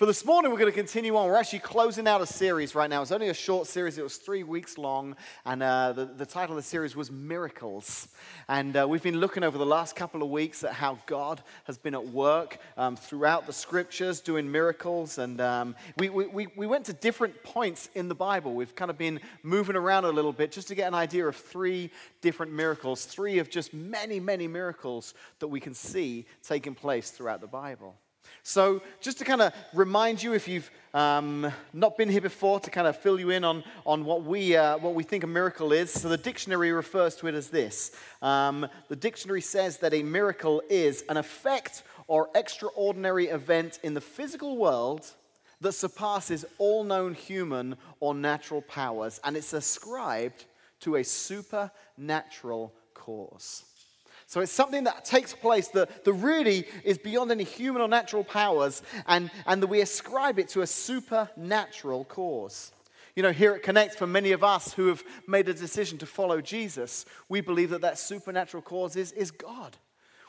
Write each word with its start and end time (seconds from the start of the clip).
For 0.00 0.06
this 0.06 0.24
morning, 0.24 0.50
we're 0.50 0.56
going 0.56 0.72
to 0.72 0.78
continue 0.78 1.14
on. 1.14 1.28
We're 1.28 1.36
actually 1.36 1.58
closing 1.58 2.08
out 2.08 2.22
a 2.22 2.26
series 2.26 2.74
right 2.74 2.88
now. 2.88 3.02
It's 3.02 3.12
only 3.12 3.28
a 3.28 3.34
short 3.34 3.66
series, 3.66 3.98
it 3.98 4.02
was 4.02 4.16
three 4.16 4.44
weeks 4.44 4.78
long, 4.78 5.14
and 5.44 5.62
uh, 5.62 5.92
the, 5.92 6.06
the 6.06 6.24
title 6.24 6.56
of 6.56 6.64
the 6.64 6.66
series 6.66 6.96
was 6.96 7.10
Miracles. 7.10 8.08
And 8.48 8.74
uh, 8.78 8.86
we've 8.88 9.02
been 9.02 9.18
looking 9.20 9.44
over 9.44 9.58
the 9.58 9.66
last 9.66 9.96
couple 9.96 10.22
of 10.22 10.30
weeks 10.30 10.64
at 10.64 10.72
how 10.72 10.98
God 11.04 11.42
has 11.64 11.76
been 11.76 11.94
at 11.94 12.02
work 12.02 12.56
um, 12.78 12.96
throughout 12.96 13.46
the 13.46 13.52
scriptures 13.52 14.20
doing 14.20 14.50
miracles. 14.50 15.18
And 15.18 15.38
um, 15.42 15.76
we, 15.98 16.08
we, 16.08 16.46
we 16.56 16.66
went 16.66 16.86
to 16.86 16.94
different 16.94 17.42
points 17.42 17.90
in 17.94 18.08
the 18.08 18.14
Bible. 18.14 18.54
We've 18.54 18.74
kind 18.74 18.90
of 18.90 18.96
been 18.96 19.20
moving 19.42 19.76
around 19.76 20.06
a 20.06 20.10
little 20.10 20.32
bit 20.32 20.50
just 20.50 20.68
to 20.68 20.74
get 20.74 20.88
an 20.88 20.94
idea 20.94 21.28
of 21.28 21.36
three 21.36 21.90
different 22.22 22.52
miracles, 22.52 23.04
three 23.04 23.38
of 23.38 23.50
just 23.50 23.74
many, 23.74 24.18
many 24.18 24.48
miracles 24.48 25.12
that 25.40 25.48
we 25.48 25.60
can 25.60 25.74
see 25.74 26.24
taking 26.42 26.74
place 26.74 27.10
throughout 27.10 27.42
the 27.42 27.46
Bible. 27.46 27.96
So, 28.42 28.82
just 29.00 29.18
to 29.18 29.24
kind 29.24 29.42
of 29.42 29.52
remind 29.74 30.22
you, 30.22 30.32
if 30.32 30.48
you've 30.48 30.70
um, 30.94 31.52
not 31.72 31.96
been 31.96 32.08
here 32.08 32.20
before, 32.20 32.58
to 32.60 32.70
kind 32.70 32.86
of 32.86 32.96
fill 32.96 33.20
you 33.20 33.30
in 33.30 33.44
on, 33.44 33.62
on 33.84 34.04
what, 34.04 34.24
we, 34.24 34.56
uh, 34.56 34.78
what 34.78 34.94
we 34.94 35.02
think 35.02 35.24
a 35.24 35.26
miracle 35.26 35.72
is. 35.72 35.92
So, 35.92 36.08
the 36.08 36.16
dictionary 36.16 36.72
refers 36.72 37.16
to 37.16 37.26
it 37.28 37.34
as 37.34 37.48
this 37.48 37.92
um, 38.22 38.66
The 38.88 38.96
dictionary 38.96 39.42
says 39.42 39.78
that 39.78 39.94
a 39.94 40.02
miracle 40.02 40.62
is 40.70 41.04
an 41.08 41.16
effect 41.16 41.82
or 42.06 42.28
extraordinary 42.34 43.26
event 43.26 43.78
in 43.82 43.94
the 43.94 44.00
physical 44.00 44.56
world 44.56 45.06
that 45.60 45.72
surpasses 45.72 46.44
all 46.58 46.84
known 46.84 47.14
human 47.14 47.76
or 48.00 48.14
natural 48.14 48.62
powers, 48.62 49.20
and 49.24 49.36
it's 49.36 49.52
ascribed 49.52 50.46
to 50.80 50.96
a 50.96 51.04
supernatural 51.04 52.72
cause. 52.94 53.64
So 54.30 54.40
it's 54.40 54.52
something 54.52 54.84
that 54.84 55.04
takes 55.04 55.34
place 55.34 55.66
that, 55.70 56.04
that 56.04 56.12
really 56.12 56.64
is 56.84 56.98
beyond 56.98 57.32
any 57.32 57.42
human 57.42 57.82
or 57.82 57.88
natural 57.88 58.22
powers, 58.22 58.80
and, 59.08 59.28
and 59.44 59.60
that 59.60 59.66
we 59.66 59.80
ascribe 59.80 60.38
it 60.38 60.46
to 60.50 60.62
a 60.62 60.68
supernatural 60.68 62.04
cause. 62.04 62.70
You 63.16 63.24
know, 63.24 63.32
here 63.32 63.54
at 63.54 63.64
Connect, 63.64 63.96
for 63.96 64.06
many 64.06 64.30
of 64.30 64.44
us 64.44 64.72
who 64.72 64.86
have 64.86 65.02
made 65.26 65.48
a 65.48 65.52
decision 65.52 65.98
to 65.98 66.06
follow 66.06 66.40
Jesus, 66.40 67.06
we 67.28 67.40
believe 67.40 67.70
that 67.70 67.80
that 67.80 67.98
supernatural 67.98 68.62
cause 68.62 68.94
is, 68.94 69.10
is 69.10 69.32
God. 69.32 69.76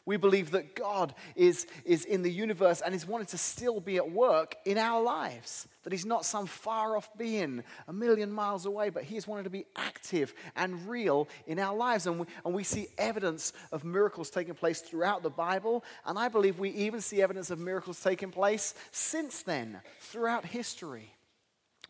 We 0.06 0.18
believe 0.18 0.52
that 0.52 0.76
God 0.76 1.14
is, 1.36 1.68
is 1.86 2.06
in 2.06 2.24
the 2.24 2.32
universe 2.32 2.82
and 2.82 2.96
is 2.96 3.08
wanting 3.08 3.28
to 3.28 3.38
still 3.38 3.80
be 3.80 3.98
at 3.98 4.12
work 4.12 4.56
in 4.66 4.80
our 4.80 5.02
lives. 5.02 5.68
That 5.84 5.94
He's 5.94 6.06
not 6.06 6.26
some 6.26 6.48
far 6.48 6.98
off 6.98 7.10
being 7.18 7.64
a 7.88 7.94
million 7.94 8.32
miles 8.32 8.66
away, 8.66 8.90
but 8.90 9.04
He 9.04 9.16
is 9.16 9.28
wanting 9.28 9.44
to 9.44 9.52
be 9.52 9.66
active 9.76 10.34
and 10.56 10.90
real 10.90 11.28
in 11.46 11.60
our 11.60 11.76
lives. 11.76 12.08
And 12.08 12.20
we, 12.20 12.26
and 12.44 12.54
we 12.54 12.64
see 12.64 12.88
evidence 12.98 13.54
of 13.72 13.84
miracles 13.84 14.32
taking 14.32 14.56
place 14.56 14.82
throughout 14.82 15.22
the 15.22 15.30
Bible. 15.30 15.84
And 16.06 16.18
I 16.18 16.30
believe 16.30 16.58
we 16.58 16.70
even 16.72 17.00
see 17.02 17.22
evidence 17.22 17.52
of 17.52 17.60
miracles 17.60 18.02
taking 18.02 18.32
place 18.32 18.74
since 18.92 19.44
then, 19.44 19.82
throughout 20.00 20.46
history. 20.46 21.14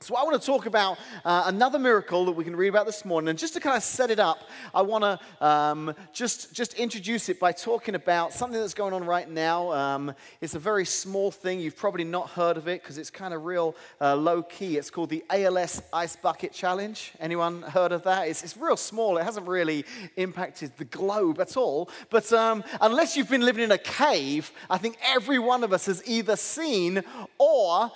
So, 0.03 0.15
I 0.15 0.23
want 0.23 0.41
to 0.41 0.43
talk 0.43 0.65
about 0.65 0.97
uh, 1.23 1.43
another 1.45 1.77
miracle 1.77 2.25
that 2.25 2.31
we 2.31 2.43
can 2.43 2.55
read 2.55 2.69
about 2.69 2.87
this 2.87 3.05
morning. 3.05 3.29
And 3.29 3.37
just 3.37 3.53
to 3.53 3.59
kind 3.59 3.77
of 3.77 3.83
set 3.83 4.09
it 4.09 4.19
up, 4.19 4.49
I 4.73 4.81
want 4.81 5.03
to 5.03 5.45
um, 5.45 5.93
just, 6.11 6.55
just 6.55 6.73
introduce 6.73 7.29
it 7.29 7.39
by 7.39 7.51
talking 7.51 7.93
about 7.93 8.33
something 8.33 8.59
that's 8.59 8.73
going 8.73 8.95
on 8.95 9.05
right 9.05 9.29
now. 9.29 9.71
Um, 9.71 10.15
it's 10.41 10.55
a 10.55 10.59
very 10.59 10.85
small 10.85 11.29
thing. 11.29 11.59
You've 11.59 11.77
probably 11.77 12.03
not 12.03 12.31
heard 12.31 12.57
of 12.57 12.67
it 12.67 12.81
because 12.81 12.97
it's 12.97 13.11
kind 13.11 13.31
of 13.31 13.45
real 13.45 13.75
uh, 14.01 14.15
low 14.15 14.41
key. 14.41 14.77
It's 14.77 14.89
called 14.89 15.11
the 15.11 15.23
ALS 15.29 15.83
Ice 15.93 16.15
Bucket 16.15 16.51
Challenge. 16.51 17.13
Anyone 17.19 17.61
heard 17.61 17.91
of 17.91 18.01
that? 18.01 18.27
It's, 18.27 18.41
it's 18.41 18.57
real 18.57 18.77
small. 18.77 19.19
It 19.19 19.23
hasn't 19.23 19.47
really 19.47 19.85
impacted 20.15 20.71
the 20.79 20.85
globe 20.85 21.39
at 21.39 21.55
all. 21.55 21.91
But 22.09 22.33
um, 22.33 22.63
unless 22.81 23.15
you've 23.15 23.29
been 23.29 23.45
living 23.45 23.63
in 23.63 23.71
a 23.71 23.77
cave, 23.77 24.51
I 24.67 24.79
think 24.79 24.97
every 25.03 25.37
one 25.37 25.63
of 25.63 25.71
us 25.71 25.85
has 25.85 26.01
either 26.07 26.35
seen 26.35 27.03
or 27.37 27.91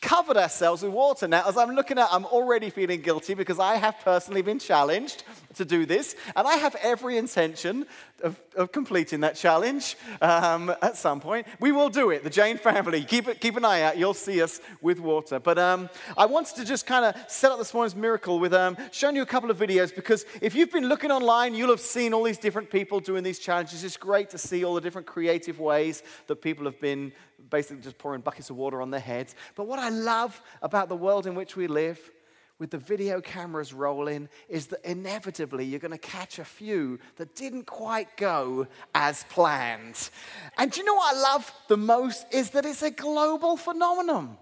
covered 0.00 0.36
ourselves 0.36 0.82
with 0.82 0.92
water. 0.92 1.28
Now, 1.28 1.46
as 1.46 1.56
I'm 1.56 1.74
looking 1.74 1.98
at, 1.98 2.08
I'm 2.10 2.24
already 2.26 2.70
feeling 2.70 3.02
guilty 3.02 3.34
because 3.34 3.58
I 3.58 3.76
have 3.76 3.96
personally 4.02 4.42
been 4.42 4.58
challenged 4.58 5.24
to 5.54 5.64
do 5.64 5.84
this, 5.84 6.16
and 6.36 6.46
I 6.46 6.54
have 6.56 6.76
every 6.76 7.18
intention 7.18 7.86
of, 8.22 8.40
of 8.54 8.72
completing 8.72 9.20
that 9.20 9.36
challenge 9.36 9.96
um, 10.20 10.72
at 10.80 10.96
some 10.96 11.20
point. 11.20 11.46
We 11.58 11.72
will 11.72 11.88
do 11.88 12.10
it, 12.10 12.22
the 12.22 12.30
Jane 12.30 12.56
family. 12.56 13.04
Keep, 13.04 13.40
keep 13.40 13.56
an 13.56 13.64
eye 13.64 13.82
out, 13.82 13.98
you'll 13.98 14.14
see 14.14 14.42
us 14.42 14.60
with 14.80 15.00
water. 15.00 15.38
But 15.38 15.58
um, 15.58 15.90
I 16.16 16.26
wanted 16.26 16.56
to 16.56 16.64
just 16.64 16.86
kind 16.86 17.04
of 17.04 17.16
set 17.30 17.50
up 17.50 17.58
this 17.58 17.74
morning's 17.74 17.96
miracle 17.96 18.38
with 18.38 18.54
um, 18.54 18.76
showing 18.92 19.16
you 19.16 19.22
a 19.22 19.26
couple 19.26 19.50
of 19.50 19.58
videos 19.58 19.94
because 19.94 20.24
if 20.40 20.54
you've 20.54 20.70
been 20.70 20.88
looking 20.88 21.10
online, 21.10 21.54
you'll 21.54 21.70
have 21.70 21.80
seen 21.80 22.14
all 22.14 22.22
these 22.22 22.38
different 22.38 22.70
people 22.70 23.00
doing 23.00 23.22
these 23.22 23.38
challenges. 23.38 23.84
It's 23.84 23.96
great 23.96 24.30
to 24.30 24.38
see 24.38 24.64
all 24.64 24.74
the 24.74 24.80
different 24.80 25.06
creative 25.06 25.58
ways 25.58 26.02
that 26.26 26.36
people 26.36 26.64
have 26.64 26.80
been 26.80 27.12
basically 27.48 27.82
just 27.82 27.98
pouring 27.98 28.20
buckets 28.20 28.50
of 28.50 28.56
water 28.56 28.82
on 28.82 28.90
their 28.90 29.00
heads. 29.00 29.34
But 29.54 29.66
what 29.66 29.78
I 29.78 29.88
love 29.88 30.40
about 30.62 30.88
the 30.88 30.96
world 30.96 31.26
in 31.26 31.34
which 31.34 31.56
we 31.56 31.66
live, 31.66 31.98
with 32.58 32.70
the 32.70 32.78
video 32.78 33.22
cameras 33.22 33.72
rolling, 33.72 34.28
is 34.48 34.66
that 34.66 34.84
inevitably 34.84 35.64
you're 35.64 35.80
going 35.80 35.92
to 35.92 35.98
catch 35.98 36.38
a 36.38 36.44
few 36.44 36.98
that 37.16 37.34
didn't 37.34 37.64
quite 37.64 38.16
go 38.18 38.66
as 38.94 39.24
planned. 39.30 40.10
And 40.58 40.70
do 40.70 40.80
you 40.80 40.86
know 40.86 40.94
what 40.94 41.16
I 41.16 41.20
love 41.20 41.50
the 41.68 41.78
most? 41.78 42.26
Is 42.30 42.50
that 42.50 42.66
it's 42.66 42.82
a 42.82 42.90
global 42.90 43.56
phenomenon. 43.56 44.36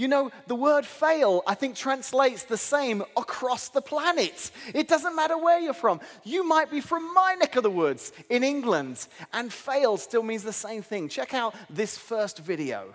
You 0.00 0.08
know, 0.08 0.30
the 0.46 0.54
word 0.54 0.86
fail, 0.86 1.42
I 1.46 1.54
think, 1.54 1.76
translates 1.76 2.44
the 2.44 2.56
same 2.56 3.02
across 3.18 3.68
the 3.68 3.82
planet. 3.82 4.50
It 4.72 4.88
doesn't 4.88 5.14
matter 5.14 5.36
where 5.36 5.60
you're 5.60 5.74
from. 5.74 6.00
You 6.24 6.42
might 6.42 6.70
be 6.70 6.80
from 6.80 7.12
my 7.12 7.34
neck 7.34 7.56
of 7.56 7.64
the 7.64 7.70
woods 7.70 8.10
in 8.30 8.42
England, 8.42 9.06
and 9.34 9.52
fail 9.52 9.98
still 9.98 10.22
means 10.22 10.42
the 10.42 10.54
same 10.54 10.80
thing. 10.80 11.10
Check 11.10 11.34
out 11.34 11.54
this 11.68 11.98
first 11.98 12.38
video. 12.38 12.94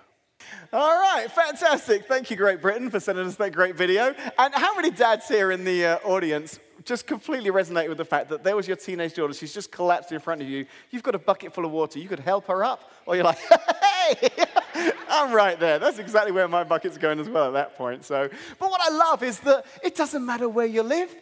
All 0.74 1.00
right, 1.00 1.32
fantastic. 1.32 2.08
Thank 2.08 2.32
you, 2.32 2.38
Great 2.38 2.60
Britain, 2.60 2.90
for 2.90 3.00
sending 3.00 3.28
us 3.28 3.36
that 3.36 3.54
great 3.54 3.76
video. 3.76 4.16
And 4.40 4.54
how 4.56 4.76
many 4.76 4.90
dads 4.90 5.28
here 5.28 5.52
in 5.52 5.64
the 5.64 5.86
uh, 5.86 5.98
audience 6.06 6.60
just 6.86 7.08
completely 7.08 7.50
resonated 7.50 7.90
with 7.90 7.98
the 7.98 8.06
fact 8.06 8.30
that 8.30 8.44
there 8.44 8.56
was 8.56 8.68
your 8.68 8.78
teenage 8.78 9.16
daughter, 9.16 9.34
she's 9.34 9.54
just 9.54 9.72
collapsed 9.72 10.12
in 10.12 10.20
front 10.20 10.42
of 10.42 10.48
you. 10.48 10.66
You've 10.92 11.04
got 11.04 11.16
a 11.16 11.20
bucket 11.20 11.54
full 11.54 11.66
of 11.66 11.72
water. 11.72 12.00
You 12.00 12.08
could 12.08 12.20
help 12.20 12.48
her 12.48 12.64
up, 12.64 12.92
or 13.06 13.16
you're 13.16 13.26
like, 13.26 13.40
hey, 13.84 14.30
I'm 15.10 15.34
right 15.34 15.60
there. 15.60 15.80
That's 15.80 15.98
exactly 16.00 16.32
where 16.32 16.48
my 16.48 16.64
bucket's 16.64 16.98
going 16.98 17.20
as 17.20 17.28
well 17.28 17.48
at 17.48 17.54
that 17.54 17.78
point. 17.78 18.06
So, 18.06 18.30
but 18.60 18.70
what 18.70 18.82
I 18.84 18.96
love 18.96 19.24
is 19.24 19.40
that 19.42 19.66
it 19.84 19.96
doesn't 19.96 20.26
matter 20.26 20.48
where 20.48 20.68
you 20.68 20.84
live. 20.84 21.14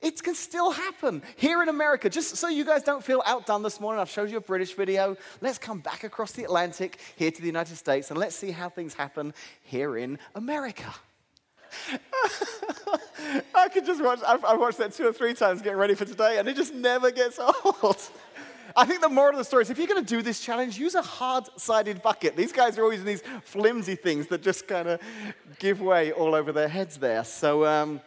It 0.00 0.22
can 0.22 0.36
still 0.36 0.70
happen 0.70 1.22
here 1.36 1.60
in 1.60 1.68
America. 1.68 2.08
Just 2.08 2.36
so 2.36 2.46
you 2.48 2.64
guys 2.64 2.84
don't 2.84 3.02
feel 3.02 3.20
outdone 3.26 3.64
this 3.64 3.80
morning, 3.80 4.00
I've 4.00 4.08
showed 4.08 4.30
you 4.30 4.36
a 4.36 4.40
British 4.40 4.74
video. 4.74 5.16
Let's 5.40 5.58
come 5.58 5.80
back 5.80 6.04
across 6.04 6.30
the 6.30 6.44
Atlantic 6.44 7.00
here 7.16 7.32
to 7.32 7.40
the 7.40 7.48
United 7.48 7.74
States 7.74 8.10
and 8.10 8.18
let's 8.18 8.36
see 8.36 8.52
how 8.52 8.68
things 8.68 8.94
happen 8.94 9.34
here 9.62 9.96
in 9.96 10.20
America. 10.36 10.94
I 13.54 13.68
could 13.68 13.84
just 13.84 14.02
watch, 14.02 14.20
I've, 14.26 14.44
I've, 14.44 14.58
watched 14.58 14.78
that 14.78 14.92
two 14.92 15.06
or 15.06 15.12
three 15.12 15.34
times 15.34 15.62
getting 15.62 15.78
ready 15.78 15.94
for 15.94 16.04
today, 16.04 16.38
and 16.38 16.48
it 16.48 16.56
just 16.56 16.74
never 16.74 17.10
gets 17.10 17.38
old. 17.64 18.10
I 18.76 18.84
think 18.84 19.00
the 19.00 19.08
moral 19.08 19.32
of 19.32 19.38
the 19.38 19.44
story 19.44 19.62
is 19.62 19.70
if 19.70 19.78
you're 19.78 19.86
going 19.86 20.04
to 20.04 20.14
do 20.14 20.22
this 20.22 20.40
challenge, 20.40 20.78
use 20.78 20.94
a 20.94 21.02
hard 21.02 21.48
sided 21.56 22.02
bucket. 22.02 22.36
These 22.36 22.52
guys 22.52 22.78
are 22.78 22.82
always 22.82 23.00
in 23.00 23.06
these 23.06 23.22
flimsy 23.42 23.94
things 23.94 24.26
that 24.28 24.42
just 24.42 24.68
kind 24.68 24.88
of 24.88 25.00
give 25.58 25.80
way 25.80 26.12
all 26.12 26.34
over 26.34 26.52
their 26.52 26.68
heads 26.68 26.98
there. 26.98 27.24
So, 27.24 27.64
um, 27.64 28.00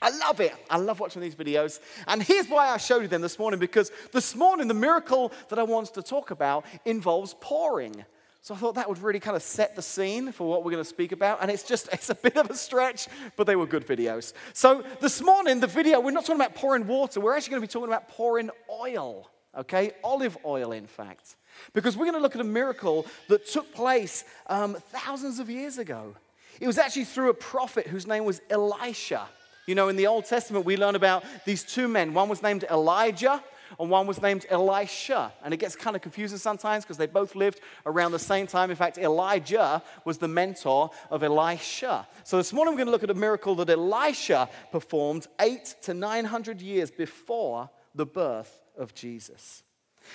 I 0.00 0.10
love 0.10 0.40
it. 0.40 0.54
I 0.70 0.76
love 0.76 1.00
watching 1.00 1.22
these 1.22 1.34
videos. 1.34 1.80
And 2.06 2.22
here's 2.22 2.46
why 2.46 2.68
I 2.68 2.76
showed 2.76 3.02
you 3.02 3.08
them 3.08 3.20
this 3.20 3.38
morning 3.38 3.58
because 3.58 3.90
this 4.12 4.36
morning, 4.36 4.68
the 4.68 4.74
miracle 4.74 5.32
that 5.48 5.58
I 5.58 5.64
want 5.64 5.92
to 5.94 6.02
talk 6.02 6.30
about 6.30 6.64
involves 6.84 7.34
pouring. 7.40 8.04
So 8.48 8.54
I 8.54 8.56
thought 8.56 8.76
that 8.76 8.88
would 8.88 9.02
really 9.02 9.20
kind 9.20 9.36
of 9.36 9.42
set 9.42 9.76
the 9.76 9.82
scene 9.82 10.32
for 10.32 10.48
what 10.48 10.64
we're 10.64 10.70
going 10.70 10.82
to 10.82 10.88
speak 10.88 11.12
about. 11.12 11.42
And 11.42 11.50
it's 11.50 11.62
just, 11.62 11.86
it's 11.92 12.08
a 12.08 12.14
bit 12.14 12.38
of 12.38 12.48
a 12.48 12.54
stretch, 12.54 13.06
but 13.36 13.46
they 13.46 13.56
were 13.56 13.66
good 13.66 13.86
videos. 13.86 14.32
So 14.54 14.82
this 15.02 15.20
morning, 15.20 15.60
the 15.60 15.66
video, 15.66 16.00
we're 16.00 16.12
not 16.12 16.24
talking 16.24 16.40
about 16.40 16.54
pouring 16.54 16.86
water, 16.86 17.20
we're 17.20 17.36
actually 17.36 17.50
going 17.50 17.60
to 17.60 17.68
be 17.68 17.70
talking 17.70 17.88
about 17.88 18.08
pouring 18.08 18.48
oil, 18.70 19.28
okay? 19.54 19.92
Olive 20.02 20.38
oil, 20.46 20.72
in 20.72 20.86
fact. 20.86 21.36
Because 21.74 21.94
we're 21.94 22.06
going 22.06 22.14
to 22.14 22.22
look 22.22 22.36
at 22.36 22.40
a 22.40 22.44
miracle 22.44 23.04
that 23.28 23.46
took 23.46 23.74
place 23.74 24.24
um, 24.46 24.78
thousands 24.92 25.40
of 25.40 25.50
years 25.50 25.76
ago. 25.76 26.16
It 26.58 26.66
was 26.66 26.78
actually 26.78 27.04
through 27.04 27.28
a 27.28 27.34
prophet 27.34 27.86
whose 27.86 28.06
name 28.06 28.24
was 28.24 28.40
Elisha. 28.48 29.28
You 29.66 29.74
know, 29.74 29.88
in 29.88 29.96
the 29.96 30.06
Old 30.06 30.24
Testament, 30.24 30.64
we 30.64 30.78
learn 30.78 30.94
about 30.94 31.22
these 31.44 31.64
two 31.64 31.86
men. 31.86 32.14
One 32.14 32.30
was 32.30 32.42
named 32.42 32.64
Elijah, 32.70 33.44
and 33.78 33.90
one 33.90 34.06
was 34.06 34.20
named 34.20 34.46
Elisha. 34.48 35.32
And 35.44 35.54
it 35.54 35.58
gets 35.58 35.76
kind 35.76 35.96
of 35.96 36.02
confusing 36.02 36.38
sometimes 36.38 36.84
because 36.84 36.96
they 36.96 37.06
both 37.06 37.34
lived 37.34 37.60
around 37.86 38.12
the 38.12 38.18
same 38.18 38.46
time. 38.46 38.70
In 38.70 38.76
fact, 38.76 38.98
Elijah 38.98 39.82
was 40.04 40.18
the 40.18 40.28
mentor 40.28 40.90
of 41.10 41.22
Elisha. 41.22 42.06
So 42.24 42.36
this 42.36 42.52
morning 42.52 42.74
we're 42.74 42.78
going 42.78 42.86
to 42.86 42.92
look 42.92 43.04
at 43.04 43.10
a 43.10 43.14
miracle 43.14 43.54
that 43.56 43.70
Elisha 43.70 44.48
performed 44.72 45.26
eight 45.40 45.74
to 45.82 45.94
900 45.94 46.60
years 46.60 46.90
before 46.90 47.70
the 47.94 48.06
birth 48.06 48.62
of 48.76 48.94
Jesus. 48.94 49.62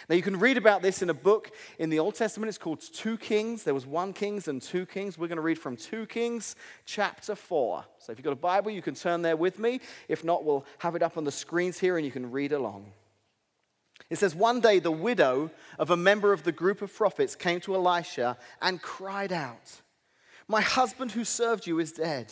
Now, 0.09 0.15
you 0.15 0.21
can 0.21 0.39
read 0.39 0.57
about 0.57 0.81
this 0.81 1.01
in 1.01 1.09
a 1.09 1.13
book 1.13 1.51
in 1.79 1.89
the 1.89 1.99
Old 1.99 2.15
Testament. 2.15 2.49
It's 2.49 2.57
called 2.57 2.81
Two 2.81 3.17
Kings. 3.17 3.63
There 3.63 3.73
was 3.73 3.85
one 3.85 4.13
Kings 4.13 4.47
and 4.47 4.61
two 4.61 4.85
Kings. 4.85 5.17
We're 5.17 5.27
going 5.27 5.37
to 5.37 5.43
read 5.43 5.59
from 5.59 5.77
Two 5.77 6.05
Kings, 6.05 6.55
chapter 6.85 7.35
4. 7.35 7.85
So, 7.99 8.11
if 8.11 8.17
you've 8.17 8.25
got 8.25 8.33
a 8.33 8.37
Bible, 8.37 8.71
you 8.71 8.81
can 8.81 8.95
turn 8.95 9.21
there 9.21 9.37
with 9.37 9.59
me. 9.59 9.81
If 10.07 10.23
not, 10.23 10.43
we'll 10.43 10.65
have 10.79 10.95
it 10.95 11.03
up 11.03 11.17
on 11.17 11.23
the 11.23 11.31
screens 11.31 11.79
here 11.79 11.97
and 11.97 12.05
you 12.05 12.11
can 12.11 12.31
read 12.31 12.51
along. 12.51 12.91
It 14.13 14.19
says, 14.19 14.35
One 14.35 14.59
day 14.59 14.77
the 14.77 14.91
widow 14.91 15.49
of 15.79 15.89
a 15.89 15.97
member 15.97 16.33
of 16.33 16.43
the 16.43 16.51
group 16.51 16.83
of 16.83 16.95
prophets 16.95 17.33
came 17.35 17.59
to 17.61 17.73
Elisha 17.73 18.37
and 18.61 18.79
cried 18.79 19.33
out, 19.33 19.81
My 20.47 20.61
husband 20.61 21.13
who 21.13 21.25
served 21.25 21.65
you 21.65 21.79
is 21.79 21.93
dead, 21.93 22.31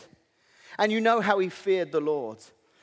and 0.78 0.92
you 0.92 1.02
know 1.02 1.22
how 1.22 1.40
he 1.40 1.50
feared 1.50 1.92
the 1.92 2.00
Lord. 2.00 2.38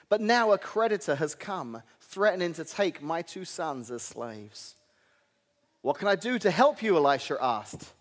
But 0.09 0.21
now 0.21 0.50
a 0.50 0.59
creditor 0.59 1.15
has 1.15 1.37
come, 1.37 1.81
threatening 2.00 2.55
to 2.55 2.65
take 2.65 3.00
my 3.00 3.23
two 3.23 3.45
sons 3.45 3.89
as 3.93 4.03
slaves. 4.03 4.75
What 5.83 6.01
can 6.01 6.09
I 6.09 6.17
do 6.17 6.37
to 6.41 6.51
help 6.51 6.83
you? 6.83 6.97
Elisha 6.97 7.39
asked. 7.41 7.93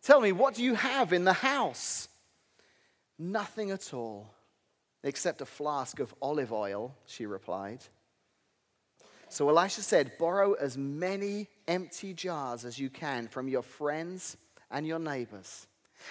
Tell 0.00 0.20
me, 0.20 0.30
what 0.30 0.54
do 0.54 0.62
you 0.62 0.76
have 0.76 1.12
in 1.12 1.24
the 1.24 1.32
house? 1.32 2.06
Nothing 3.18 3.72
at 3.72 3.92
all, 3.92 4.32
except 5.02 5.40
a 5.40 5.46
flask 5.46 5.98
of 5.98 6.14
olive 6.22 6.52
oil, 6.52 6.94
she 7.04 7.26
replied. 7.26 7.80
So 9.28 9.48
Elisha 9.48 9.82
said, 9.82 10.18
Borrow 10.18 10.54
as 10.54 10.76
many 10.76 11.48
empty 11.66 12.14
jars 12.14 12.64
as 12.64 12.78
you 12.78 12.90
can 12.90 13.28
from 13.28 13.48
your 13.48 13.62
friends 13.62 14.36
and 14.70 14.86
your 14.86 14.98
neighbors. 14.98 15.66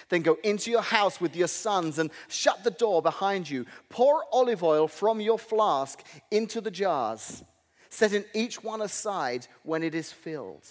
Then 0.10 0.22
go 0.22 0.38
into 0.44 0.72
your 0.72 0.82
house 0.82 1.22
with 1.22 1.36
your 1.36 1.48
sons 1.48 2.00
and 2.00 2.12
shut 2.28 2.64
the 2.64 2.72
door 2.72 3.02
behind 3.02 3.50
you. 3.50 3.66
Pour 3.90 4.24
olive 4.32 4.64
oil 4.64 4.88
from 4.88 5.22
your 5.22 5.40
flask 5.40 6.04
into 6.32 6.60
the 6.60 6.72
jars, 6.72 7.44
setting 7.90 8.26
each 8.34 8.64
one 8.64 8.82
aside 8.82 9.48
when 9.64 9.84
it 9.84 9.96
is 9.96 10.12
filled. 10.12 10.66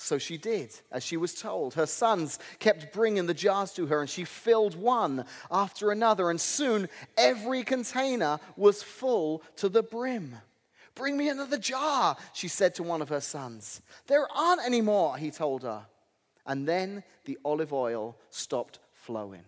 So 0.00 0.16
she 0.16 0.38
did, 0.38 0.72
as 0.92 1.04
she 1.04 1.16
was 1.16 1.34
told. 1.34 1.74
Her 1.74 1.86
sons 1.86 2.38
kept 2.60 2.92
bringing 2.92 3.26
the 3.26 3.34
jars 3.34 3.72
to 3.72 3.86
her, 3.86 4.00
and 4.00 4.08
she 4.08 4.24
filled 4.24 4.76
one 4.76 5.24
after 5.50 5.90
another, 5.90 6.30
and 6.30 6.40
soon 6.40 6.88
every 7.16 7.64
container 7.64 8.38
was 8.56 8.82
full 8.82 9.42
to 9.56 9.68
the 9.68 9.82
brim. 9.82 10.36
Bring 10.98 11.16
me 11.16 11.28
another 11.28 11.58
jar, 11.58 12.16
she 12.32 12.48
said 12.48 12.74
to 12.74 12.82
one 12.82 13.00
of 13.00 13.08
her 13.08 13.20
sons. 13.20 13.80
There 14.08 14.26
aren't 14.34 14.64
any 14.66 14.80
more, 14.80 15.16
he 15.16 15.30
told 15.30 15.62
her. 15.62 15.86
And 16.44 16.66
then 16.66 17.04
the 17.24 17.38
olive 17.44 17.72
oil 17.72 18.16
stopped 18.30 18.80
flowing. 18.92 19.44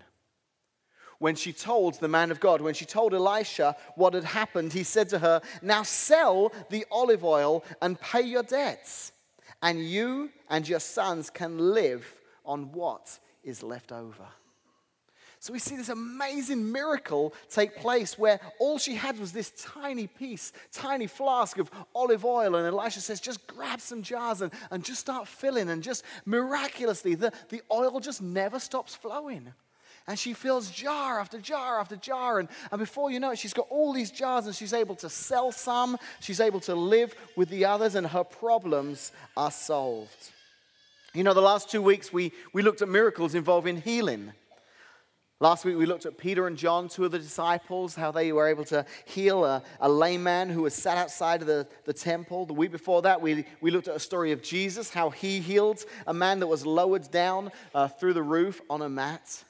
When 1.19 1.35
she 1.35 1.53
told 1.53 1.95
the 1.95 2.09
man 2.09 2.31
of 2.31 2.39
God, 2.39 2.61
when 2.61 2.75
she 2.75 2.85
told 2.85 3.13
Elisha 3.13 3.77
what 3.97 4.15
had 4.15 4.25
happened, 4.25 4.73
he 4.73 4.85
said 4.85 5.09
to 5.09 5.19
her, 5.19 5.43
Now 5.61 5.83
sell 5.83 6.53
the 6.71 6.87
olive 6.91 7.25
oil 7.25 7.65
and 7.83 8.01
pay 8.01 8.23
your 8.23 8.45
debts, 8.45 9.13
and 9.61 9.85
you 9.85 10.31
and 10.49 10.69
your 10.69 10.81
sons 10.81 11.31
can 11.31 11.59
live 11.75 12.07
on 12.47 12.71
what 12.73 13.19
is 13.43 13.63
left 13.63 13.91
over. 13.91 14.29
So 15.43 15.55
we 15.55 15.59
see 15.59 15.75
this 15.75 15.89
amazing 15.89 16.71
miracle 16.71 17.33
take 17.49 17.77
place 17.77 18.19
where 18.19 18.39
all 18.59 18.77
she 18.79 18.95
had 18.95 19.19
was 19.19 19.33
this 19.33 19.51
tiny 19.57 20.07
piece, 20.07 20.53
tiny 20.71 21.07
flask 21.07 21.57
of 21.57 21.71
olive 21.95 22.27
oil. 22.27 22.57
And 22.57 22.67
Elisha 22.67 23.01
says, 23.01 23.23
just 23.23 23.47
grab 23.47 23.81
some 23.81 24.03
jars 24.03 24.43
and, 24.43 24.53
and 24.71 24.85
just 24.85 25.01
start 25.01 25.27
filling. 25.27 25.71
And 25.71 25.83
just 25.83 26.05
miraculously, 26.27 27.15
the, 27.15 27.33
the 27.49 27.63
oil 27.73 28.01
just 28.01 28.21
never 28.21 28.59
stops 28.59 28.95
flowing. 28.95 29.51
And 30.07 30.19
she 30.19 30.35
fills 30.35 30.71
jar 30.71 31.21
after 31.21 31.39
jar 31.39 31.81
after 31.81 31.97
jar. 31.97 32.39
And, 32.39 32.49
and 32.71 32.79
before 32.79 33.11
you 33.11 33.19
know 33.19 33.31
it, 33.31 33.39
she's 33.39 33.55
got 33.55 33.67
all 33.71 33.95
these 33.95 34.11
jars 34.11 34.45
and 34.45 34.55
she's 34.55 34.75
able 34.75 34.97
to 34.97 35.09
sell 35.09 35.53
some. 35.53 35.97
She's 36.21 36.41
able 36.41 36.61
to 36.61 36.75
live 36.75 37.15
with 37.35 37.49
the 37.49 37.65
others, 37.65 37.95
and 37.95 38.07
her 38.07 38.25
problems 38.25 39.11
are 39.39 39.51
solved. 39.51 40.33
You 41.15 41.25
know, 41.25 41.33
the 41.33 41.41
last 41.41 41.71
two 41.71 41.81
weeks 41.81 42.13
we, 42.13 42.33
we 42.53 42.61
looked 42.61 42.83
at 42.83 42.91
miracles 42.91 43.35
involving 43.35 43.81
healing. 43.81 44.33
Last 45.43 45.65
week 45.65 45.79
we 45.79 45.87
looked 45.87 46.05
at 46.05 46.19
Peter 46.19 46.47
and 46.47 46.55
John, 46.55 46.87
two 46.87 47.07
of 47.07 47.13
the 47.13 47.19
disciples, 47.19 47.95
how 47.95 48.11
they 48.11 48.31
were 48.31 48.47
able 48.47 48.65
to 48.67 48.85
heal 49.07 49.47
a, 49.47 49.63
a 49.81 49.89
lame 49.89 50.23
man 50.23 50.51
who 50.51 50.61
was 50.61 50.75
sat 50.75 50.99
outside 50.99 51.41
of 51.41 51.47
the, 51.47 51.67
the 51.87 51.95
temple. 51.95 52.45
The 52.45 52.53
week 52.53 52.71
before 52.71 53.01
that, 53.01 53.23
we, 53.23 53.47
we 53.63 53.71
looked 53.71 53.89
at 53.89 53.97
a 53.97 54.01
story 54.01 54.33
of 54.33 54.43
Jesus, 54.43 54.91
how 54.91 55.09
he 55.09 55.41
healed 55.41 55.87
a 56.07 56.13
man 56.13 56.41
that 56.41 56.47
was 56.47 56.67
lowered 56.67 57.11
down 57.11 57.53
uh, 57.75 57.89
through 57.89 58.13
the 58.13 58.23
roof 58.23 58.61
on 58.69 58.83
a 58.83 58.89
mat. 58.91 59.43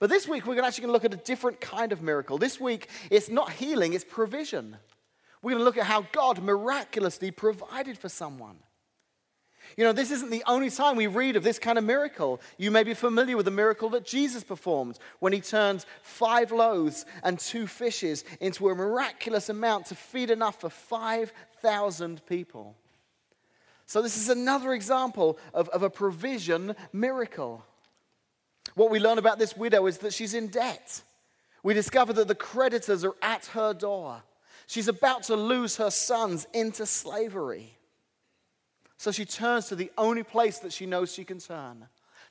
But 0.00 0.10
this 0.10 0.26
week 0.26 0.46
we're 0.46 0.60
actually 0.60 0.82
going 0.82 0.88
to 0.88 0.92
look 0.94 1.04
at 1.04 1.14
a 1.14 1.24
different 1.24 1.60
kind 1.60 1.92
of 1.92 2.02
miracle. 2.02 2.36
This 2.36 2.58
week 2.58 2.88
it's 3.08 3.28
not 3.28 3.52
healing, 3.52 3.92
it's 3.92 4.02
provision. 4.02 4.76
We're 5.42 5.52
going 5.52 5.60
to 5.60 5.64
look 5.64 5.78
at 5.78 5.86
how 5.86 6.08
God 6.10 6.42
miraculously 6.42 7.30
provided 7.30 7.96
for 7.98 8.08
someone. 8.08 8.56
You 9.76 9.84
know, 9.84 9.92
this 9.92 10.10
isn't 10.10 10.30
the 10.30 10.44
only 10.46 10.70
time 10.70 10.96
we 10.96 11.06
read 11.06 11.36
of 11.36 11.42
this 11.42 11.58
kind 11.58 11.78
of 11.78 11.84
miracle. 11.84 12.40
You 12.58 12.70
may 12.70 12.84
be 12.84 12.94
familiar 12.94 13.36
with 13.36 13.46
the 13.46 13.50
miracle 13.50 13.90
that 13.90 14.04
Jesus 14.04 14.44
performed 14.44 14.98
when 15.18 15.32
he 15.32 15.40
turned 15.40 15.84
five 16.02 16.52
loaves 16.52 17.04
and 17.22 17.38
two 17.38 17.66
fishes 17.66 18.24
into 18.40 18.68
a 18.68 18.74
miraculous 18.74 19.48
amount 19.48 19.86
to 19.86 19.94
feed 19.94 20.30
enough 20.30 20.60
for 20.60 20.70
5,000 20.70 22.24
people. 22.26 22.76
So, 23.86 24.00
this 24.00 24.16
is 24.16 24.28
another 24.28 24.72
example 24.72 25.38
of, 25.52 25.68
of 25.70 25.82
a 25.82 25.90
provision 25.90 26.74
miracle. 26.92 27.64
What 28.74 28.90
we 28.90 28.98
learn 28.98 29.18
about 29.18 29.38
this 29.38 29.56
widow 29.56 29.86
is 29.86 29.98
that 29.98 30.14
she's 30.14 30.34
in 30.34 30.48
debt. 30.48 31.02
We 31.62 31.74
discover 31.74 32.12
that 32.14 32.28
the 32.28 32.34
creditors 32.34 33.04
are 33.04 33.16
at 33.20 33.46
her 33.46 33.74
door. 33.74 34.22
She's 34.66 34.88
about 34.88 35.24
to 35.24 35.36
lose 35.36 35.76
her 35.76 35.90
sons 35.90 36.46
into 36.54 36.86
slavery. 36.86 37.76
So 38.96 39.10
she 39.10 39.24
turns 39.24 39.68
to 39.68 39.76
the 39.76 39.90
only 39.98 40.22
place 40.22 40.58
that 40.60 40.72
she 40.72 40.86
knows 40.86 41.12
she 41.12 41.24
can 41.24 41.38
turn, 41.38 41.86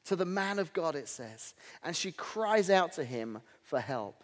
to 0.06 0.16
the 0.16 0.26
man 0.26 0.60
of 0.60 0.74
God, 0.74 0.96
it 0.96 1.08
says, 1.08 1.54
and 1.84 1.96
she 1.96 2.12
cries 2.12 2.70
out 2.70 2.94
to 2.94 3.04
him 3.04 3.40
for 3.64 3.80
help. 3.80 4.24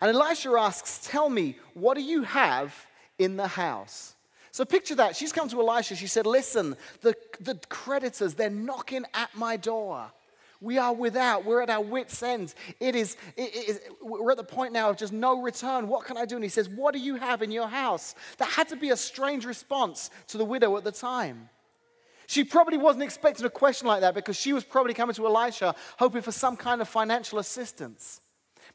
And 0.00 0.14
Elisha 0.14 0.50
asks, 0.50 1.06
Tell 1.06 1.28
me, 1.28 1.56
what 1.74 1.94
do 1.94 2.02
you 2.02 2.22
have 2.22 2.74
in 3.18 3.36
the 3.36 3.48
house? 3.48 4.14
So 4.50 4.64
picture 4.64 4.94
that. 4.96 5.16
She's 5.16 5.32
come 5.32 5.48
to 5.48 5.60
Elisha. 5.60 5.96
She 5.96 6.06
said, 6.06 6.26
Listen, 6.26 6.76
the, 7.00 7.14
the 7.40 7.54
creditors, 7.68 8.34
they're 8.34 8.50
knocking 8.50 9.04
at 9.14 9.34
my 9.34 9.56
door. 9.56 10.10
We 10.60 10.78
are 10.78 10.92
without. 10.92 11.44
We're 11.44 11.62
at 11.62 11.70
our 11.70 11.80
wits' 11.80 12.22
end. 12.22 12.54
It 12.80 12.96
is, 12.96 13.16
it 13.36 13.54
is, 13.54 13.80
we're 14.02 14.32
at 14.32 14.36
the 14.36 14.44
point 14.44 14.72
now 14.72 14.90
of 14.90 14.96
just 14.96 15.12
no 15.12 15.40
return. 15.40 15.86
What 15.86 16.04
can 16.04 16.16
I 16.16 16.24
do? 16.24 16.34
And 16.34 16.42
he 16.42 16.50
says, 16.50 16.68
What 16.68 16.94
do 16.94 17.00
you 17.00 17.16
have 17.16 17.42
in 17.42 17.52
your 17.52 17.68
house? 17.68 18.14
That 18.38 18.48
had 18.48 18.68
to 18.70 18.76
be 18.76 18.90
a 18.90 18.96
strange 18.96 19.44
response 19.44 20.10
to 20.28 20.38
the 20.38 20.44
widow 20.44 20.76
at 20.76 20.84
the 20.84 20.92
time. 20.92 21.48
She 22.26 22.44
probably 22.44 22.76
wasn't 22.76 23.04
expecting 23.04 23.46
a 23.46 23.50
question 23.50 23.86
like 23.86 24.02
that 24.02 24.14
because 24.14 24.36
she 24.36 24.52
was 24.52 24.62
probably 24.62 24.94
coming 24.94 25.14
to 25.14 25.26
Elisha 25.26 25.74
hoping 25.98 26.22
for 26.22 26.32
some 26.32 26.56
kind 26.56 26.82
of 26.82 26.88
financial 26.88 27.38
assistance. 27.38 28.20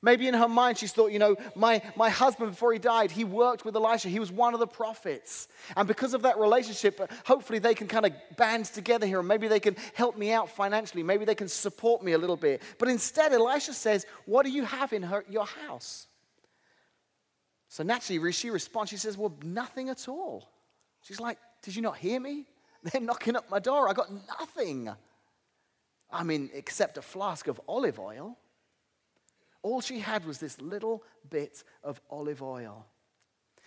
Maybe 0.04 0.28
in 0.28 0.34
her 0.34 0.50
mind, 0.50 0.78
she's 0.78 0.92
thought, 0.92 1.14
you 1.14 1.18
know, 1.18 1.38
my, 1.56 1.82
my 1.96 2.10
husband, 2.10 2.52
before 2.52 2.74
he 2.74 2.78
died, 2.78 3.10
he 3.10 3.24
worked 3.24 3.64
with 3.64 3.74
Elisha. 3.74 4.10
He 4.10 4.20
was 4.20 4.34
one 4.34 4.54
of 4.54 4.60
the 4.60 4.68
prophets. 4.68 5.48
And 5.78 5.88
because 5.88 6.14
of 6.14 6.24
that 6.24 6.38
relationship, 6.38 7.10
hopefully 7.26 7.58
they 7.58 7.74
can 7.74 7.88
kind 7.88 8.06
of 8.06 8.12
band 8.36 8.66
together 8.66 9.08
here 9.08 9.20
and 9.20 9.28
maybe 9.30 9.48
they 9.48 9.62
can 9.62 9.78
help 9.94 10.18
me 10.18 10.34
out 10.34 10.50
financially. 10.50 11.04
Maybe 11.04 11.24
they 11.24 11.36
can 11.36 11.48
support 11.48 12.04
me 12.04 12.12
a 12.12 12.18
little 12.18 12.36
bit. 12.36 12.62
But 12.80 12.90
instead, 12.90 13.32
Elisha 13.32 13.72
says, 13.74 14.06
What 14.26 14.46
do 14.46 14.52
you 14.52 14.66
have 14.66 14.92
in 14.92 15.04
her, 15.04 15.24
your 15.30 15.46
house? 15.46 16.08
So 17.70 17.84
naturally, 17.84 18.34
she 18.34 18.50
responds, 18.50 18.90
She 18.92 18.98
says, 18.98 19.18
Well, 19.18 19.34
nothing 19.42 19.88
at 19.88 20.10
all. 20.10 20.50
She's 21.02 21.22
like, 21.22 21.38
Did 21.62 21.78
you 21.78 21.82
not 21.82 21.96
hear 21.96 22.20
me? 22.20 22.44
They're 22.84 23.02
knocking 23.02 23.38
up 23.38 23.50
my 23.50 23.60
door. 23.60 23.88
I 23.88 23.94
got 23.94 24.10
nothing. 24.12 24.90
I 26.12 26.24
mean, 26.24 26.50
except 26.54 26.98
a 26.98 27.02
flask 27.02 27.48
of 27.48 27.62
olive 27.70 28.00
oil. 28.00 28.38
All 29.64 29.82
she 29.82 30.00
had 30.00 30.26
was 30.26 30.38
this 30.38 30.62
little 30.62 31.04
bit 31.30 31.64
of 31.84 32.00
olive 32.10 32.44
oil. 32.44 32.86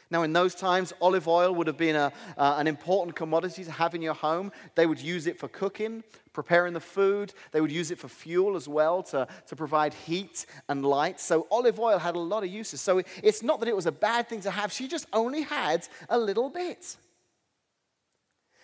Now, 0.09 0.23
in 0.23 0.33
those 0.33 0.55
times, 0.55 0.93
olive 1.01 1.27
oil 1.27 1.53
would 1.55 1.67
have 1.67 1.77
been 1.77 1.97
a, 1.97 2.13
uh, 2.39 2.57
an 2.59 2.69
important 2.69 3.17
commodity 3.17 3.65
to 3.65 3.73
have 3.73 3.93
in 3.95 4.03
your 4.03 4.15
home. 4.15 4.53
They 4.77 4.87
would 4.87 5.01
use 5.01 5.27
it 5.27 5.37
for 5.37 5.49
cooking, 5.49 6.05
preparing 6.33 6.75
the 6.75 6.81
food. 6.81 7.35
They 7.51 7.61
would 7.61 7.73
use 7.73 7.91
it 7.91 7.99
for 7.99 8.07
fuel 8.07 8.55
as 8.55 8.69
well 8.69 9.03
to, 9.05 9.27
to 9.49 9.57
provide 9.57 9.95
heat 9.95 10.47
and 10.69 10.87
light. 10.87 11.19
So, 11.19 11.49
olive 11.51 11.81
oil 11.81 11.99
had 11.99 12.15
a 12.15 12.21
lot 12.21 12.45
of 12.45 12.51
uses. 12.51 12.81
So, 12.81 13.03
it's 13.23 13.43
not 13.43 13.59
that 13.61 13.69
it 13.69 13.75
was 13.75 13.87
a 13.87 13.93
bad 13.93 14.29
thing 14.29 14.43
to 14.43 14.51
have, 14.51 14.71
she 14.71 14.87
just 14.87 15.07
only 15.13 15.43
had 15.43 15.89
a 16.09 16.19
little 16.19 16.51
bit. 16.51 16.97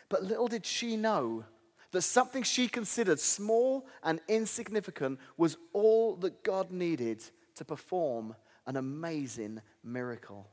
But 0.08 0.22
little 0.22 0.46
did 0.46 0.64
she 0.64 0.96
know 0.96 1.44
that 1.92 2.02
something 2.02 2.42
she 2.42 2.68
considered 2.68 3.20
small 3.20 3.86
and 4.02 4.20
insignificant 4.28 5.18
was 5.36 5.56
all 5.72 6.16
that 6.16 6.42
God 6.42 6.70
needed 6.70 7.22
to 7.54 7.64
perform 7.64 8.34
an 8.66 8.76
amazing 8.76 9.60
miracle. 9.84 10.48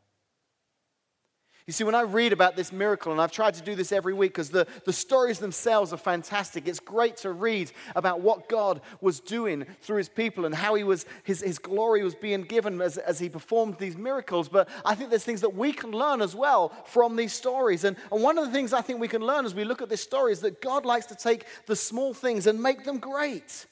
You 1.69 1.73
see, 1.73 1.83
when 1.83 1.93
I 1.93 2.01
read 2.01 2.33
about 2.33 2.55
this 2.55 2.71
miracle, 2.71 3.11
and 3.11 3.21
I've 3.21 3.31
tried 3.31 3.53
to 3.53 3.61
do 3.61 3.75
this 3.75 3.91
every 3.91 4.15
week 4.15 4.31
because 4.31 4.49
the, 4.49 4.65
the 4.85 4.91
stories 4.91 5.37
themselves 5.37 5.93
are 5.93 5.97
fantastic, 5.97 6.67
it's 6.67 6.79
great 6.79 7.17
to 7.17 7.31
read 7.31 7.71
about 7.95 8.21
what 8.21 8.49
God 8.49 8.81
was 9.01 9.19
doing 9.19 9.67
through 9.83 9.97
his 9.97 10.09
people 10.09 10.45
and 10.45 10.55
how 10.55 10.73
he 10.73 10.83
was, 10.83 11.05
his, 11.21 11.41
his 11.41 11.59
glory 11.59 12.03
was 12.03 12.15
being 12.15 12.41
given 12.41 12.81
as, 12.81 12.97
as 12.97 13.19
he 13.19 13.29
performed 13.29 13.77
these 13.77 13.95
miracles. 13.95 14.49
But 14.49 14.67
I 14.83 14.95
think 14.95 15.11
there's 15.11 15.23
things 15.23 15.41
that 15.41 15.53
we 15.53 15.71
can 15.71 15.91
learn 15.91 16.23
as 16.23 16.35
well 16.35 16.69
from 16.87 17.15
these 17.15 17.33
stories. 17.33 17.83
And, 17.83 17.97
and 18.11 18.23
one 18.23 18.39
of 18.39 18.47
the 18.47 18.51
things 18.51 18.73
I 18.73 18.81
think 18.81 18.99
we 18.99 19.07
can 19.07 19.21
learn 19.21 19.45
as 19.45 19.53
we 19.53 19.63
look 19.63 19.83
at 19.83 19.89
this 19.89 20.01
story 20.01 20.31
is 20.31 20.39
that 20.39 20.63
God 20.63 20.87
likes 20.87 21.05
to 21.05 21.15
take 21.15 21.45
the 21.67 21.75
small 21.75 22.15
things 22.15 22.47
and 22.47 22.59
make 22.59 22.83
them 22.83 22.97
great. 22.97 23.67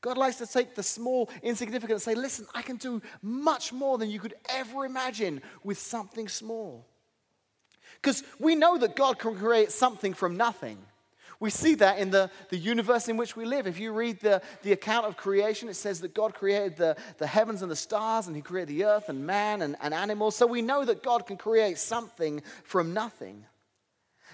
God 0.00 0.16
likes 0.16 0.36
to 0.36 0.46
take 0.46 0.74
the 0.74 0.82
small, 0.82 1.28
insignificant 1.42 1.92
and 1.92 2.02
say, 2.02 2.14
listen, 2.14 2.46
I 2.54 2.62
can 2.62 2.76
do 2.76 3.02
much 3.20 3.72
more 3.72 3.98
than 3.98 4.10
you 4.10 4.20
could 4.20 4.34
ever 4.48 4.84
imagine 4.84 5.42
with 5.64 5.78
something 5.78 6.28
small. 6.28 6.86
Because 8.00 8.22
we 8.38 8.54
know 8.54 8.78
that 8.78 8.94
God 8.94 9.18
can 9.18 9.36
create 9.36 9.72
something 9.72 10.14
from 10.14 10.36
nothing. 10.36 10.78
We 11.40 11.50
see 11.50 11.74
that 11.76 11.98
in 11.98 12.10
the, 12.10 12.30
the 12.48 12.56
universe 12.56 13.08
in 13.08 13.16
which 13.16 13.36
we 13.36 13.44
live. 13.44 13.66
If 13.66 13.78
you 13.78 13.92
read 13.92 14.20
the, 14.20 14.42
the 14.62 14.72
account 14.72 15.06
of 15.06 15.16
creation, 15.16 15.68
it 15.68 15.74
says 15.74 16.00
that 16.00 16.14
God 16.14 16.34
created 16.34 16.76
the, 16.76 16.96
the 17.18 17.26
heavens 17.26 17.62
and 17.62 17.70
the 17.70 17.76
stars, 17.76 18.26
and 18.26 18.34
He 18.34 18.42
created 18.42 18.68
the 18.68 18.84
earth 18.84 19.08
and 19.08 19.24
man 19.24 19.62
and, 19.62 19.76
and 19.80 19.94
animals. 19.94 20.36
So 20.36 20.46
we 20.46 20.62
know 20.62 20.84
that 20.84 21.02
God 21.02 21.26
can 21.26 21.36
create 21.36 21.78
something 21.78 22.42
from 22.64 22.92
nothing. 22.92 23.44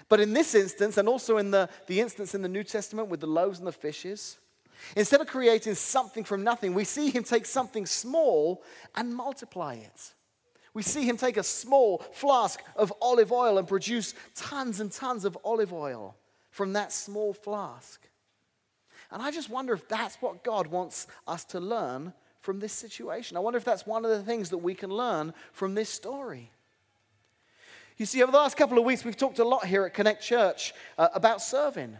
But 0.09 0.19
in 0.19 0.33
this 0.33 0.53
instance, 0.55 0.97
and 0.97 1.07
also 1.07 1.37
in 1.37 1.51
the, 1.51 1.69
the 1.87 1.99
instance 1.99 2.35
in 2.35 2.41
the 2.41 2.49
New 2.49 2.63
Testament 2.63 3.09
with 3.09 3.19
the 3.19 3.27
loaves 3.27 3.59
and 3.59 3.67
the 3.67 3.71
fishes, 3.71 4.37
instead 4.95 5.21
of 5.21 5.27
creating 5.27 5.75
something 5.75 6.23
from 6.23 6.43
nothing, 6.43 6.73
we 6.73 6.83
see 6.83 7.09
Him 7.09 7.23
take 7.23 7.45
something 7.45 7.85
small 7.85 8.63
and 8.95 9.15
multiply 9.15 9.75
it. 9.75 10.13
We 10.73 10.83
see 10.83 11.05
Him 11.05 11.17
take 11.17 11.37
a 11.37 11.43
small 11.43 11.99
flask 12.13 12.61
of 12.75 12.93
olive 13.01 13.31
oil 13.31 13.57
and 13.57 13.67
produce 13.67 14.13
tons 14.35 14.79
and 14.79 14.91
tons 14.91 15.25
of 15.25 15.37
olive 15.43 15.73
oil 15.73 16.15
from 16.51 16.73
that 16.73 16.91
small 16.91 17.33
flask. 17.33 18.01
And 19.11 19.21
I 19.21 19.31
just 19.31 19.49
wonder 19.49 19.73
if 19.73 19.87
that's 19.87 20.15
what 20.21 20.43
God 20.43 20.67
wants 20.67 21.07
us 21.27 21.45
to 21.45 21.59
learn 21.59 22.13
from 22.41 22.59
this 22.59 22.73
situation. 22.73 23.37
I 23.37 23.39
wonder 23.39 23.57
if 23.57 23.63
that's 23.63 23.87
one 23.87 24.05
of 24.05 24.11
the 24.11 24.23
things 24.23 24.49
that 24.49 24.57
we 24.57 24.73
can 24.75 24.89
learn 24.89 25.33
from 25.51 25.75
this 25.75 25.89
story. 25.89 26.51
You 27.97 28.05
see, 28.05 28.21
over 28.21 28.31
the 28.31 28.37
last 28.37 28.57
couple 28.57 28.77
of 28.77 28.83
weeks, 28.83 29.05
we've 29.05 29.15
talked 29.15 29.39
a 29.39 29.45
lot 29.45 29.65
here 29.65 29.85
at 29.85 29.93
Connect 29.93 30.21
Church 30.21 30.73
uh, 30.97 31.07
about 31.13 31.41
serving. 31.41 31.97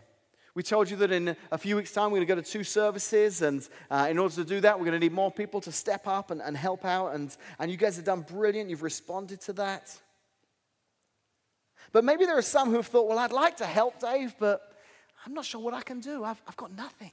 We 0.56 0.64
told 0.64 0.90
you 0.90 0.96
that 0.98 1.12
in 1.12 1.36
a 1.52 1.58
few 1.58 1.76
weeks' 1.76 1.92
time, 1.92 2.12
we're 2.12 2.20
going 2.20 2.28
to 2.28 2.36
go 2.36 2.42
to 2.42 2.50
two 2.50 2.64
services. 2.64 3.42
And 3.42 3.68
uh, 3.92 4.08
in 4.10 4.18
order 4.18 4.34
to 4.36 4.46
do 4.46 4.62
that, 4.62 4.80
we're 4.80 4.86
going 4.86 5.00
to 5.00 5.06
need 5.06 5.12
more 5.12 5.30
people 5.30 5.60
to 5.62 5.72
step 5.72 6.08
up 6.08 6.32
and, 6.32 6.42
and 6.42 6.56
help 6.56 6.86
out. 6.86 7.14
And, 7.14 7.36
and 7.60 7.70
you 7.70 7.76
guys 7.76 7.98
have 7.98 8.06
done 8.06 8.22
brilliant. 8.22 8.70
You've 8.70 8.82
responded 8.82 9.42
to 9.42 9.54
that. 9.54 10.00
But 11.92 12.06
maybe 12.06 12.26
there 12.26 12.38
are 12.38 12.42
some 12.42 12.70
who 12.70 12.78
have 12.78 12.88
thought, 12.88 13.08
well, 13.08 13.20
I'd 13.20 13.34
like 13.34 13.58
to 13.58 13.66
help 13.66 14.00
Dave, 14.00 14.34
but 14.40 14.62
I'm 15.26 15.34
not 15.34 15.44
sure 15.44 15.60
what 15.60 15.74
I 15.74 15.82
can 15.82 16.00
do. 16.00 16.24
I've, 16.24 16.42
I've 16.48 16.58
got 16.58 16.74
nothing. 16.74 17.12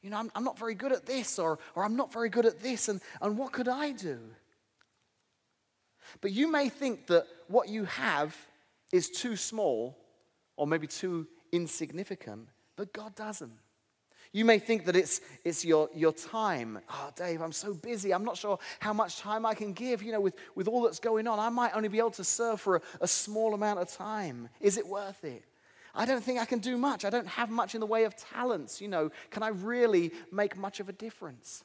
You 0.00 0.08
know, 0.08 0.18
I'm, 0.18 0.30
I'm 0.34 0.44
not 0.44 0.58
very 0.58 0.74
good 0.74 0.92
at 0.92 1.04
this, 1.04 1.38
or, 1.38 1.58
or 1.74 1.84
I'm 1.84 1.96
not 1.96 2.10
very 2.10 2.30
good 2.30 2.46
at 2.46 2.62
this, 2.62 2.88
and, 2.88 3.02
and 3.20 3.36
what 3.36 3.52
could 3.52 3.68
I 3.68 3.92
do? 3.92 4.18
But 6.22 6.32
you 6.32 6.50
may 6.50 6.70
think 6.70 7.06
that 7.08 7.26
what 7.48 7.68
you 7.68 7.84
have 7.84 8.34
is 8.92 9.10
too 9.10 9.36
small, 9.36 9.98
or 10.56 10.66
maybe 10.66 10.86
too 10.86 11.26
insignificant, 11.56 12.48
but 12.76 12.92
God 12.92 13.14
doesn't. 13.14 13.52
You 14.32 14.44
may 14.44 14.58
think 14.58 14.84
that 14.84 14.96
it's, 14.96 15.20
it's 15.44 15.64
your, 15.64 15.88
your 15.94 16.12
time. 16.12 16.78
Oh, 16.90 17.10
Dave, 17.16 17.40
I'm 17.40 17.52
so 17.52 17.72
busy. 17.72 18.12
I'm 18.12 18.24
not 18.24 18.36
sure 18.36 18.58
how 18.80 18.92
much 18.92 19.18
time 19.18 19.46
I 19.46 19.54
can 19.54 19.72
give. 19.72 20.02
You 20.02 20.12
know, 20.12 20.20
with, 20.20 20.34
with 20.54 20.68
all 20.68 20.82
that's 20.82 20.98
going 20.98 21.26
on, 21.26 21.38
I 21.38 21.48
might 21.48 21.74
only 21.74 21.88
be 21.88 21.98
able 21.98 22.10
to 22.12 22.24
serve 22.24 22.60
for 22.60 22.76
a, 22.76 22.80
a 23.00 23.08
small 23.08 23.54
amount 23.54 23.78
of 23.78 23.90
time. 23.90 24.48
Is 24.60 24.76
it 24.76 24.86
worth 24.86 25.24
it? 25.24 25.42
I 25.94 26.04
don't 26.04 26.22
think 26.22 26.38
I 26.38 26.44
can 26.44 26.58
do 26.58 26.76
much. 26.76 27.04
I 27.06 27.10
don't 27.10 27.26
have 27.26 27.48
much 27.48 27.74
in 27.74 27.80
the 27.80 27.86
way 27.86 28.04
of 28.04 28.14
talents. 28.14 28.80
You 28.80 28.88
know, 28.88 29.10
can 29.30 29.42
I 29.42 29.48
really 29.48 30.12
make 30.30 30.56
much 30.56 30.80
of 30.80 30.90
a 30.90 30.92
difference? 30.92 31.64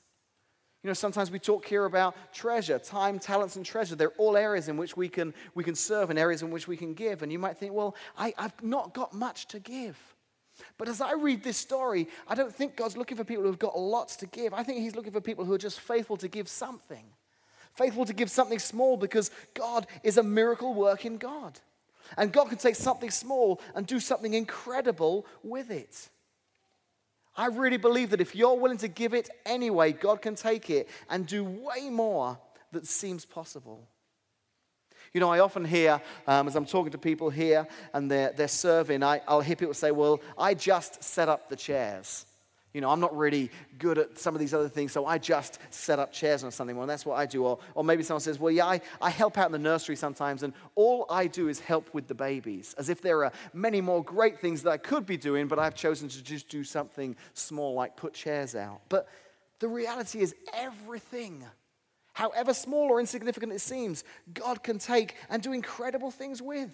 You 0.84 0.88
know, 0.88 0.94
sometimes 0.94 1.30
we 1.30 1.38
talk 1.38 1.66
here 1.66 1.86
about 1.86 2.16
treasure, 2.34 2.80
time, 2.80 3.20
talents, 3.20 3.56
and 3.56 3.64
treasure. 3.64 3.96
They're 3.96 4.10
all 4.18 4.36
areas 4.36 4.68
in 4.68 4.78
which 4.78 4.98
we 4.98 5.10
can, 5.10 5.34
we 5.54 5.64
can 5.64 5.76
serve 5.76 6.10
and 6.10 6.18
areas 6.18 6.42
in 6.42 6.50
which 6.50 6.68
we 6.68 6.76
can 6.76 6.96
give. 6.96 7.22
And 7.22 7.32
you 7.32 7.38
might 7.38 7.58
think, 7.58 7.74
well, 7.74 7.96
I, 8.18 8.34
I've 8.38 8.64
not 8.64 8.94
got 8.94 9.14
much 9.14 9.48
to 9.50 9.60
give. 9.60 9.98
But 10.78 10.90
as 10.90 11.00
I 11.00 11.14
read 11.14 11.44
this 11.44 11.58
story, 11.58 12.08
I 12.28 12.34
don't 12.34 12.54
think 12.54 12.76
God's 12.76 12.98
looking 12.98 13.16
for 13.16 13.24
people 13.24 13.44
who've 13.44 13.60
got 13.60 13.78
lots 13.78 14.16
to 14.18 14.26
give. 14.26 14.54
I 14.54 14.64
think 14.64 14.80
He's 14.80 14.96
looking 14.96 15.14
for 15.14 15.22
people 15.22 15.46
who 15.46 15.54
are 15.54 15.60
just 15.60 15.80
faithful 15.80 16.18
to 16.18 16.28
give 16.28 16.48
something. 16.48 17.06
Faithful 17.76 18.06
to 18.06 18.14
give 18.14 18.32
something 18.32 18.60
small 18.60 18.98
because 18.98 19.30
God 19.54 19.86
is 20.04 20.18
a 20.18 20.24
miracle 20.24 20.74
working 20.74 21.18
God. 21.18 21.60
And 22.18 22.34
God 22.34 22.50
can 22.50 22.58
take 22.58 22.76
something 22.76 23.12
small 23.12 23.62
and 23.76 23.86
do 23.86 24.00
something 24.00 24.34
incredible 24.34 25.26
with 25.44 25.70
it. 25.70 26.10
I 27.36 27.48
really 27.48 27.78
believe 27.78 28.10
that 28.10 28.22
if 28.22 28.36
you're 28.36 28.56
willing 28.56 28.78
to 28.80 28.88
give 28.88 29.14
it 29.14 29.30
anyway, 29.46 29.94
God 29.94 30.22
can 30.22 30.36
take 30.36 30.70
it 30.70 30.90
and 31.10 31.26
do 31.26 31.44
way 31.44 31.90
more 31.90 32.38
that 32.72 32.86
seems 32.86 33.26
possible. 33.26 33.88
You 35.14 35.20
know, 35.20 35.30
I 35.30 35.40
often 35.40 35.66
hear, 35.66 36.02
um, 36.26 36.48
as 36.48 36.56
I'm 36.56 36.66
talking 36.66 36.92
to 36.92 36.98
people 36.98 37.30
here 37.30 37.68
and 37.94 38.10
they're, 38.10 38.32
they're 38.32 38.48
serving, 38.48 39.04
I, 39.04 39.22
I'll 39.28 39.42
hear 39.42 39.56
people 39.56 39.74
say, 39.74 39.92
Well, 39.92 40.22
I 40.38 40.54
just 40.54 41.04
set 41.04 41.28
up 41.28 41.50
the 41.50 41.56
chairs. 41.56 42.26
You 42.74 42.80
know, 42.80 42.90
I'm 42.90 43.02
not 43.02 43.16
really 43.16 43.52
good 43.80 43.98
at 43.98 44.18
some 44.18 44.34
of 44.34 44.40
these 44.40 44.54
other 44.54 44.70
things, 44.70 44.94
so 44.94 45.06
I 45.06 45.18
just 45.18 45.60
set 45.72 46.00
up 46.00 46.14
chairs 46.14 46.44
on 46.44 46.50
a 46.50 46.52
Sunday 46.52 46.74
morning. 46.74 46.88
That's 46.88 47.06
what 47.06 47.16
I 47.16 47.26
do. 47.26 47.46
Or, 47.46 47.60
or 47.76 47.84
maybe 47.84 48.02
someone 48.04 48.22
says, 48.22 48.40
Well, 48.40 48.52
yeah, 48.52 48.66
I, 48.66 48.82
I 49.02 49.10
help 49.10 49.38
out 49.38 49.48
in 49.48 49.52
the 49.52 49.60
nursery 49.60 49.98
sometimes, 49.98 50.44
and 50.44 50.54
all 50.76 51.06
I 51.10 51.28
do 51.28 51.50
is 51.50 51.60
help 51.60 51.94
with 51.94 52.08
the 52.08 52.16
babies. 52.16 52.74
As 52.78 52.88
if 52.90 53.02
there 53.02 53.26
are 53.26 53.34
many 53.54 53.82
more 53.82 54.04
great 54.04 54.40
things 54.40 54.64
that 54.64 54.72
I 54.72 54.78
could 54.78 55.06
be 55.06 55.18
doing, 55.18 55.48
but 55.48 55.60
I've 55.60 55.76
chosen 55.76 56.08
to 56.10 56.24
just 56.24 56.48
do 56.48 56.64
something 56.64 57.16
small 57.34 57.74
like 57.74 57.98
put 57.98 58.14
chairs 58.14 58.56
out. 58.56 58.82
But 58.88 59.08
the 59.60 59.68
reality 59.68 60.22
is, 60.22 60.34
everything 60.54 61.44
however 62.14 62.54
small 62.54 62.90
or 62.90 63.00
insignificant 63.00 63.54
it 63.54 63.62
seems, 63.62 64.04
God 64.34 64.64
can 64.64 64.80
take 64.80 65.16
and 65.30 65.42
do 65.42 65.54
incredible 65.54 66.12
things 66.12 66.42
with. 66.42 66.70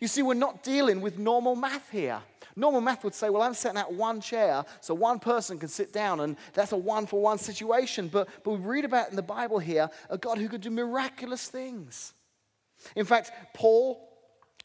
You 0.00 0.08
see, 0.08 0.22
we're 0.22 0.34
not 0.34 0.62
dealing 0.62 1.00
with 1.00 1.18
normal 1.18 1.56
math 1.56 1.90
here. 1.90 2.20
Normal 2.56 2.80
math 2.80 3.04
would 3.04 3.14
say, 3.14 3.30
well, 3.30 3.42
I'm 3.42 3.54
setting 3.54 3.78
out 3.78 3.92
one 3.92 4.20
chair 4.20 4.64
so 4.80 4.94
one 4.94 5.18
person 5.18 5.58
can 5.58 5.68
sit 5.68 5.92
down, 5.92 6.20
and 6.20 6.36
that's 6.52 6.72
a 6.72 6.76
one 6.76 7.06
for 7.06 7.20
one 7.20 7.38
situation. 7.38 8.08
But, 8.08 8.28
but 8.44 8.52
we 8.52 8.58
read 8.58 8.84
about 8.84 9.10
in 9.10 9.16
the 9.16 9.22
Bible 9.22 9.58
here 9.58 9.90
a 10.08 10.18
God 10.18 10.38
who 10.38 10.48
could 10.48 10.60
do 10.60 10.70
miraculous 10.70 11.48
things. 11.48 12.14
In 12.94 13.04
fact, 13.04 13.32
Paul 13.54 14.08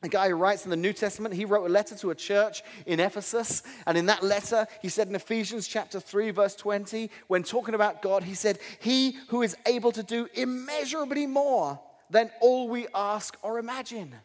a 0.01 0.08
guy 0.08 0.29
who 0.29 0.36
writes 0.36 0.63
in 0.63 0.69
the 0.69 0.77
New 0.77 0.93
Testament, 0.93 1.36
he 1.36 1.43
wrote 1.43 1.65
a 1.65 1.69
letter 1.69 1.93
to 1.98 2.12
a 2.12 2.15
church 2.15 2.63
in 2.86 3.01
Ephesus. 3.01 3.63
And 3.86 3.98
in 3.98 4.05
that 4.05 4.24
letter, 4.24 4.65
he 4.81 4.88
said 4.88 5.10
in 5.10 5.15
Ephesians 5.15 5.67
chapter 5.67 6.00
3, 6.00 6.31
verse 6.31 6.55
20, 6.55 7.12
when 7.27 7.43
talking 7.43 7.75
about 7.75 8.01
God, 8.01 8.24
he 8.24 8.34
said, 8.34 8.60
He 8.79 9.17
who 9.27 9.41
is 9.41 9.58
able 9.65 9.91
to 9.91 10.03
do 10.03 10.29
immeasurably 10.34 11.27
more 11.27 11.81
than 12.10 12.31
all 12.39 12.69
we 12.69 12.88
ask 12.96 13.36
or 13.41 13.60
imagine. 13.60 14.15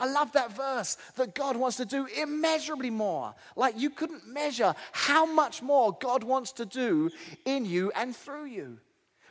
I 0.00 0.06
love 0.06 0.32
that 0.32 0.56
verse 0.56 0.96
that 1.16 1.34
God 1.34 1.56
wants 1.56 1.76
to 1.76 1.84
do 1.84 2.06
immeasurably 2.06 2.90
more. 2.90 3.34
Like 3.54 3.78
you 3.78 3.90
couldn't 3.90 4.26
measure 4.26 4.74
how 4.92 5.26
much 5.26 5.62
more 5.62 5.96
God 6.00 6.24
wants 6.24 6.52
to 6.52 6.66
do 6.66 7.10
in 7.44 7.64
you 7.64 7.92
and 7.94 8.16
through 8.16 8.46
you 8.46 8.78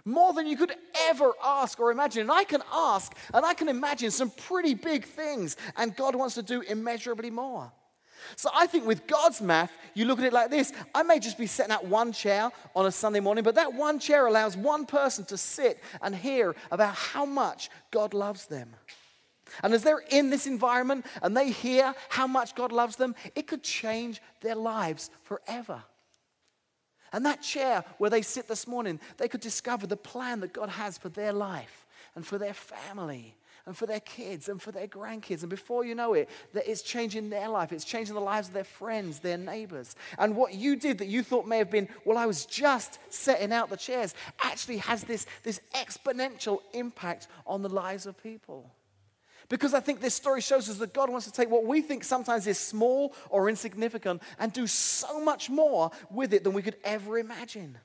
more 0.05 0.33
than 0.33 0.47
you 0.47 0.57
could 0.57 0.73
ever 1.07 1.31
ask 1.43 1.79
or 1.79 1.91
imagine. 1.91 2.21
And 2.21 2.31
I 2.31 2.43
can 2.43 2.61
ask 2.71 3.15
and 3.33 3.45
I 3.45 3.53
can 3.53 3.69
imagine 3.69 4.11
some 4.11 4.29
pretty 4.31 4.73
big 4.73 5.05
things, 5.05 5.57
and 5.77 5.95
God 5.95 6.15
wants 6.15 6.35
to 6.35 6.43
do 6.43 6.61
immeasurably 6.61 7.29
more. 7.29 7.71
So 8.35 8.49
I 8.53 8.67
think 8.67 8.85
with 8.85 9.07
God's 9.07 9.41
math, 9.41 9.71
you 9.93 10.05
look 10.05 10.19
at 10.19 10.25
it 10.25 10.33
like 10.33 10.49
this 10.49 10.73
I 10.93 11.03
may 11.03 11.19
just 11.19 11.37
be 11.37 11.47
setting 11.47 11.71
out 11.71 11.85
one 11.85 12.11
chair 12.11 12.51
on 12.75 12.85
a 12.85 12.91
Sunday 12.91 13.19
morning, 13.19 13.43
but 13.43 13.55
that 13.55 13.73
one 13.73 13.99
chair 13.99 14.27
allows 14.27 14.57
one 14.57 14.85
person 14.85 15.25
to 15.25 15.37
sit 15.37 15.79
and 16.01 16.15
hear 16.15 16.55
about 16.71 16.95
how 16.95 17.25
much 17.25 17.69
God 17.91 18.13
loves 18.13 18.45
them. 18.45 18.75
And 19.63 19.73
as 19.73 19.83
they're 19.83 20.03
in 20.09 20.29
this 20.29 20.47
environment 20.47 21.05
and 21.21 21.35
they 21.35 21.51
hear 21.51 21.93
how 22.09 22.27
much 22.27 22.55
God 22.55 22.71
loves 22.71 22.95
them, 22.95 23.15
it 23.35 23.47
could 23.47 23.63
change 23.63 24.21
their 24.41 24.55
lives 24.55 25.09
forever. 25.23 25.83
And 27.11 27.25
that 27.25 27.41
chair 27.41 27.83
where 27.97 28.09
they 28.09 28.21
sit 28.21 28.47
this 28.47 28.67
morning, 28.67 28.99
they 29.17 29.27
could 29.27 29.41
discover 29.41 29.87
the 29.87 29.97
plan 29.97 30.41
that 30.41 30.53
God 30.53 30.69
has 30.69 30.97
for 30.97 31.09
their 31.09 31.33
life 31.33 31.85
and 32.15 32.25
for 32.25 32.37
their 32.37 32.53
family 32.53 33.35
and 33.65 33.75
for 33.75 33.85
their 33.85 33.99
kids 33.99 34.49
and 34.49 34.61
for 34.61 34.71
their 34.71 34.87
grandkids. 34.87 35.41
And 35.41 35.49
before 35.49 35.85
you 35.85 35.95
know 35.95 36.13
it, 36.13 36.29
that 36.53 36.69
it's 36.69 36.81
changing 36.81 37.29
their 37.29 37.47
life. 37.49 37.71
It's 37.71 37.85
changing 37.85 38.15
the 38.15 38.21
lives 38.21 38.47
of 38.47 38.53
their 38.53 38.63
friends, 38.63 39.19
their 39.19 39.37
neighbors. 39.37 39.95
And 40.17 40.35
what 40.35 40.53
you 40.53 40.75
did 40.75 40.97
that 40.99 41.07
you 41.07 41.23
thought 41.23 41.47
may 41.47 41.57
have 41.57 41.69
been, 41.69 41.87
well, 42.05 42.17
I 42.17 42.25
was 42.25 42.45
just 42.45 42.99
setting 43.09 43.51
out 43.53 43.69
the 43.69 43.77
chairs, 43.77 44.13
actually 44.41 44.77
has 44.77 45.03
this, 45.03 45.25
this 45.43 45.61
exponential 45.75 46.61
impact 46.73 47.27
on 47.45 47.61
the 47.61 47.69
lives 47.69 48.05
of 48.05 48.21
people. 48.21 48.71
Because 49.49 49.73
I 49.73 49.79
think 49.79 49.99
this 49.99 50.13
story 50.13 50.41
shows 50.41 50.69
us 50.69 50.77
that 50.77 50.93
God 50.93 51.09
wants 51.09 51.25
to 51.25 51.31
take 51.31 51.49
what 51.49 51.65
we 51.65 51.81
think 51.81 52.03
sometimes 52.03 52.45
is 52.45 52.59
small 52.59 53.15
or 53.29 53.49
insignificant 53.49 54.21
and 54.37 54.53
do 54.53 54.67
so 54.67 55.19
much 55.19 55.49
more 55.49 55.89
with 56.11 56.33
it 56.33 56.43
than 56.43 56.53
we 56.53 56.61
could 56.61 56.77
ever 56.83 57.17
imagine. 57.17 57.77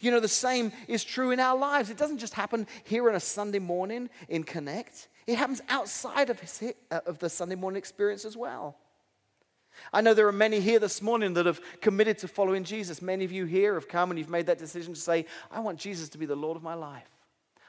You 0.00 0.10
know, 0.10 0.20
the 0.20 0.28
same 0.28 0.72
is 0.88 1.04
true 1.04 1.30
in 1.30 1.40
our 1.40 1.56
lives. 1.56 1.90
It 1.90 1.98
doesn't 1.98 2.18
just 2.18 2.34
happen 2.34 2.66
here 2.84 3.08
on 3.08 3.14
a 3.14 3.20
Sunday 3.20 3.58
morning 3.58 4.08
in 4.28 4.42
Connect, 4.42 5.08
it 5.26 5.36
happens 5.36 5.60
outside 5.68 6.30
of, 6.30 6.38
his, 6.38 6.72
uh, 6.90 7.00
of 7.04 7.18
the 7.18 7.28
Sunday 7.28 7.56
morning 7.56 7.78
experience 7.78 8.24
as 8.24 8.36
well. 8.36 8.76
I 9.92 10.00
know 10.00 10.14
there 10.14 10.28
are 10.28 10.32
many 10.32 10.60
here 10.60 10.78
this 10.78 11.02
morning 11.02 11.34
that 11.34 11.46
have 11.46 11.60
committed 11.80 12.18
to 12.18 12.28
following 12.28 12.64
Jesus. 12.64 13.02
Many 13.02 13.24
of 13.24 13.32
you 13.32 13.44
here 13.44 13.74
have 13.74 13.88
come 13.88 14.10
and 14.10 14.18
you've 14.18 14.30
made 14.30 14.46
that 14.46 14.58
decision 14.58 14.94
to 14.94 15.00
say, 15.00 15.26
I 15.50 15.60
want 15.60 15.78
Jesus 15.78 16.08
to 16.10 16.18
be 16.18 16.26
the 16.26 16.36
Lord 16.36 16.56
of 16.56 16.62
my 16.62 16.74
life. 16.74 17.15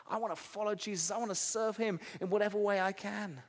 I 0.10 0.18
want 0.18 0.36
to 0.36 0.42
follow 0.42 0.76
Jesus. 0.76 1.12
I 1.12 1.18
want 1.18 1.32
to 1.32 1.36
serve 1.36 1.78
him 1.78 2.00
in 2.22 2.30
whatever 2.30 2.58
way 2.58 2.80
I 2.80 2.92
can. 2.92 3.42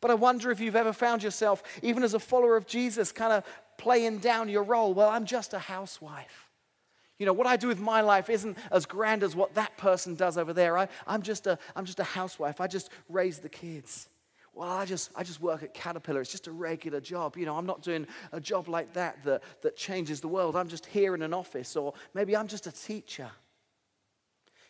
But 0.00 0.10
I 0.10 0.14
wonder 0.14 0.50
if 0.50 0.60
you've 0.60 0.76
ever 0.76 0.92
found 0.92 1.22
yourself, 1.22 1.62
even 1.82 2.02
as 2.02 2.14
a 2.14 2.18
follower 2.18 2.56
of 2.56 2.66
Jesus, 2.66 3.12
kind 3.12 3.32
of 3.32 3.44
playing 3.78 4.18
down 4.18 4.48
your 4.48 4.62
role. 4.62 4.94
Well, 4.94 5.08
I'm 5.08 5.24
just 5.24 5.54
a 5.54 5.58
housewife. 5.58 6.50
You 7.18 7.26
know, 7.26 7.32
what 7.32 7.46
I 7.46 7.56
do 7.56 7.68
with 7.68 7.80
my 7.80 8.00
life 8.00 8.28
isn't 8.28 8.58
as 8.72 8.86
grand 8.86 9.22
as 9.22 9.36
what 9.36 9.54
that 9.54 9.76
person 9.76 10.14
does 10.14 10.36
over 10.36 10.52
there. 10.52 10.76
I, 10.76 10.88
am 11.06 11.22
just 11.22 11.46
a, 11.46 11.58
I'm 11.76 11.84
just 11.84 12.00
a 12.00 12.04
housewife. 12.04 12.60
I 12.60 12.66
just 12.66 12.90
raise 13.08 13.38
the 13.38 13.48
kids. 13.48 14.08
well, 14.52 14.68
I 14.68 14.84
just, 14.84 15.10
I 15.14 15.22
just 15.22 15.40
work 15.40 15.62
at 15.62 15.74
Caterpillar. 15.74 16.20
It's 16.20 16.32
just 16.32 16.48
a 16.48 16.52
regular 16.52 17.00
job. 17.00 17.36
You 17.36 17.46
know, 17.46 17.56
I'm 17.56 17.66
not 17.66 17.82
doing 17.82 18.06
a 18.32 18.40
job 18.40 18.68
like 18.68 18.92
that, 18.94 19.22
that 19.24 19.42
that 19.62 19.76
changes 19.76 20.20
the 20.20 20.28
world. 20.28 20.56
I'm 20.56 20.68
just 20.68 20.86
here 20.86 21.14
in 21.14 21.22
an 21.22 21.32
office, 21.32 21.76
or 21.76 21.94
maybe 22.14 22.36
I'm 22.36 22.48
just 22.48 22.66
a 22.66 22.72
teacher. 22.72 23.30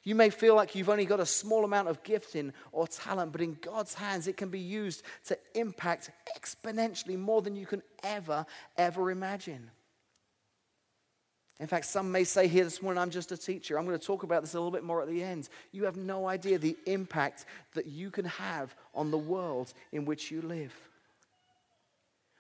You 0.05 0.15
may 0.15 0.29
feel 0.29 0.55
like 0.55 0.75
you've 0.75 0.91
only 0.91 1.07
got 1.07 1.21
a 1.21 1.27
small 1.27 1.65
amount 1.65 1.89
of 1.89 2.03
gifting 2.03 2.53
or 2.73 2.87
talent, 2.87 3.33
but 3.33 3.41
in 3.41 3.57
God's 3.61 3.95
hands, 3.95 4.29
it 4.29 4.37
can 4.37 4.51
be 4.51 4.61
used 4.61 5.03
to 5.27 5.39
impact 5.55 6.11
exponentially 6.39 7.19
more 7.19 7.41
than 7.41 7.57
you 7.57 7.65
can 7.65 7.83
ever, 8.03 8.45
ever 8.77 9.11
imagine. 9.11 9.71
In 11.59 11.67
fact, 11.67 11.87
some 11.87 12.13
may 12.13 12.25
say 12.25 12.49
here 12.49 12.65
this 12.65 12.83
morning, 12.83 13.01
I'm 13.01 13.11
just 13.11 13.33
a 13.33 13.37
teacher. 13.37 13.79
I'm 13.79 13.87
going 13.87 13.99
to 13.99 14.07
talk 14.07 14.25
about 14.25 14.43
this 14.43 14.55
a 14.55 14.59
little 14.59 14.73
bit 14.73 14.85
more 14.85 15.01
at 15.01 15.09
the 15.09 15.23
end. 15.23 15.49
You 15.73 15.85
have 15.85 15.97
no 15.97 16.27
idea 16.27 16.59
the 16.59 16.77
impact 16.85 17.47
that 17.73 17.87
you 17.87 18.11
can 18.11 18.27
have 18.27 18.75
on 18.95 19.11
the 19.11 19.19
world 19.19 19.73
in 19.93 20.05
which 20.05 20.31
you 20.31 20.43
live. 20.43 20.75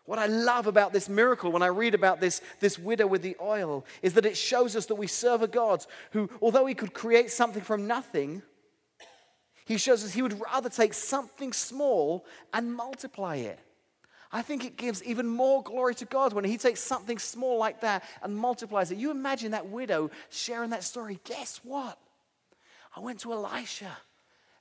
What 0.06 0.18
I 0.18 0.26
love 0.26 0.66
about 0.66 0.92
this 0.92 1.08
miracle 1.08 1.50
when 1.50 1.62
I 1.62 1.68
read 1.68 1.94
about 1.94 2.20
this, 2.20 2.42
this 2.61 2.78
widow 2.78 3.06
with 3.06 3.23
the 3.23 3.37
oil 3.40 3.87
is 4.02 4.14
that 4.14 4.26
it 4.26 4.37
shows 4.37 4.76
us 4.76 4.87
that 4.87 4.96
we 4.96 5.06
serve 5.06 5.42
a 5.42 5.49
God 5.49 5.84
who, 6.11 6.28
although 6.42 6.66
he 6.66 6.75
could 6.75 6.92
create 6.92 7.30
something 7.30 7.62
from 7.62 7.87
nothing, 7.87 8.42
he 9.64 9.78
shows 9.78 10.04
us 10.04 10.12
he 10.12 10.23
would 10.23 10.40
rather 10.40 10.68
take 10.68 10.92
something 10.92 11.52
small 11.52 12.26
and 12.52 12.75
multiply 12.75 13.37
it. 13.37 13.58
I 14.34 14.42
think 14.42 14.64
it 14.64 14.76
gives 14.76 15.02
even 15.04 15.28
more 15.28 15.62
glory 15.62 15.94
to 15.94 16.04
God 16.04 16.32
when 16.32 16.44
He 16.44 16.58
takes 16.58 16.80
something 16.80 17.20
small 17.20 17.56
like 17.56 17.82
that 17.82 18.02
and 18.20 18.37
multiplies 18.37 18.90
it. 18.90 18.99
You 18.99 19.12
imagine 19.12 19.52
that 19.52 19.68
widow 19.68 20.11
sharing 20.28 20.70
that 20.70 20.82
story. 20.82 21.20
Guess 21.23 21.61
what? 21.62 21.96
I 22.96 23.00
went 23.00 23.20
to 23.20 23.32
Elisha. 23.32 23.96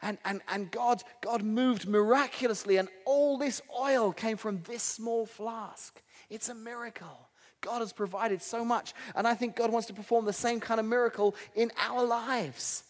And, 0.04 0.18
and, 0.26 0.42
and 0.50 0.70
God, 0.70 1.02
God 1.22 1.42
moved 1.42 1.88
miraculously, 1.88 2.78
and 2.78 2.90
all 3.06 3.38
this 3.38 3.62
oil 3.80 4.12
came 4.12 4.38
from 4.38 4.62
this 4.64 4.84
small 4.84 5.26
flask. 5.26 6.00
It's 6.30 6.50
a 6.50 6.54
miracle. 6.54 7.30
God 7.62 7.80
has 7.80 7.94
provided 7.94 8.42
so 8.42 8.66
much. 8.66 8.94
And 9.16 9.26
I 9.26 9.34
think 9.34 9.56
God 9.56 9.72
wants 9.72 9.88
to 9.88 9.94
perform 9.94 10.26
the 10.26 10.34
same 10.34 10.60
kind 10.60 10.80
of 10.80 10.86
miracle 10.86 11.36
in 11.56 11.72
our 11.80 12.04
lives. 12.04 12.84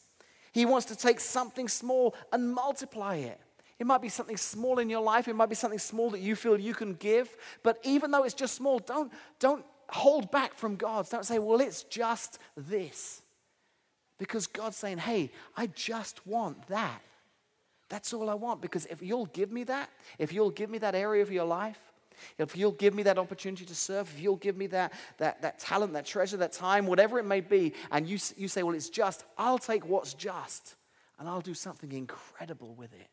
He 0.52 0.66
wants 0.66 0.88
to 0.88 0.96
take 0.96 1.20
something 1.20 1.68
small 1.68 2.16
and 2.32 2.54
multiply 2.54 3.16
it. 3.18 3.40
It 3.80 3.88
might 3.88 4.02
be 4.02 4.10
something 4.10 4.38
small 4.38 4.80
in 4.80 4.90
your 4.90 5.02
life, 5.02 5.28
it 5.28 5.36
might 5.36 5.50
be 5.50 5.56
something 5.56 5.80
small 5.80 6.10
that 6.12 6.22
you 6.22 6.36
feel 6.36 6.60
you 6.60 6.74
can 6.74 6.94
give. 6.94 7.36
But 7.64 7.80
even 7.84 8.12
though 8.12 8.24
it's 8.24 8.34
just 8.34 8.56
small, 8.56 8.80
don't, 8.80 9.12
don't 9.40 9.66
hold 9.90 10.32
back 10.32 10.56
from 10.56 10.76
God. 10.76 11.10
Don't 11.10 11.26
say, 11.26 11.38
well, 11.40 11.60
it's 11.60 11.84
just 11.84 12.40
this. 12.56 13.23
Because 14.24 14.48
God's 14.48 14.78
saying, 14.78 15.00
hey, 15.00 15.32
I 15.58 15.68
just 15.68 16.26
want 16.26 16.66
that. 16.70 17.02
That's 17.90 18.14
all 18.14 18.30
I 18.30 18.36
want. 18.36 18.62
Because 18.62 18.86
if 18.86 19.02
you'll 19.04 19.26
give 19.26 19.52
me 19.52 19.66
that, 19.66 19.90
if 20.18 20.32
you'll 20.32 20.50
give 20.50 20.70
me 20.70 20.78
that 20.78 20.96
area 20.96 21.22
of 21.22 21.30
your 21.30 21.44
life, 21.44 21.78
if 22.38 22.56
you'll 22.56 22.72
give 22.72 22.94
me 22.94 23.04
that 23.04 23.18
opportunity 23.18 23.66
to 23.66 23.76
serve, 23.76 24.10
if 24.16 24.22
you'll 24.22 24.38
give 24.38 24.56
me 24.56 24.68
that, 24.68 24.94
that, 25.18 25.42
that 25.42 25.60
talent, 25.60 25.92
that 25.92 26.06
treasure, 26.06 26.38
that 26.38 26.54
time, 26.54 26.86
whatever 26.86 27.20
it 27.20 27.26
may 27.26 27.42
be, 27.42 27.74
and 27.92 28.08
you, 28.08 28.18
you 28.38 28.48
say, 28.48 28.64
well, 28.64 28.74
it's 28.74 28.88
just, 28.88 29.26
I'll 29.38 29.58
take 29.58 29.86
what's 29.86 30.14
just 30.14 30.76
and 31.20 31.28
I'll 31.28 31.42
do 31.42 31.54
something 31.54 31.92
incredible 31.92 32.76
with 32.76 32.94
it. 32.94 33.10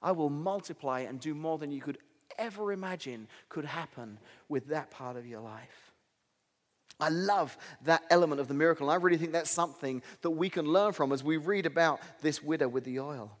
I 0.00 0.12
will 0.12 0.30
multiply 0.30 1.00
and 1.00 1.18
do 1.18 1.34
more 1.34 1.58
than 1.58 1.72
you 1.72 1.80
could 1.80 1.98
ever 2.38 2.70
imagine 2.70 3.26
could 3.48 3.64
happen 3.64 4.16
with 4.48 4.68
that 4.68 4.92
part 4.92 5.16
of 5.16 5.26
your 5.26 5.40
life. 5.40 5.89
I 7.00 7.08
love 7.08 7.56
that 7.84 8.02
element 8.10 8.40
of 8.40 8.48
the 8.48 8.54
miracle. 8.54 8.88
And 8.88 8.92
I 8.92 9.02
really 9.02 9.16
think 9.16 9.32
that's 9.32 9.50
something 9.50 10.02
that 10.22 10.30
we 10.30 10.50
can 10.50 10.66
learn 10.66 10.92
from 10.92 11.12
as 11.12 11.24
we 11.24 11.36
read 11.36 11.66
about 11.66 12.00
this 12.20 12.42
widow 12.42 12.68
with 12.68 12.84
the 12.84 13.00
oil. 13.00 13.32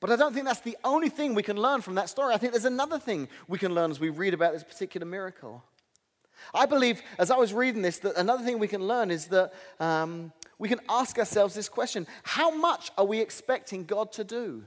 But 0.00 0.10
I 0.10 0.16
don't 0.16 0.34
think 0.34 0.46
that's 0.46 0.60
the 0.60 0.76
only 0.84 1.08
thing 1.08 1.34
we 1.34 1.42
can 1.42 1.56
learn 1.56 1.80
from 1.80 1.94
that 1.94 2.08
story. 2.08 2.34
I 2.34 2.38
think 2.38 2.52
there's 2.52 2.64
another 2.64 2.98
thing 2.98 3.28
we 3.48 3.58
can 3.58 3.74
learn 3.74 3.90
as 3.90 4.00
we 4.00 4.10
read 4.10 4.34
about 4.34 4.52
this 4.52 4.64
particular 4.64 5.06
miracle. 5.06 5.64
I 6.52 6.66
believe, 6.66 7.00
as 7.18 7.30
I 7.30 7.36
was 7.36 7.54
reading 7.54 7.82
this, 7.82 7.98
that 8.00 8.16
another 8.16 8.44
thing 8.44 8.58
we 8.58 8.68
can 8.68 8.86
learn 8.86 9.10
is 9.10 9.28
that 9.28 9.52
um, 9.80 10.32
we 10.58 10.68
can 10.68 10.80
ask 10.88 11.18
ourselves 11.18 11.54
this 11.54 11.68
question 11.68 12.06
How 12.22 12.54
much 12.54 12.90
are 12.98 13.04
we 13.04 13.20
expecting 13.20 13.84
God 13.84 14.12
to 14.12 14.24
do? 14.24 14.64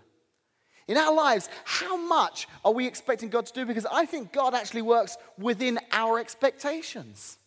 In 0.88 0.98
our 0.98 1.14
lives, 1.14 1.50
how 1.66 1.98
much 1.98 2.48
are 2.64 2.72
we 2.72 2.88
expecting 2.88 3.30
God 3.30 3.46
to 3.48 3.54
do? 3.54 3.66
Because 3.66 3.86
I 3.86 4.06
think 4.06 4.32
God 4.32 4.56
actually 4.56 4.84
works 4.84 5.18
within 5.38 5.80
our 5.92 6.18
expectations. 6.18 7.38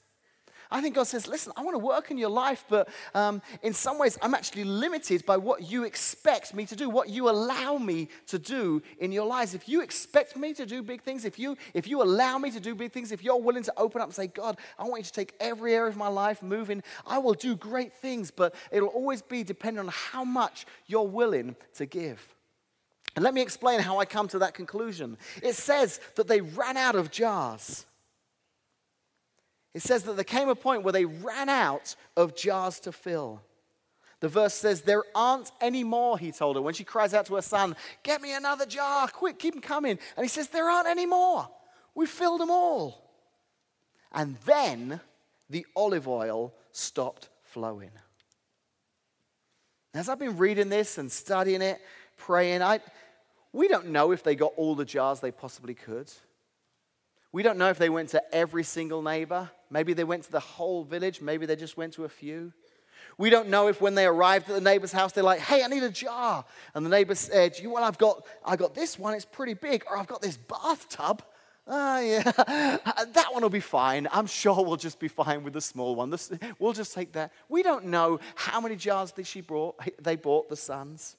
I 0.72 0.80
think 0.80 0.94
God 0.94 1.08
says, 1.08 1.26
listen, 1.26 1.52
I 1.56 1.62
want 1.62 1.74
to 1.74 1.84
work 1.84 2.10
in 2.10 2.18
your 2.18 2.30
life, 2.30 2.64
but 2.68 2.88
um, 3.14 3.42
in 3.62 3.72
some 3.72 3.98
ways, 3.98 4.16
I'm 4.22 4.34
actually 4.34 4.64
limited 4.64 5.26
by 5.26 5.36
what 5.36 5.70
you 5.70 5.84
expect 5.84 6.54
me 6.54 6.64
to 6.66 6.76
do, 6.76 6.88
what 6.88 7.08
you 7.08 7.28
allow 7.28 7.76
me 7.76 8.08
to 8.28 8.38
do 8.38 8.80
in 8.98 9.10
your 9.10 9.26
lives. 9.26 9.54
If 9.54 9.68
you 9.68 9.80
expect 9.82 10.36
me 10.36 10.54
to 10.54 10.64
do 10.64 10.82
big 10.82 11.02
things, 11.02 11.24
if 11.24 11.38
you, 11.38 11.56
if 11.74 11.88
you 11.88 12.02
allow 12.02 12.38
me 12.38 12.52
to 12.52 12.60
do 12.60 12.74
big 12.74 12.92
things, 12.92 13.10
if 13.10 13.24
you're 13.24 13.40
willing 13.40 13.64
to 13.64 13.72
open 13.76 14.00
up 14.00 14.08
and 14.08 14.14
say, 14.14 14.28
God, 14.28 14.58
I 14.78 14.84
want 14.84 15.00
you 15.00 15.04
to 15.04 15.12
take 15.12 15.34
every 15.40 15.74
area 15.74 15.90
of 15.90 15.96
my 15.96 16.08
life 16.08 16.42
moving, 16.42 16.82
I 17.06 17.18
will 17.18 17.34
do 17.34 17.56
great 17.56 17.92
things, 17.92 18.30
but 18.30 18.54
it'll 18.70 18.88
always 18.88 19.22
be 19.22 19.42
dependent 19.42 19.88
on 19.88 19.92
how 20.12 20.24
much 20.24 20.66
you're 20.86 21.02
willing 21.02 21.56
to 21.74 21.86
give. 21.86 22.20
And 23.16 23.24
let 23.24 23.34
me 23.34 23.42
explain 23.42 23.80
how 23.80 23.98
I 23.98 24.04
come 24.04 24.28
to 24.28 24.38
that 24.38 24.54
conclusion. 24.54 25.18
It 25.42 25.56
says 25.56 26.00
that 26.14 26.28
they 26.28 26.40
ran 26.40 26.76
out 26.76 26.94
of 26.94 27.10
jars. 27.10 27.86
It 29.74 29.82
says 29.82 30.02
that 30.04 30.16
there 30.16 30.24
came 30.24 30.48
a 30.48 30.54
point 30.54 30.82
where 30.82 30.92
they 30.92 31.04
ran 31.04 31.48
out 31.48 31.94
of 32.16 32.34
jars 32.34 32.80
to 32.80 32.92
fill. 32.92 33.40
The 34.20 34.28
verse 34.28 34.54
says, 34.54 34.82
There 34.82 35.04
aren't 35.14 35.50
any 35.60 35.84
more, 35.84 36.18
he 36.18 36.32
told 36.32 36.56
her. 36.56 36.62
When 36.62 36.74
she 36.74 36.84
cries 36.84 37.14
out 37.14 37.26
to 37.26 37.36
her 37.36 37.42
son, 37.42 37.76
Get 38.02 38.20
me 38.20 38.34
another 38.34 38.66
jar, 38.66 39.08
quick, 39.08 39.38
keep 39.38 39.54
them 39.54 39.62
coming. 39.62 39.98
And 40.16 40.24
he 40.24 40.28
says, 40.28 40.48
There 40.48 40.68
aren't 40.68 40.88
any 40.88 41.06
more. 41.06 41.48
We 41.94 42.06
filled 42.06 42.40
them 42.40 42.50
all. 42.50 43.10
And 44.12 44.36
then 44.44 45.00
the 45.48 45.66
olive 45.74 46.08
oil 46.08 46.52
stopped 46.72 47.28
flowing. 47.42 47.90
As 49.94 50.08
I've 50.08 50.18
been 50.18 50.36
reading 50.36 50.68
this 50.68 50.98
and 50.98 51.10
studying 51.10 51.62
it, 51.62 51.80
praying. 52.16 52.62
I, 52.62 52.80
we 53.52 53.66
don't 53.66 53.88
know 53.88 54.12
if 54.12 54.22
they 54.22 54.34
got 54.34 54.52
all 54.56 54.74
the 54.74 54.84
jars 54.84 55.20
they 55.20 55.32
possibly 55.32 55.74
could. 55.74 56.10
We 57.32 57.42
don't 57.42 57.58
know 57.58 57.70
if 57.70 57.78
they 57.78 57.90
went 57.90 58.10
to 58.10 58.34
every 58.34 58.64
single 58.64 59.02
neighbor. 59.02 59.50
Maybe 59.70 59.92
they 59.92 60.04
went 60.04 60.24
to 60.24 60.32
the 60.32 60.40
whole 60.40 60.84
village. 60.84 61.20
Maybe 61.20 61.46
they 61.46 61.56
just 61.56 61.76
went 61.76 61.94
to 61.94 62.04
a 62.04 62.08
few. 62.08 62.52
We 63.18 63.30
don't 63.30 63.48
know 63.48 63.68
if 63.68 63.80
when 63.80 63.94
they 63.94 64.06
arrived 64.06 64.48
at 64.48 64.54
the 64.54 64.60
neighbor's 64.60 64.92
house, 64.92 65.12
they're 65.12 65.24
like, 65.24 65.40
hey, 65.40 65.62
I 65.62 65.68
need 65.68 65.82
a 65.82 65.90
jar. 65.90 66.44
And 66.74 66.84
the 66.84 66.90
neighbor 66.90 67.14
said, 67.14 67.58
You 67.58 67.70
well, 67.70 67.84
I've 67.84 67.98
got, 67.98 68.26
I 68.44 68.56
got 68.56 68.74
this 68.74 68.98
one, 68.98 69.14
it's 69.14 69.24
pretty 69.24 69.54
big. 69.54 69.84
Or 69.88 69.96
I've 69.96 70.06
got 70.06 70.22
this 70.22 70.36
bathtub. 70.36 71.22
Ah, 71.68 72.00
yeah, 72.00 72.22
that 72.24 73.26
one 73.30 73.42
will 73.42 73.50
be 73.50 73.60
fine. 73.60 74.08
I'm 74.10 74.26
sure 74.26 74.64
we'll 74.64 74.76
just 74.76 74.98
be 74.98 75.08
fine 75.08 75.44
with 75.44 75.52
the 75.52 75.60
small 75.60 75.94
one. 75.94 76.12
we'll 76.58 76.72
just 76.72 76.94
take 76.94 77.12
that. 77.12 77.32
We 77.48 77.62
don't 77.62 77.86
know 77.86 78.18
how 78.34 78.60
many 78.60 78.74
jars 78.74 79.12
that 79.12 79.26
she 79.26 79.40
brought, 79.40 79.78
they 80.02 80.16
bought, 80.16 80.48
the 80.48 80.56
sons. 80.56 81.16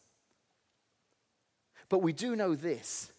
But 1.88 2.00
we 2.00 2.12
do 2.12 2.36
know 2.36 2.56
this 2.56 3.12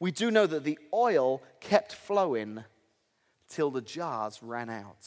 we 0.00 0.10
do 0.10 0.30
know 0.30 0.46
that 0.46 0.64
the 0.64 0.78
oil 0.92 1.42
kept 1.60 1.92
flowing 1.92 2.64
till 3.48 3.70
the 3.70 3.80
jars 3.80 4.42
ran 4.42 4.70
out. 4.70 5.06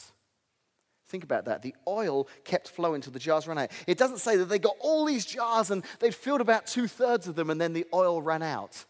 Think 1.06 1.24
about 1.24 1.44
that. 1.44 1.62
The 1.62 1.74
oil 1.86 2.26
kept 2.44 2.68
flowing 2.68 3.02
till 3.02 3.12
the 3.12 3.18
jars 3.18 3.46
ran 3.46 3.58
out. 3.58 3.70
It 3.86 3.98
doesn't 3.98 4.18
say 4.18 4.36
that 4.36 4.46
they 4.46 4.58
got 4.58 4.76
all 4.80 5.04
these 5.04 5.26
jars 5.26 5.70
and 5.70 5.84
they'd 6.00 6.14
filled 6.14 6.40
about 6.40 6.66
two 6.66 6.86
thirds 6.86 7.28
of 7.28 7.34
them 7.34 7.50
and 7.50 7.60
then 7.60 7.74
the 7.74 7.86
oil 7.92 8.22
ran 8.22 8.42
out. 8.42 8.84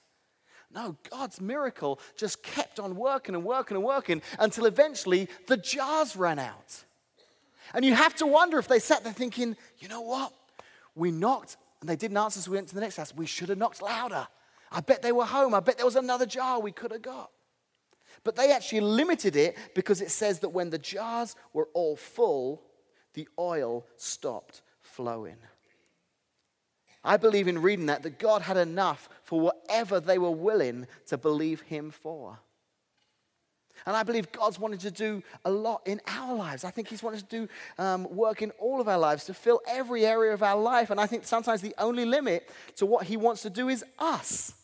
No, 0.75 0.97
God's 1.11 1.41
miracle 1.41 2.01
just 2.17 2.43
kept 2.43 2.81
on 2.81 2.97
working 2.97 3.35
and 3.35 3.45
working 3.45 3.77
and 3.77 3.85
working 3.85 4.23
until 4.39 4.67
eventually 4.67 5.29
the 5.49 5.57
jars 5.57 6.17
ran 6.17 6.39
out. 6.39 6.85
And 7.75 7.85
you 7.85 7.95
have 7.95 8.15
to 8.17 8.27
wonder 8.27 8.59
if 8.59 8.69
they 8.69 8.79
sat 8.79 9.05
there 9.05 9.13
thinking, 9.13 9.57
you 9.79 9.89
know 9.89 10.01
what? 10.01 10.33
We 10.95 11.11
knocked 11.11 11.57
and 11.81 11.89
they 11.89 11.97
didn't 11.97 12.17
answer, 12.17 12.41
so 12.41 12.51
we 12.53 12.57
went 12.57 12.69
to 12.69 12.75
the 12.75 12.81
next 12.81 12.97
house. 12.97 13.15
We 13.15 13.27
should 13.27 13.49
have 13.49 13.59
knocked 13.59 13.83
louder. 13.83 14.29
I 14.71 14.81
bet 14.81 15.03
they 15.03 15.13
were 15.13 15.25
home. 15.25 15.55
I 15.55 15.61
bet 15.61 15.77
there 15.77 15.87
was 15.87 15.97
another 15.97 16.25
jar 16.25 16.61
we 16.61 16.73
could 16.73 16.93
have 16.93 17.03
got. 17.03 17.31
But 18.25 18.37
they 18.37 18.53
actually 18.53 18.81
limited 18.81 19.37
it 19.37 19.57
because 19.75 20.01
it 20.01 20.11
says 20.11 20.41
that 20.41 20.51
when 20.51 20.71
the 20.71 20.79
jars 20.79 21.35
were 21.53 21.69
all 21.75 21.97
full, 21.97 22.63
the 23.15 23.29
oil 23.39 23.85
stopped 23.97 24.63
flowing. 24.81 25.37
I 27.05 27.17
believe 27.17 27.49
in 27.49 27.61
reading 27.61 27.87
that, 27.87 28.05
that 28.05 28.19
God 28.19 28.43
had 28.43 28.57
enough 28.57 29.09
for 29.25 29.41
whatever 29.41 29.99
they 29.99 30.19
were 30.19 30.31
willing 30.31 30.87
to 31.07 31.19
believe 31.19 31.63
Him 31.63 31.91
for. 31.91 32.39
And 33.85 33.97
I 33.97 34.05
believe 34.05 34.31
God's 34.31 34.61
wanted 34.61 34.79
to 34.81 34.93
do 34.93 35.25
a 35.45 35.51
lot 35.51 35.83
in 35.87 36.01
our 36.07 36.37
lives. 36.37 36.63
I 36.63 36.71
think 36.71 36.87
He's 36.87 37.03
wanted 37.03 37.29
to 37.29 37.47
do 37.47 37.49
um, 37.83 38.05
work 38.15 38.41
in 38.41 38.53
all 38.53 38.81
of 38.81 38.87
our 38.87 38.99
lives 38.99 39.25
to 39.25 39.35
fill 39.35 39.61
every 39.67 40.07
area 40.07 40.33
of 40.33 40.45
our 40.45 40.61
life. 40.61 40.91
And 40.91 41.01
I 41.01 41.07
think 41.07 41.25
sometimes 41.25 41.61
the 41.61 41.75
only 41.79 42.05
limit 42.05 42.49
to 42.77 42.87
what 42.87 43.07
He 43.07 43.17
wants 43.17 43.43
to 43.43 43.51
do 43.51 43.69
is 43.69 43.85
us. 43.99 44.55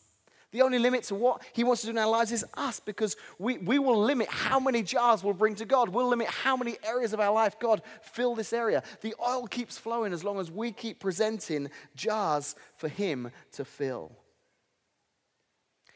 The 0.51 0.63
only 0.63 0.79
limit 0.79 1.03
to 1.05 1.15
what 1.15 1.43
He 1.53 1.63
wants 1.63 1.81
to 1.81 1.87
do 1.87 1.91
in 1.91 1.97
our 1.97 2.09
lives 2.09 2.31
is 2.31 2.43
us 2.55 2.79
because 2.79 3.15
we, 3.37 3.59
we 3.59 3.77
will 3.77 4.01
limit 4.01 4.27
how 4.29 4.59
many 4.59 4.81
jars 4.81 5.23
we'll 5.23 5.33
bring 5.33 5.55
to 5.55 5.65
God. 5.65 5.89
We'll 5.89 6.07
limit 6.07 6.27
how 6.27 6.57
many 6.57 6.77
areas 6.83 7.13
of 7.13 7.19
our 7.19 7.33
life, 7.33 7.59
God, 7.59 7.83
fill 8.01 8.33
this 8.33 8.51
area. 8.51 8.81
The 9.01 9.13
oil 9.23 9.45
keeps 9.45 9.77
flowing 9.77 10.11
as 10.11 10.23
long 10.23 10.39
as 10.39 10.49
we 10.49 10.71
keep 10.71 10.99
presenting 10.99 11.69
jars 11.95 12.55
for 12.77 12.87
Him 12.87 13.31
to 13.53 13.65
fill. 13.65 14.11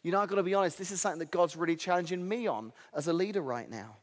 You 0.03 0.11
know, 0.11 0.19
I've 0.19 0.29
got 0.29 0.35
to 0.35 0.43
be 0.43 0.53
honest, 0.53 0.77
this 0.77 0.91
is 0.91 1.01
something 1.01 1.19
that 1.19 1.31
God's 1.31 1.55
really 1.55 1.77
challenging 1.77 2.27
me 2.27 2.45
on 2.45 2.73
as 2.93 3.07
a 3.07 3.13
leader 3.13 3.41
right 3.41 3.69
now. 3.69 3.95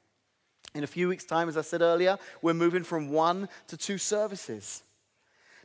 In 0.75 0.83
a 0.83 0.87
few 0.87 1.09
weeks' 1.09 1.25
time, 1.25 1.49
as 1.49 1.57
I 1.57 1.63
said 1.63 1.83
earlier, 1.83 2.19
we're 2.43 2.55
moving 2.55 2.85
from 2.85 3.11
one 3.11 3.49
to 3.69 3.77
two 3.77 3.99
services. 3.99 4.83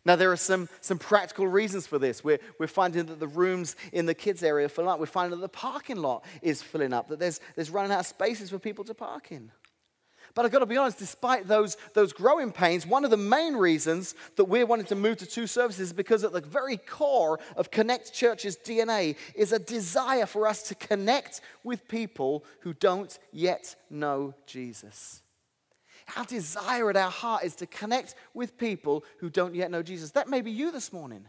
Now, 0.05 0.15
there 0.15 0.31
are 0.31 0.37
some, 0.37 0.69
some 0.81 0.99
practical 0.99 1.47
reasons 1.47 1.87
for 1.87 1.97
this. 1.97 2.23
We're, 2.23 2.39
we're 2.59 2.67
finding 2.67 3.07
that 3.07 3.19
the 3.19 3.27
rooms 3.27 3.75
in 3.91 4.05
the 4.05 4.13
kids' 4.13 4.43
area 4.43 4.69
fill 4.69 4.87
up. 4.87 4.99
We're 4.99 5.07
finding 5.07 5.39
that 5.39 5.41
the 5.41 5.49
parking 5.49 5.97
lot 5.97 6.23
is 6.43 6.61
filling 6.61 6.93
up, 6.93 7.07
that 7.09 7.17
there's, 7.17 7.39
there's 7.55 7.71
running 7.71 7.91
out 7.91 8.01
of 8.01 8.05
spaces 8.05 8.51
for 8.51 8.59
people 8.59 8.83
to 8.85 8.93
park 8.93 9.31
in. 9.31 9.51
But 10.35 10.43
I've 10.43 10.51
got 10.51 10.59
to 10.59 10.65
be 10.65 10.77
honest, 10.77 10.99
despite 10.99 11.47
those, 11.47 11.77
those 11.93 12.11
growing 12.11 12.51
pains, 12.51 12.85
one 12.85 13.05
of 13.05 13.09
the 13.09 13.17
main 13.17 13.55
reasons 13.55 14.15
that 14.35 14.45
we're 14.45 14.65
wanting 14.65 14.85
to 14.87 14.95
move 14.95 15.17
to 15.17 15.25
two 15.25 15.47
services 15.47 15.87
is 15.87 15.93
because 15.93 16.25
at 16.25 16.33
the 16.33 16.41
very 16.41 16.77
core 16.77 17.39
of 17.55 17.71
Connect 17.71 18.13
Church's 18.13 18.57
DNA 18.57 19.15
is 19.33 19.53
a 19.53 19.59
desire 19.59 20.25
for 20.25 20.45
us 20.45 20.61
to 20.63 20.75
connect 20.75 21.39
with 21.63 21.87
people 21.87 22.43
who 22.59 22.73
don't 22.73 23.17
yet 23.31 23.75
know 23.89 24.33
Jesus. 24.45 25.21
Our 26.15 26.25
desire 26.25 26.89
at 26.89 26.97
our 26.97 27.11
heart 27.11 27.43
is 27.43 27.55
to 27.55 27.65
connect 27.65 28.15
with 28.33 28.57
people 28.57 29.03
who 29.19 29.29
don't 29.29 29.55
yet 29.55 29.71
know 29.71 29.81
Jesus. 29.81 30.11
That 30.11 30.29
may 30.29 30.41
be 30.41 30.51
you 30.51 30.71
this 30.71 30.93
morning. 30.93 31.27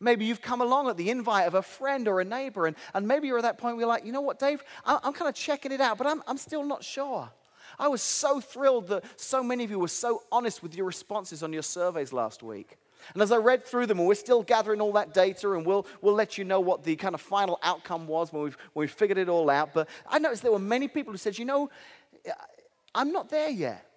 Maybe 0.00 0.24
you've 0.24 0.40
come 0.40 0.60
along 0.60 0.88
at 0.88 0.96
the 0.96 1.10
invite 1.10 1.46
of 1.46 1.54
a 1.54 1.62
friend 1.62 2.06
or 2.06 2.20
a 2.20 2.24
neighbor, 2.24 2.66
and, 2.66 2.76
and 2.94 3.06
maybe 3.06 3.26
you're 3.26 3.38
at 3.38 3.42
that 3.42 3.58
point 3.58 3.76
where 3.76 3.82
you're 3.82 3.88
like, 3.88 4.04
you 4.04 4.12
know 4.12 4.20
what, 4.20 4.38
Dave, 4.38 4.62
I'm, 4.84 4.98
I'm 5.02 5.12
kind 5.12 5.28
of 5.28 5.34
checking 5.34 5.72
it 5.72 5.80
out, 5.80 5.98
but 5.98 6.06
I'm, 6.06 6.22
I'm 6.26 6.38
still 6.38 6.64
not 6.64 6.84
sure. 6.84 7.28
I 7.78 7.88
was 7.88 8.00
so 8.00 8.40
thrilled 8.40 8.88
that 8.88 9.04
so 9.16 9.42
many 9.42 9.64
of 9.64 9.70
you 9.70 9.78
were 9.78 9.88
so 9.88 10.22
honest 10.30 10.62
with 10.62 10.74
your 10.74 10.86
responses 10.86 11.42
on 11.42 11.52
your 11.52 11.62
surveys 11.62 12.12
last 12.12 12.42
week. 12.42 12.76
And 13.12 13.22
as 13.22 13.32
I 13.32 13.36
read 13.36 13.64
through 13.64 13.86
them, 13.86 13.98
and 13.98 14.08
we're 14.08 14.14
still 14.14 14.42
gathering 14.42 14.80
all 14.80 14.92
that 14.92 15.14
data, 15.14 15.52
and 15.52 15.66
we'll, 15.66 15.86
we'll 16.00 16.14
let 16.14 16.38
you 16.38 16.44
know 16.44 16.60
what 16.60 16.84
the 16.84 16.96
kind 16.96 17.14
of 17.14 17.20
final 17.20 17.58
outcome 17.62 18.06
was 18.06 18.32
when 18.32 18.44
we've, 18.44 18.56
when 18.72 18.84
we've 18.84 18.92
figured 18.92 19.18
it 19.18 19.28
all 19.28 19.50
out. 19.50 19.74
But 19.74 19.88
I 20.08 20.18
noticed 20.18 20.42
there 20.42 20.52
were 20.52 20.58
many 20.58 20.88
people 20.88 21.12
who 21.12 21.18
said, 21.18 21.38
you 21.38 21.44
know, 21.44 21.70
I'm 22.94 23.12
not 23.12 23.28
there 23.28 23.50
yet. 23.50 23.87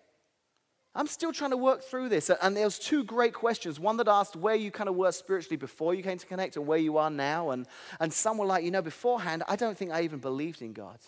I'm 0.93 1.07
still 1.07 1.31
trying 1.31 1.51
to 1.51 1.57
work 1.57 1.83
through 1.83 2.09
this. 2.09 2.29
And 2.41 2.55
there 2.55 2.65
was 2.65 2.77
two 2.77 3.03
great 3.03 3.33
questions. 3.33 3.79
One 3.79 3.97
that 3.97 4.09
asked 4.09 4.35
where 4.35 4.55
you 4.55 4.71
kind 4.71 4.89
of 4.89 4.95
were 4.95 5.11
spiritually 5.11 5.55
before 5.55 5.93
you 5.93 6.03
came 6.03 6.17
to 6.17 6.25
Connect 6.25 6.57
and 6.57 6.67
where 6.67 6.77
you 6.77 6.97
are 6.97 7.09
now. 7.09 7.51
And, 7.51 7.65
and 7.99 8.11
some 8.11 8.37
were 8.37 8.45
like, 8.45 8.65
you 8.65 8.71
know, 8.71 8.81
beforehand, 8.81 9.43
I 9.47 9.55
don't 9.55 9.77
think 9.77 9.91
I 9.91 10.01
even 10.01 10.19
believed 10.19 10.61
in 10.61 10.73
God. 10.73 10.99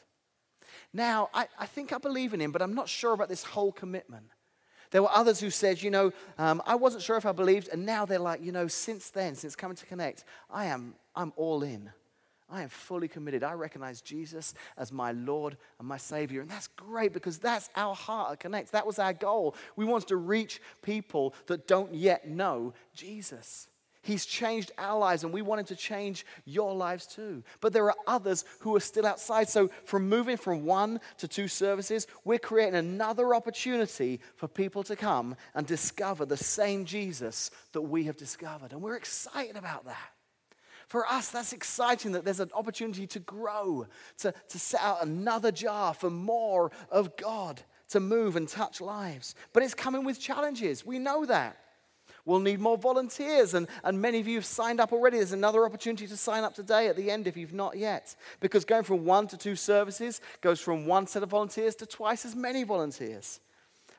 Now, 0.93 1.29
I, 1.33 1.47
I 1.59 1.65
think 1.65 1.91
I 1.91 1.97
believe 1.97 2.33
in 2.33 2.39
him, 2.39 2.51
but 2.51 2.61
I'm 2.61 2.75
not 2.75 2.87
sure 2.87 3.13
about 3.13 3.27
this 3.27 3.43
whole 3.43 3.71
commitment. 3.71 4.27
There 4.91 5.01
were 5.01 5.11
others 5.11 5.39
who 5.39 5.49
said, 5.49 5.81
you 5.81 5.89
know, 5.89 6.13
um, 6.37 6.61
I 6.67 6.75
wasn't 6.75 7.03
sure 7.03 7.17
if 7.17 7.25
I 7.25 7.31
believed, 7.31 7.67
and 7.69 7.83
now 7.85 8.05
they're 8.05 8.19
like, 8.19 8.43
you 8.43 8.51
know, 8.51 8.67
since 8.67 9.09
then, 9.09 9.33
since 9.33 9.55
coming 9.55 9.75
to 9.75 9.85
Connect, 9.87 10.23
I 10.51 10.65
am, 10.65 10.93
I'm 11.15 11.33
all 11.35 11.63
in. 11.63 11.91
I 12.53 12.61
am 12.61 12.69
fully 12.69 13.07
committed. 13.07 13.43
I 13.43 13.53
recognize 13.53 13.99
Jesus 13.99 14.53
as 14.77 14.91
my 14.91 15.11
Lord 15.11 15.57
and 15.79 15.87
my 15.87 15.97
Savior. 15.97 16.39
And 16.39 16.49
that's 16.49 16.67
great 16.67 17.11
because 17.11 17.39
that's 17.39 17.67
our 17.75 17.95
heart 17.95 18.33
at 18.33 18.39
Connect. 18.39 18.71
That 18.71 18.85
was 18.85 18.99
our 18.99 19.11
goal. 19.11 19.55
We 19.75 19.85
want 19.85 20.07
to 20.09 20.17
reach 20.17 20.61
people 20.83 21.33
that 21.47 21.67
don't 21.67 21.95
yet 21.95 22.27
know 22.27 22.73
Jesus. 22.93 23.69
He's 24.03 24.25
changed 24.25 24.71
our 24.77 24.99
lives, 24.99 25.23
and 25.23 25.33
we 25.33 25.41
want 25.41 25.61
Him 25.61 25.65
to 25.67 25.75
change 25.77 26.25
your 26.45 26.75
lives 26.75 27.07
too. 27.07 27.41
But 27.61 27.71
there 27.71 27.85
are 27.85 27.95
others 28.05 28.43
who 28.59 28.75
are 28.75 28.81
still 28.81 29.07
outside. 29.07 29.47
So, 29.47 29.69
from 29.85 30.09
moving 30.09 30.35
from 30.35 30.65
one 30.65 30.99
to 31.19 31.27
two 31.27 31.47
services, 31.47 32.05
we're 32.25 32.37
creating 32.37 32.75
another 32.75 33.33
opportunity 33.33 34.19
for 34.35 34.49
people 34.49 34.83
to 34.83 34.97
come 34.97 35.37
and 35.55 35.65
discover 35.65 36.25
the 36.25 36.37
same 36.37 36.83
Jesus 36.83 37.49
that 37.71 37.81
we 37.81 38.03
have 38.03 38.17
discovered. 38.17 38.73
And 38.73 38.81
we're 38.81 38.97
excited 38.97 39.55
about 39.55 39.85
that. 39.85 40.12
For 40.87 41.05
us, 41.07 41.29
that's 41.29 41.53
exciting 41.53 42.11
that 42.13 42.25
there's 42.25 42.39
an 42.39 42.51
opportunity 42.53 43.07
to 43.07 43.19
grow, 43.19 43.87
to, 44.19 44.33
to 44.49 44.59
set 44.59 44.81
out 44.81 45.03
another 45.03 45.51
jar 45.51 45.93
for 45.93 46.09
more 46.09 46.71
of 46.89 47.15
God, 47.17 47.61
to 47.89 47.99
move 47.99 48.35
and 48.35 48.47
touch 48.47 48.81
lives. 48.81 49.35
But 49.53 49.63
it's 49.63 49.73
coming 49.73 50.05
with 50.05 50.19
challenges. 50.19 50.85
We 50.85 50.99
know 50.99 51.25
that. 51.25 51.57
We'll 52.25 52.39
need 52.39 52.61
more 52.61 52.77
volunteers, 52.77 53.53
and, 53.53 53.67
and 53.83 54.01
many 54.01 54.19
of 54.19 54.27
you 54.27 54.35
have 54.35 54.45
signed 54.45 54.79
up 54.79 54.93
already. 54.93 55.17
There's 55.17 55.33
another 55.33 55.65
opportunity 55.65 56.07
to 56.07 56.15
sign 56.15 56.45
up 56.45 56.53
today 56.53 56.87
at 56.87 56.95
the 56.95 57.11
end 57.11 57.27
if 57.27 57.35
you've 57.35 57.53
not 57.53 57.77
yet. 57.77 58.15
Because 58.39 58.63
going 58.63 58.83
from 58.83 59.03
one 59.05 59.27
to 59.27 59.37
two 59.37 59.57
services 59.57 60.21
goes 60.39 60.61
from 60.61 60.85
one 60.85 61.05
set 61.05 61.23
of 61.23 61.29
volunteers 61.29 61.75
to 61.75 61.85
twice 61.85 62.25
as 62.25 62.33
many 62.33 62.63
volunteers. 62.63 63.41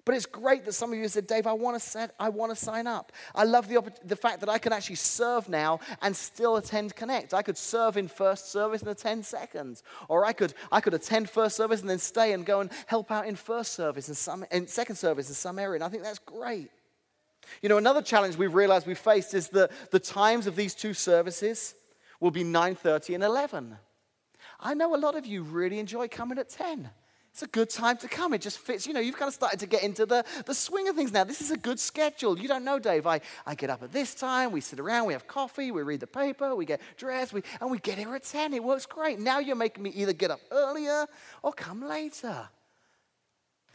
But 0.04 0.14
it's 0.14 0.26
great 0.26 0.66
that 0.66 0.74
some 0.74 0.92
of 0.92 0.98
you 0.98 1.08
said, 1.08 1.26
Dave, 1.26 1.46
I 1.46 1.54
want 1.54 1.80
to 1.80 1.88
set, 1.88 2.14
I 2.20 2.28
want 2.28 2.50
to 2.50 2.56
sign 2.56 2.86
up. 2.86 3.10
I 3.34 3.44
love 3.44 3.68
the, 3.68 3.82
the 4.04 4.16
fact 4.16 4.40
that 4.40 4.50
I 4.50 4.58
can 4.58 4.72
actually 4.72 4.96
serve 4.96 5.48
now 5.48 5.80
and 6.02 6.14
still 6.14 6.56
attend 6.56 6.94
Connect. 6.94 7.32
I 7.32 7.40
could 7.40 7.56
serve 7.56 7.96
in 7.96 8.08
first 8.08 8.52
service 8.52 8.82
and 8.82 8.90
attend 8.90 9.24
second. 9.24 9.80
Or 10.08 10.26
I 10.26 10.34
could, 10.34 10.52
I 10.70 10.82
could 10.82 10.92
attend 10.92 11.30
first 11.30 11.56
service 11.56 11.80
and 11.80 11.88
then 11.88 11.98
stay 11.98 12.32
and 12.32 12.44
go 12.44 12.60
and 12.60 12.70
help 12.86 13.10
out 13.10 13.26
in 13.26 13.34
first 13.34 13.72
service 13.72 14.08
and 14.08 14.16
some 14.16 14.44
in 14.50 14.66
second 14.66 14.96
service 14.96 15.28
in 15.28 15.34
some 15.34 15.58
area. 15.58 15.76
And 15.76 15.84
I 15.84 15.88
think 15.88 16.02
that's 16.02 16.18
great. 16.18 16.70
You 17.62 17.70
know, 17.70 17.78
another 17.78 18.02
challenge 18.02 18.36
we've 18.36 18.54
realized 18.54 18.86
we've 18.86 18.98
faced 18.98 19.32
is 19.32 19.48
that 19.50 19.70
the 19.90 19.98
times 19.98 20.46
of 20.46 20.54
these 20.54 20.74
two 20.74 20.92
services 20.92 21.74
will 22.20 22.30
be 22.30 22.44
9:30 22.44 23.14
and 23.14 23.24
11. 23.24 23.78
I 24.60 24.74
know 24.74 24.94
a 24.94 24.98
lot 24.98 25.16
of 25.16 25.24
you 25.24 25.42
really 25.42 25.78
enjoy 25.78 26.08
coming 26.08 26.38
at 26.38 26.50
10. 26.50 26.90
It's 27.34 27.42
a 27.42 27.48
good 27.48 27.68
time 27.68 27.96
to 27.96 28.06
come. 28.06 28.32
It 28.32 28.42
just 28.42 28.58
fits. 28.58 28.86
You 28.86 28.92
know, 28.92 29.00
you've 29.00 29.16
kind 29.16 29.26
of 29.26 29.34
started 29.34 29.58
to 29.58 29.66
get 29.66 29.82
into 29.82 30.06
the, 30.06 30.24
the 30.46 30.54
swing 30.54 30.88
of 30.88 30.94
things 30.94 31.10
now. 31.10 31.24
This 31.24 31.40
is 31.40 31.50
a 31.50 31.56
good 31.56 31.80
schedule. 31.80 32.38
You 32.38 32.46
don't 32.46 32.64
know, 32.64 32.78
Dave. 32.78 33.08
I, 33.08 33.20
I 33.44 33.56
get 33.56 33.70
up 33.70 33.82
at 33.82 33.90
this 33.90 34.14
time, 34.14 34.52
we 34.52 34.60
sit 34.60 34.78
around, 34.78 35.06
we 35.06 35.14
have 35.14 35.26
coffee, 35.26 35.72
we 35.72 35.82
read 35.82 35.98
the 35.98 36.06
paper, 36.06 36.54
we 36.54 36.64
get 36.64 36.80
dressed, 36.96 37.32
we, 37.32 37.42
and 37.60 37.72
we 37.72 37.80
get 37.80 37.98
here 37.98 38.14
at 38.14 38.22
10. 38.22 38.54
It 38.54 38.62
works 38.62 38.86
great. 38.86 39.18
Now 39.18 39.40
you're 39.40 39.56
making 39.56 39.82
me 39.82 39.90
either 39.96 40.12
get 40.12 40.30
up 40.30 40.38
earlier 40.52 41.06
or 41.42 41.52
come 41.52 41.84
later. 41.84 42.48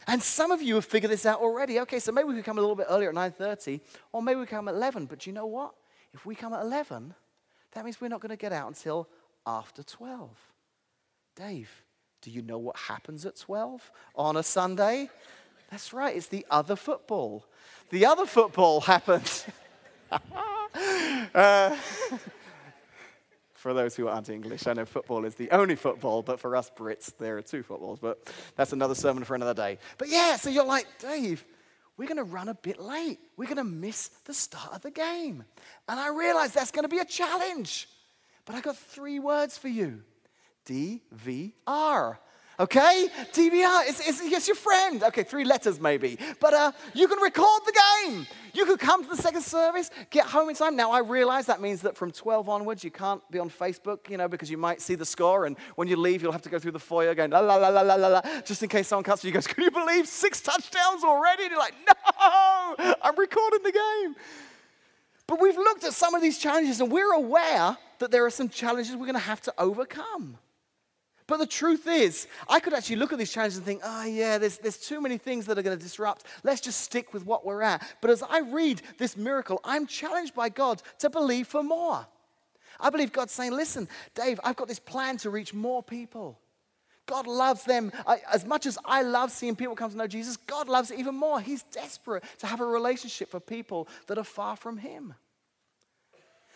And 0.06 0.22
some 0.22 0.50
of 0.52 0.62
you 0.62 0.76
have 0.76 0.86
figured 0.86 1.12
this 1.12 1.26
out 1.26 1.40
already. 1.40 1.80
Okay, 1.80 1.98
so 1.98 2.12
maybe 2.12 2.28
we 2.28 2.36
could 2.36 2.46
come 2.46 2.56
a 2.56 2.62
little 2.62 2.74
bit 2.74 2.86
earlier 2.88 3.10
at 3.10 3.14
9:30, 3.14 3.82
or 4.12 4.22
maybe 4.22 4.40
we 4.40 4.46
come 4.46 4.68
at 4.68 4.74
11. 4.74 5.04
But 5.04 5.26
you 5.26 5.34
know 5.34 5.44
what? 5.44 5.74
If 6.14 6.24
we 6.24 6.34
come 6.34 6.54
at 6.54 6.62
11, 6.62 7.14
that 7.72 7.84
means 7.84 8.00
we're 8.00 8.08
not 8.08 8.22
going 8.22 8.30
to 8.30 8.36
get 8.36 8.54
out 8.54 8.68
until 8.68 9.06
after 9.46 9.82
12. 9.82 10.30
Dave, 11.36 11.70
do 12.22 12.30
you 12.30 12.42
know 12.42 12.58
what 12.58 12.76
happens 12.76 13.24
at 13.24 13.36
12 13.36 13.90
on 14.14 14.36
a 14.36 14.42
Sunday? 14.42 15.08
That's 15.70 15.92
right, 15.92 16.16
it's 16.16 16.28
the 16.28 16.46
other 16.50 16.76
football. 16.76 17.44
The 17.90 18.06
other 18.06 18.26
football 18.26 18.80
happens. 18.92 19.46
uh, 21.34 21.76
for 23.54 23.74
those 23.74 23.94
who 23.94 24.08
aren't 24.08 24.28
English. 24.30 24.66
I 24.66 24.72
know 24.72 24.86
football 24.86 25.24
is 25.24 25.34
the 25.34 25.50
only 25.50 25.76
football, 25.76 26.22
but 26.22 26.40
for 26.40 26.56
us 26.56 26.70
Brits, 26.74 27.12
there 27.18 27.36
are 27.36 27.42
two 27.42 27.62
footballs. 27.62 27.98
But 28.00 28.32
that's 28.56 28.72
another 28.72 28.94
sermon 28.94 29.24
for 29.24 29.34
another 29.34 29.54
day. 29.54 29.78
But 29.98 30.08
yeah, 30.08 30.36
so 30.36 30.48
you're 30.50 30.64
like, 30.64 30.86
Dave, 30.98 31.44
we're 31.96 32.08
going 32.08 32.16
to 32.16 32.24
run 32.24 32.48
a 32.48 32.54
bit 32.54 32.80
late. 32.80 33.18
We're 33.36 33.44
going 33.44 33.58
to 33.58 33.64
miss 33.64 34.08
the 34.24 34.32
start 34.32 34.72
of 34.72 34.80
the 34.80 34.90
game. 34.90 35.44
And 35.88 36.00
I 36.00 36.08
realize 36.08 36.54
that's 36.54 36.70
going 36.70 36.84
to 36.84 36.88
be 36.88 36.98
a 36.98 37.04
challenge. 37.04 37.88
But 38.46 38.54
I 38.54 38.62
got 38.62 38.76
three 38.76 39.18
words 39.18 39.58
for 39.58 39.68
you 39.68 40.02
DVR. 40.70 42.18
Okay? 42.60 43.08
DVR, 43.32 43.82
it's, 43.86 44.46
your 44.46 44.54
friend. 44.54 45.02
Okay, 45.02 45.22
three 45.22 45.44
letters 45.44 45.80
maybe. 45.80 46.18
But 46.40 46.52
uh, 46.52 46.72
you 46.92 47.08
can 47.08 47.18
record 47.18 47.62
the 47.64 47.80
game. 48.04 48.26
You 48.52 48.66
could 48.66 48.78
come 48.78 49.02
to 49.02 49.08
the 49.08 49.16
second 49.16 49.42
service, 49.42 49.90
get 50.10 50.26
home 50.26 50.50
in 50.50 50.54
time. 50.54 50.76
Now, 50.76 50.90
I 50.90 50.98
realize 50.98 51.46
that 51.46 51.62
means 51.62 51.80
that 51.82 51.96
from 51.96 52.10
12 52.10 52.48
onwards, 52.48 52.84
you 52.84 52.90
can't 52.90 53.22
be 53.30 53.38
on 53.38 53.48
Facebook, 53.48 54.10
you 54.10 54.18
know, 54.18 54.28
because 54.28 54.50
you 54.50 54.58
might 54.58 54.82
see 54.82 54.94
the 54.94 55.06
score. 55.06 55.46
And 55.46 55.56
when 55.76 55.88
you 55.88 55.96
leave, 55.96 56.22
you'll 56.22 56.32
have 56.32 56.42
to 56.42 56.50
go 56.50 56.58
through 56.58 56.72
the 56.72 56.78
foyer 56.78 57.14
going, 57.14 57.30
la, 57.30 57.40
la, 57.40 57.56
la, 57.56 57.68
la, 57.68 57.80
la, 57.80 57.94
la, 57.94 58.08
la, 58.08 58.20
just 58.44 58.62
in 58.62 58.68
case 58.68 58.88
someone 58.88 59.04
cuts 59.04 59.24
you. 59.24 59.32
goes, 59.32 59.46
Can 59.46 59.64
you 59.64 59.70
believe 59.70 60.06
six 60.06 60.42
touchdowns 60.42 61.02
already? 61.02 61.44
And 61.44 61.52
you're 61.52 61.60
like, 61.60 61.74
No, 61.86 62.94
I'm 63.02 63.16
recording 63.16 63.62
the 63.62 63.72
game. 63.72 64.16
But 65.26 65.40
we've 65.40 65.56
looked 65.56 65.84
at 65.84 65.94
some 65.94 66.14
of 66.14 66.20
these 66.20 66.38
challenges, 66.38 66.80
and 66.80 66.92
we're 66.92 67.12
aware 67.12 67.78
that 68.00 68.10
there 68.10 68.26
are 68.26 68.30
some 68.30 68.48
challenges 68.48 68.96
we're 68.96 69.06
going 69.06 69.14
to 69.14 69.20
have 69.20 69.40
to 69.42 69.54
overcome. 69.56 70.36
But 71.30 71.38
the 71.38 71.46
truth 71.46 71.86
is, 71.86 72.26
I 72.48 72.58
could 72.58 72.74
actually 72.74 72.96
look 72.96 73.12
at 73.12 73.18
these 73.20 73.30
challenges 73.30 73.58
and 73.58 73.64
think, 73.64 73.82
oh, 73.84 74.04
yeah, 74.04 74.36
there's, 74.36 74.58
there's 74.58 74.76
too 74.76 75.00
many 75.00 75.16
things 75.16 75.46
that 75.46 75.56
are 75.56 75.62
going 75.62 75.78
to 75.78 75.82
disrupt. 75.82 76.24
Let's 76.42 76.60
just 76.60 76.80
stick 76.80 77.14
with 77.14 77.24
what 77.24 77.46
we're 77.46 77.62
at. 77.62 77.88
But 78.00 78.10
as 78.10 78.24
I 78.24 78.40
read 78.40 78.82
this 78.98 79.16
miracle, 79.16 79.60
I'm 79.62 79.86
challenged 79.86 80.34
by 80.34 80.48
God 80.48 80.82
to 80.98 81.08
believe 81.08 81.46
for 81.46 81.62
more. 81.62 82.04
I 82.80 82.90
believe 82.90 83.12
God's 83.12 83.32
saying, 83.32 83.52
listen, 83.52 83.86
Dave, 84.16 84.40
I've 84.42 84.56
got 84.56 84.66
this 84.66 84.80
plan 84.80 85.18
to 85.18 85.30
reach 85.30 85.54
more 85.54 85.84
people. 85.84 86.36
God 87.06 87.28
loves 87.28 87.62
them 87.62 87.92
I, 88.08 88.22
as 88.32 88.44
much 88.44 88.66
as 88.66 88.76
I 88.84 89.02
love 89.02 89.30
seeing 89.30 89.54
people 89.54 89.76
come 89.76 89.92
to 89.92 89.96
know 89.96 90.08
Jesus. 90.08 90.36
God 90.36 90.68
loves 90.68 90.90
it 90.90 90.98
even 90.98 91.14
more. 91.14 91.40
He's 91.40 91.62
desperate 91.62 92.24
to 92.40 92.48
have 92.48 92.58
a 92.58 92.66
relationship 92.66 93.28
for 93.28 93.38
people 93.38 93.86
that 94.08 94.18
are 94.18 94.24
far 94.24 94.56
from 94.56 94.78
Him. 94.78 95.14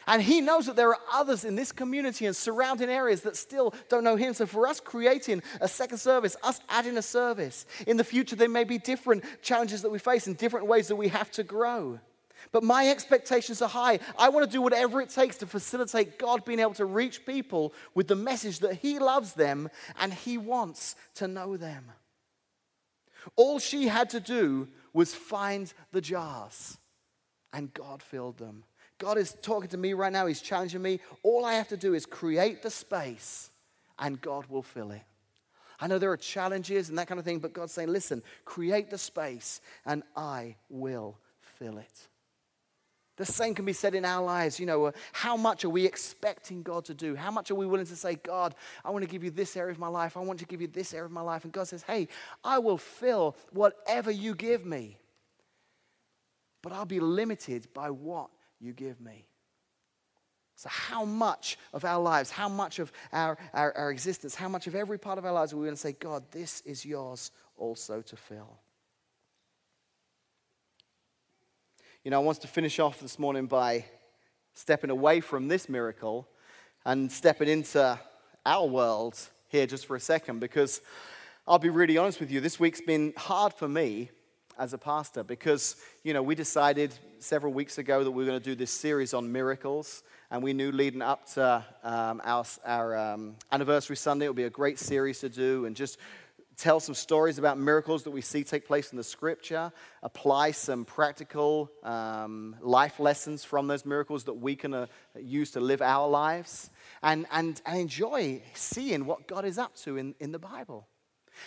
And 0.07 0.23
he 0.23 0.41
knows 0.41 0.67
that 0.67 0.77
there 0.77 0.91
are 0.91 1.01
others 1.13 1.45
in 1.45 1.55
this 1.55 1.73
community 1.73 2.27
and 2.27 2.37
surrounding 2.37 2.91
areas 2.91 3.23
that 3.23 3.37
still 3.37 3.75
don't 3.89 4.05
know 4.05 4.17
him. 4.17 4.35
So, 4.35 4.47
for 4.47 4.67
us 4.67 4.81
creating 4.81 5.43
a 5.61 5.69
second 5.69 5.99
service, 5.99 6.37
us 6.43 6.61
adding 6.69 6.97
a 6.97 7.03
service, 7.03 7.67
in 7.87 7.97
the 7.97 8.05
future, 8.05 8.37
there 8.37 8.49
may 8.49 8.65
be 8.65 8.79
different 8.79 9.25
challenges 9.43 9.83
that 9.83 9.91
we 9.91 9.99
face 9.99 10.27
and 10.27 10.37
different 10.37 10.67
ways 10.67 10.89
that 10.89 10.97
we 10.97 11.09
have 11.09 11.31
to 11.33 11.43
grow. 11.43 11.99
But 12.53 12.63
my 12.63 12.89
expectations 12.89 13.63
are 13.63 13.69
high. 13.69 13.99
I 14.19 14.29
want 14.29 14.47
to 14.47 14.53
do 14.53 14.63
whatever 14.63 15.01
it 15.01 15.09
takes 15.09 15.39
to 15.39 15.47
facilitate 15.47 16.19
God 16.19 16.45
being 16.45 16.61
able 16.61 16.75
to 16.75 16.85
reach 16.85 17.25
people 17.25 17.73
with 17.95 18.09
the 18.09 18.17
message 18.17 18.61
that 18.61 18.75
He 18.75 18.99
loves 18.99 19.33
them 19.33 19.69
and 19.99 20.13
He 20.13 20.39
wants 20.39 20.95
to 21.15 21.29
know 21.29 21.57
them. 21.57 21.87
All 23.37 23.59
she 23.59 23.89
had 23.89 24.11
to 24.11 24.21
do 24.21 24.69
was 24.93 25.15
find 25.15 25.73
the 25.93 26.01
jars, 26.01 26.79
and 27.53 27.73
God 27.73 28.03
filled 28.03 28.39
them. 28.39 28.65
God 29.05 29.19
is 29.19 29.37
talking 29.43 29.69
to 29.69 29.77
me 29.77 29.93
right 29.93 30.11
now. 30.11 30.25
He's 30.25 30.41
challenging 30.41 30.81
me. 30.81 30.99
All 31.23 31.45
I 31.45 31.55
have 31.55 31.69
to 31.69 31.77
do 31.77 31.93
is 31.93 32.07
create 32.07 32.63
the 32.63 32.71
space, 32.71 33.51
and 33.99 34.19
God 34.19 34.47
will 34.47 34.63
fill 34.63 34.93
it. 34.93 35.03
I 35.79 35.89
know 35.89 35.99
there 35.99 36.11
are 36.11 36.17
challenges 36.17 36.89
and 36.89 36.97
that 36.97 37.07
kind 37.07 37.19
of 37.19 37.25
thing, 37.27 37.39
but 37.39 37.53
God's 37.53 37.75
saying, 37.75 37.91
listen, 37.91 38.23
create 38.47 38.89
the 38.89 38.97
space, 38.97 39.61
and 39.85 40.05
I 40.17 40.57
will 40.71 41.19
fill 41.59 41.77
it. 41.77 42.09
The 43.19 43.27
same 43.27 43.55
can 43.55 43.67
be 43.67 43.75
said 43.75 43.95
in 43.95 44.07
our 44.07 44.25
lives. 44.25 44.59
You 44.59 44.65
know, 44.65 44.87
uh, 44.87 44.93
how 45.13 45.37
much 45.37 45.67
are 45.67 45.69
we 45.69 45.85
expecting 45.85 46.63
God 46.63 46.87
to 46.87 46.95
do? 46.95 47.15
How 47.15 47.31
much 47.31 47.51
are 47.51 47.55
we 47.55 47.67
willing 47.67 47.85
to 47.85 47.97
say, 47.97 48.15
God, 48.15 48.55
I 48.87 48.91
want 48.91 49.05
to 49.05 49.11
give 49.11 49.23
you 49.23 49.31
this 49.31 49.55
area 49.55 49.73
of 49.73 49.79
my 49.79 49.89
life. 49.89 50.17
I 50.17 50.21
want 50.21 50.39
to 50.39 50.47
give 50.47 50.63
you 50.63 50.67
this 50.67 50.95
area 50.95 51.05
of 51.05 51.13
my 51.13 51.21
life. 51.21 51.45
And 51.45 51.53
God 51.53 51.69
says, 51.69 51.83
hey, 51.83 52.09
I 52.43 52.59
will 52.59 52.79
fill 52.79 53.37
whatever 53.53 54.11
you 54.11 54.35
give 54.35 54.65
me. 54.65 54.97
But 56.63 56.73
I'll 56.73 56.87
be 56.87 57.01
limited 57.01 57.69
by 57.75 57.91
what 57.91 58.31
you 58.65 58.73
give 58.73 59.01
me. 59.01 59.27
So, 60.57 60.69
how 60.71 61.05
much 61.05 61.59
of 61.73 61.85
our 61.85 62.01
lives, 62.01 62.31
how 62.31 62.49
much 62.49 62.79
of 62.79 62.93
our, 63.13 63.37
our, 63.53 63.77
our 63.77 63.91
existence, 63.91 64.35
how 64.35 64.49
much 64.49 64.67
of 64.67 64.75
every 64.75 64.99
part 64.99 65.19
of 65.19 65.25
our 65.25 65.33
lives 65.33 65.53
are 65.53 65.57
we 65.57 65.65
going 65.65 65.75
to 65.75 65.81
say, 65.81 65.93
God, 65.93 66.25
this 66.31 66.61
is 66.63 66.85
yours 66.85 67.33
also 67.57 68.03
to 68.03 68.17
fill? 68.17 68.59
You 72.05 72.11
know, 72.11 72.21
I 72.21 72.25
want 72.25 72.41
to 72.43 72.49
finish 72.49 72.79
off 72.79 73.01
this 73.01 73.19
morning 73.19 73.47
by 73.47 73.85
stepping 74.55 74.91
away 74.91 75.21
from 75.21 75.49
this 75.49 75.69
miracle 75.69 76.29
and 76.85 77.11
stepping 77.11 77.49
into 77.49 77.99
our 78.47 78.67
world 78.67 79.19
here 79.49 79.67
just 79.67 79.87
for 79.87 79.97
a 79.97 80.01
second 80.01 80.39
because 80.39 80.81
I'll 81.47 81.59
be 81.59 81.71
really 81.71 81.99
honest 81.99 82.21
with 82.21 82.31
you, 82.31 82.41
this 82.41 82.61
week's 82.61 82.81
been 82.81 83.13
hard 83.17 83.53
for 83.55 83.69
me 83.69 84.11
as 84.59 84.73
a 84.73 84.79
pastor 84.79 85.23
because, 85.23 85.77
you 86.03 86.13
know, 86.13 86.23
we 86.23 86.35
decided 86.35 86.95
several 87.19 87.53
weeks 87.53 87.79
ago 87.79 88.05
that 88.05 88.11
we 88.11 88.25
were 88.25 88.31
going 88.31 88.41
to 88.41 88.45
do 88.45 88.55
this 88.55 88.71
series 88.71 89.15
on 89.15 89.31
miracles. 89.31 90.03
And 90.31 90.43
we 90.43 90.53
knew 90.53 90.73
leading 90.73 91.03
up 91.03 91.27
to 91.35 91.65
um, 91.83 92.21
our, 92.25 92.45
our 92.65 92.97
um, 92.97 93.37
anniversary 93.53 93.97
Sunday, 93.97 94.27
it 94.27 94.29
would 94.29 94.37
be 94.37 94.45
a 94.45 94.51
great 94.51 94.79
series 94.79 95.21
to 95.21 95.29
do 95.29 95.67
and 95.67 95.77
just 95.77 95.99
tell 96.57 96.81
some 96.81 96.95
stories 96.95 97.39
about 97.39 97.59
miracles 97.59 98.05
that 98.05 98.11
we 98.11 98.21
see 98.21 98.45
take 98.45 98.67
place 98.67 98.93
in 98.93 98.97
the 98.97 99.05
scripture, 99.05 99.73
apply 100.03 100.53
some 100.53 100.85
practical 100.85 101.71
um, 101.83 102.57
life 102.61 103.01
lessons 103.01 103.45
from 103.45 103.67
those 103.67 103.85
miracles 103.85 104.25
that 104.25 104.35
we 104.35 104.55
can 104.57 104.73
uh, 104.75 104.87
use 105.21 105.51
to 105.53 105.61
live 105.61 105.83
our 105.83 106.09
lives, 106.09 106.71
and, 107.03 107.27
and, 107.33 107.61
and 107.67 107.81
enjoy 107.81 108.41
seeing 108.55 109.05
what 109.05 109.27
God 109.27 109.45
is 109.45 109.59
up 109.59 109.75
to 109.77 109.97
in, 109.97 110.15
in 110.21 110.33
the 110.33 110.39
Bible. 110.39 110.87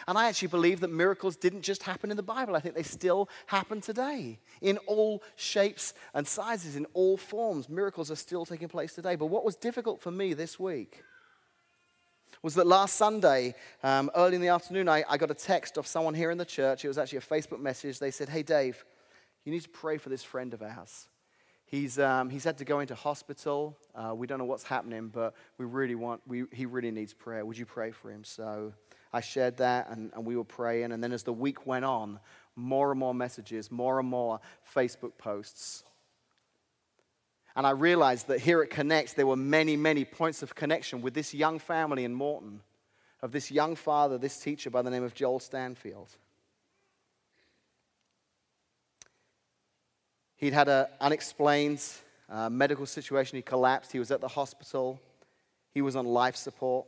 And 0.08 0.18
I 0.18 0.28
actually 0.28 0.50
believe 0.50 0.80
that 0.82 0.92
miracles 0.92 1.36
didn't 1.36 1.62
just 1.62 1.84
happen 1.84 2.12
in 2.12 2.18
the 2.18 2.24
Bible. 2.24 2.56
I 2.56 2.60
think 2.60 2.76
they 2.76 2.84
still 2.84 3.30
happen 3.46 3.82
today 3.82 4.40
in 4.62 4.78
all 4.88 5.24
shapes 5.36 5.94
and 6.14 6.28
sizes, 6.28 6.76
in 6.76 6.86
all 6.94 7.18
forms. 7.18 7.70
Miracles 7.70 8.12
are 8.12 8.16
still 8.16 8.46
taking 8.46 8.68
place 8.68 8.94
today. 8.94 9.16
But 9.16 9.28
what 9.28 9.46
was 9.46 9.56
difficult 9.56 10.02
for 10.02 10.12
me 10.12 10.34
this 10.34 10.60
week 10.60 11.04
was 12.42 12.56
that 12.56 12.68
last 12.68 12.96
Sunday, 12.96 13.56
um, 13.84 14.12
early 14.16 14.36
in 14.36 14.42
the 14.42 14.50
afternoon, 14.50 14.88
I, 14.88 15.04
I 15.10 15.18
got 15.18 15.32
a 15.32 15.36
text 15.36 15.78
of 15.78 15.88
someone 15.88 16.14
here 16.14 16.32
in 16.32 16.38
the 16.38 16.46
church. 16.46 16.86
It 16.86 16.88
was 16.88 16.98
actually 16.98 17.20
a 17.20 17.22
Facebook 17.22 17.60
message. 17.60 18.00
They 18.00 18.12
said, 18.12 18.30
Hey, 18.30 18.44
Dave, 18.44 18.86
you 19.44 19.52
need 19.52 19.64
to 19.64 19.70
pray 19.70 19.98
for 19.98 20.10
this 20.10 20.24
friend 20.24 20.54
of 20.54 20.62
ours. 20.62 21.08
He's, 21.66 22.00
um, 22.00 22.30
he's 22.30 22.46
had 22.46 22.58
to 22.60 22.66
go 22.66 22.80
into 22.80 22.96
hospital. 22.96 23.78
Uh, 23.94 24.14
we 24.16 24.26
don't 24.26 24.40
know 24.40 24.46
what's 24.46 24.64
happening, 24.64 25.10
but 25.10 25.34
we 25.58 25.66
really 25.66 25.96
want, 25.96 26.22
we, 26.26 26.46
he 26.54 26.66
really 26.66 26.92
needs 26.92 27.14
prayer. 27.14 27.46
Would 27.46 27.58
you 27.58 27.66
pray 27.66 27.92
for 27.92 28.10
him? 28.10 28.24
So 28.24 28.74
I 29.14 29.22
shared 29.22 29.58
that, 29.58 29.90
and, 29.90 30.12
and 30.14 30.26
we 30.26 30.36
were 30.36 30.44
praying. 30.44 30.92
And 30.92 31.04
then 31.04 31.12
as 31.12 31.24
the 31.24 31.34
week 31.34 31.66
went 31.66 31.86
on, 31.86 32.20
more 32.56 32.92
and 32.92 33.00
more 33.00 33.14
messages, 33.14 33.72
more 33.72 34.00
and 34.00 34.08
more 34.08 34.40
Facebook 34.76 35.18
posts. 35.18 35.84
And 37.56 37.66
I 37.66 37.72
realized 37.72 38.28
that 38.28 38.40
here 38.40 38.62
at 38.62 38.70
Connect, 38.70 39.16
there 39.16 39.26
were 39.26 39.36
many, 39.36 39.76
many 39.78 40.06
points 40.06 40.44
of 40.44 40.54
connection 40.54 41.02
with 41.02 41.14
this 41.14 41.34
young 41.34 41.60
family 41.60 42.04
in 42.04 42.14
Morton, 42.14 42.62
of 43.22 43.32
this 43.32 43.50
young 43.50 43.76
father, 43.76 44.18
this 44.18 44.40
teacher 44.40 44.70
by 44.70 44.82
the 44.82 44.92
name 44.92 45.04
of 45.04 45.16
Joel 45.16 45.40
Stanfield. 45.40 46.10
He'd 50.36 50.54
had 50.54 50.70
an 50.70 50.86
unexplained 51.02 51.84
uh, 52.30 52.50
medical 52.50 52.86
situation. 52.86 53.38
He 53.38 53.42
collapsed. 53.42 53.92
He 53.92 54.00
was 54.00 54.12
at 54.12 54.22
the 54.22 54.28
hospital. 54.28 55.00
He 55.74 55.82
was 55.82 55.96
on 55.96 56.06
life 56.06 56.36
support. 56.36 56.86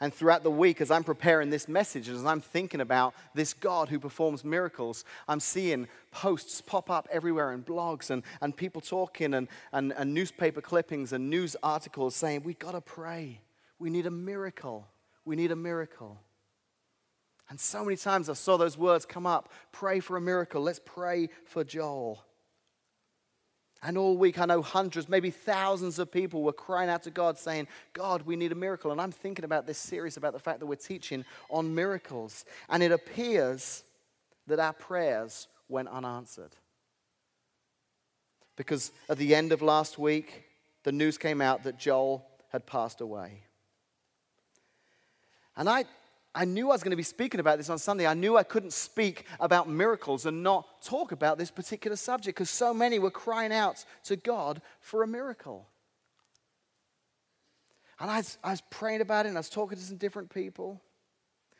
And 0.00 0.14
throughout 0.14 0.44
the 0.44 0.50
week, 0.50 0.80
as 0.80 0.92
I'm 0.92 1.02
preparing 1.02 1.50
this 1.50 1.66
message, 1.66 2.06
and 2.08 2.16
as 2.16 2.24
I'm 2.24 2.40
thinking 2.40 2.80
about 2.80 3.14
this 3.34 3.52
God 3.52 3.88
who 3.88 3.98
performs 3.98 4.44
miracles, 4.44 5.04
I'm 5.26 5.40
seeing 5.40 5.88
posts 6.12 6.60
pop 6.60 6.88
up 6.88 7.08
everywhere 7.10 7.52
in 7.52 7.64
blogs 7.64 8.10
and, 8.10 8.22
and 8.40 8.56
people 8.56 8.80
talking 8.80 9.34
and, 9.34 9.48
and, 9.72 9.92
and 9.92 10.14
newspaper 10.14 10.60
clippings 10.60 11.12
and 11.12 11.28
news 11.28 11.56
articles 11.64 12.14
saying, 12.14 12.44
We've 12.44 12.58
got 12.58 12.72
to 12.72 12.80
pray. 12.80 13.40
We 13.80 13.90
need 13.90 14.06
a 14.06 14.10
miracle. 14.10 14.86
We 15.24 15.34
need 15.34 15.50
a 15.50 15.56
miracle. 15.56 16.20
And 17.50 17.58
so 17.58 17.84
many 17.84 17.96
times 17.96 18.28
I 18.28 18.34
saw 18.34 18.56
those 18.56 18.78
words 18.78 19.04
come 19.04 19.26
up 19.26 19.50
pray 19.72 20.00
for 20.00 20.16
a 20.16 20.20
miracle. 20.20 20.62
Let's 20.62 20.80
pray 20.84 21.28
for 21.44 21.64
Joel. 21.64 22.22
And 23.82 23.96
all 23.96 24.16
week, 24.16 24.40
I 24.40 24.44
know 24.44 24.60
hundreds, 24.60 25.08
maybe 25.08 25.30
thousands 25.30 25.98
of 26.00 26.10
people 26.10 26.42
were 26.42 26.52
crying 26.52 26.90
out 26.90 27.04
to 27.04 27.10
God 27.10 27.38
saying, 27.38 27.68
God, 27.92 28.22
we 28.22 28.34
need 28.34 28.50
a 28.50 28.56
miracle. 28.56 28.90
And 28.90 29.00
I'm 29.00 29.12
thinking 29.12 29.44
about 29.44 29.66
this 29.66 29.78
series 29.78 30.16
about 30.16 30.32
the 30.32 30.40
fact 30.40 30.58
that 30.60 30.66
we're 30.66 30.74
teaching 30.74 31.24
on 31.48 31.74
miracles. 31.74 32.44
And 32.68 32.82
it 32.82 32.90
appears 32.90 33.84
that 34.48 34.58
our 34.58 34.72
prayers 34.72 35.46
went 35.68 35.88
unanswered. 35.88 36.56
Because 38.56 38.90
at 39.08 39.18
the 39.18 39.36
end 39.36 39.52
of 39.52 39.62
last 39.62 39.96
week, 39.96 40.44
the 40.82 40.90
news 40.90 41.16
came 41.16 41.40
out 41.40 41.62
that 41.62 41.78
Joel 41.78 42.26
had 42.50 42.66
passed 42.66 43.00
away. 43.00 43.42
And 45.56 45.68
I, 45.68 45.84
I 46.34 46.44
knew 46.44 46.68
I 46.68 46.72
was 46.72 46.82
going 46.82 46.90
to 46.90 46.96
be 46.96 47.02
speaking 47.02 47.40
about 47.40 47.58
this 47.58 47.70
on 47.70 47.78
Sunday. 47.78 48.06
I 48.06 48.14
knew 48.14 48.36
I 48.36 48.42
couldn't 48.42 48.72
speak 48.72 49.24
about 49.40 49.68
miracles 49.68 50.26
and 50.26 50.42
not 50.42 50.82
talk 50.82 51.12
about 51.12 51.38
this 51.38 51.50
particular 51.50 51.96
subject 51.96 52.36
because 52.36 52.50
so 52.50 52.72
many 52.74 52.98
were 52.98 53.10
crying 53.10 53.52
out 53.52 53.84
to 54.04 54.16
God 54.16 54.60
for 54.80 55.02
a 55.02 55.06
miracle. 55.06 55.68
And 57.98 58.10
I 58.10 58.18
was, 58.18 58.38
I 58.44 58.50
was 58.50 58.62
praying 58.70 59.00
about 59.00 59.26
it 59.26 59.30
and 59.30 59.38
I 59.38 59.40
was 59.40 59.48
talking 59.48 59.76
to 59.76 59.84
some 59.84 59.96
different 59.96 60.30
people. 60.32 60.80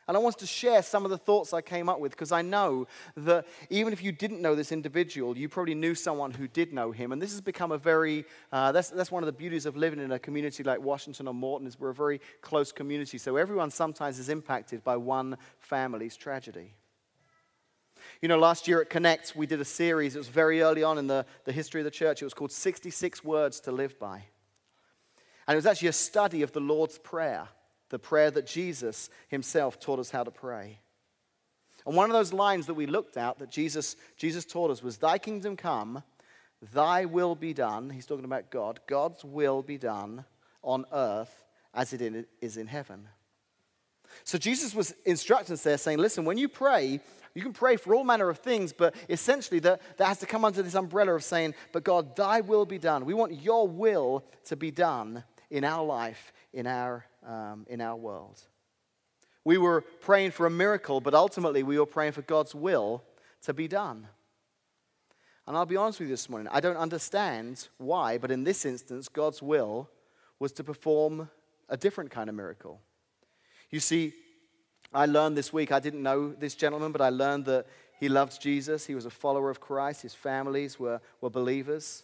And 0.09 0.17
I 0.17 0.21
wanted 0.21 0.39
to 0.39 0.47
share 0.47 0.81
some 0.81 1.05
of 1.05 1.11
the 1.11 1.19
thoughts 1.19 1.53
I 1.53 1.61
came 1.61 1.87
up 1.87 1.99
with 1.99 2.13
because 2.13 2.31
I 2.31 2.41
know 2.41 2.87
that 3.15 3.45
even 3.69 3.93
if 3.93 4.01
you 4.01 4.11
didn't 4.11 4.41
know 4.41 4.55
this 4.55 4.71
individual, 4.71 5.37
you 5.37 5.47
probably 5.47 5.75
knew 5.75 5.93
someone 5.93 6.31
who 6.31 6.47
did 6.47 6.73
know 6.73 6.91
him. 6.91 7.11
And 7.11 7.21
this 7.21 7.29
has 7.29 7.41
become 7.41 7.71
a 7.71 7.77
very, 7.77 8.25
uh, 8.51 8.71
that's, 8.71 8.89
that's 8.89 9.11
one 9.11 9.21
of 9.21 9.27
the 9.27 9.33
beauties 9.33 9.67
of 9.67 9.77
living 9.77 9.99
in 9.99 10.11
a 10.11 10.17
community 10.17 10.63
like 10.63 10.81
Washington 10.81 11.27
or 11.27 11.35
Morton 11.35 11.67
is 11.67 11.79
we're 11.79 11.89
a 11.89 11.93
very 11.93 12.21
close 12.41 12.71
community. 12.71 13.19
So 13.19 13.35
everyone 13.35 13.69
sometimes 13.69 14.17
is 14.17 14.29
impacted 14.29 14.83
by 14.83 14.97
one 14.97 15.37
family's 15.59 16.15
tragedy. 16.15 16.73
You 18.19 18.29
know, 18.29 18.39
last 18.39 18.67
year 18.67 18.81
at 18.81 18.89
Connect, 18.89 19.35
we 19.35 19.45
did 19.45 19.61
a 19.61 19.65
series. 19.65 20.15
It 20.15 20.17
was 20.17 20.27
very 20.27 20.63
early 20.63 20.81
on 20.81 20.97
in 20.97 21.05
the, 21.05 21.23
the 21.45 21.51
history 21.51 21.81
of 21.81 21.85
the 21.85 21.91
church. 21.91 22.23
It 22.23 22.25
was 22.25 22.33
called 22.33 22.51
66 22.51 23.23
Words 23.23 23.59
to 23.59 23.71
Live 23.71 23.99
By. 23.99 24.23
And 25.47 25.53
it 25.53 25.55
was 25.55 25.67
actually 25.67 25.89
a 25.89 25.93
study 25.93 26.41
of 26.41 26.51
the 26.51 26.61
Lord's 26.61 26.97
Prayer 26.97 27.47
the 27.89 27.99
prayer 27.99 28.31
that 28.31 28.45
Jesus 28.45 29.09
himself 29.27 29.79
taught 29.79 29.99
us 29.99 30.09
how 30.09 30.23
to 30.23 30.31
pray. 30.31 30.79
And 31.85 31.95
one 31.95 32.09
of 32.09 32.13
those 32.13 32.33
lines 32.33 32.67
that 32.67 32.73
we 32.73 32.85
looked 32.85 33.17
at 33.17 33.39
that 33.39 33.49
Jesus, 33.49 33.95
Jesus 34.17 34.45
taught 34.45 34.71
us 34.71 34.83
was, 34.83 34.97
Thy 34.97 35.17
kingdom 35.17 35.55
come, 35.55 36.03
thy 36.73 37.05
will 37.05 37.35
be 37.35 37.53
done. 37.53 37.89
He's 37.89 38.05
talking 38.05 38.25
about 38.25 38.51
God. 38.51 38.79
God's 38.87 39.23
will 39.23 39.61
be 39.61 39.77
done 39.77 40.25
on 40.61 40.85
earth 40.91 41.45
as 41.73 41.93
it 41.93 42.27
is 42.41 42.57
in 42.57 42.67
heaven. 42.67 43.07
So 44.23 44.37
Jesus 44.37 44.75
was 44.75 44.93
instructing 45.05 45.53
us 45.53 45.63
there, 45.63 45.77
saying, 45.77 45.99
Listen, 45.99 46.25
when 46.25 46.37
you 46.37 46.49
pray, 46.49 46.99
you 47.33 47.41
can 47.41 47.53
pray 47.53 47.77
for 47.77 47.93
all 47.93 48.03
manner 48.03 48.29
of 48.29 48.39
things, 48.39 48.73
but 48.73 48.95
essentially 49.07 49.59
that, 49.61 49.81
that 49.97 50.07
has 50.07 50.19
to 50.19 50.25
come 50.25 50.43
under 50.43 50.61
this 50.61 50.75
umbrella 50.75 51.13
of 51.13 51.23
saying, 51.23 51.55
But 51.71 51.83
God, 51.83 52.15
thy 52.15 52.41
will 52.41 52.65
be 52.65 52.79
done. 52.79 53.05
We 53.05 53.13
want 53.13 53.41
your 53.41 53.67
will 53.67 54.25
to 54.45 54.55
be 54.55 54.71
done 54.71 55.23
in 55.49 55.63
our 55.63 55.83
life, 55.83 56.31
in 56.53 56.67
our 56.67 57.05
um, 57.25 57.65
in 57.69 57.81
our 57.81 57.95
world. 57.95 58.41
We 59.43 59.57
were 59.57 59.81
praying 59.81 60.31
for 60.31 60.45
a 60.45 60.49
miracle, 60.49 61.01
but 61.01 61.13
ultimately 61.13 61.63
we 61.63 61.79
were 61.79 61.85
praying 61.85 62.11
for 62.11 62.21
God's 62.21 62.53
will 62.53 63.03
to 63.43 63.53
be 63.53 63.67
done. 63.67 64.07
And 65.47 65.57
I'll 65.57 65.65
be 65.65 65.77
honest 65.77 65.99
with 65.99 66.09
you 66.09 66.13
this 66.13 66.29
morning, 66.29 66.47
I 66.51 66.59
don't 66.59 66.77
understand 66.77 67.69
why, 67.77 68.17
but 68.19 68.29
in 68.29 68.43
this 68.43 68.65
instance, 68.65 69.07
God's 69.07 69.41
will 69.41 69.89
was 70.37 70.51
to 70.53 70.63
perform 70.63 71.29
a 71.69 71.77
different 71.77 72.11
kind 72.11 72.29
of 72.29 72.35
miracle. 72.35 72.79
You 73.71 73.79
see, 73.79 74.13
I 74.93 75.05
learned 75.05 75.37
this 75.37 75.51
week, 75.51 75.71
I 75.71 75.79
didn't 75.79 76.03
know 76.03 76.33
this 76.33 76.55
gentleman, 76.55 76.91
but 76.91 77.01
I 77.01 77.09
learned 77.09 77.45
that 77.45 77.65
He 77.99 78.09
loved 78.09 78.39
Jesus. 78.41 78.85
He 78.85 78.95
was 78.95 79.05
a 79.05 79.09
follower 79.09 79.49
of 79.49 79.59
Christ. 79.59 80.03
His 80.03 80.13
families 80.13 80.79
were, 80.79 81.01
were 81.21 81.29
believers. 81.29 82.03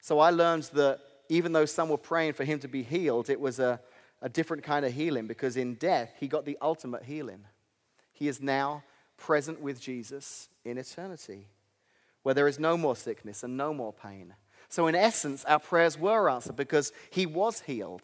So 0.00 0.18
I 0.18 0.30
learned 0.30 0.64
that 0.74 1.00
even 1.28 1.52
though 1.52 1.64
some 1.64 1.88
were 1.88 1.98
praying 1.98 2.34
for 2.34 2.44
him 2.44 2.58
to 2.60 2.68
be 2.68 2.82
healed, 2.82 3.30
it 3.30 3.40
was 3.40 3.58
a, 3.58 3.80
a 4.20 4.28
different 4.28 4.62
kind 4.62 4.84
of 4.84 4.92
healing 4.92 5.26
because 5.26 5.56
in 5.56 5.74
death, 5.74 6.14
he 6.18 6.28
got 6.28 6.44
the 6.44 6.58
ultimate 6.60 7.04
healing. 7.04 7.44
He 8.12 8.28
is 8.28 8.40
now 8.40 8.82
present 9.16 9.60
with 9.60 9.80
Jesus 9.80 10.48
in 10.64 10.78
eternity, 10.78 11.48
where 12.22 12.34
there 12.34 12.48
is 12.48 12.58
no 12.58 12.76
more 12.76 12.96
sickness 12.96 13.42
and 13.42 13.56
no 13.56 13.72
more 13.72 13.92
pain. 13.92 14.34
So, 14.68 14.86
in 14.86 14.94
essence, 14.94 15.44
our 15.44 15.60
prayers 15.60 15.98
were 15.98 16.28
answered 16.28 16.56
because 16.56 16.92
he 17.10 17.26
was 17.26 17.60
healed. 17.60 18.02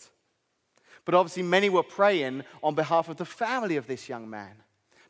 But 1.04 1.14
obviously, 1.14 1.42
many 1.42 1.68
were 1.68 1.83
praying 1.83 2.44
on 2.62 2.74
behalf 2.74 3.09
of 3.09 3.16
the 3.16 3.24
family 3.24 3.76
of 3.76 3.87
this 3.87 4.09
young 4.09 4.28
man 4.28 4.62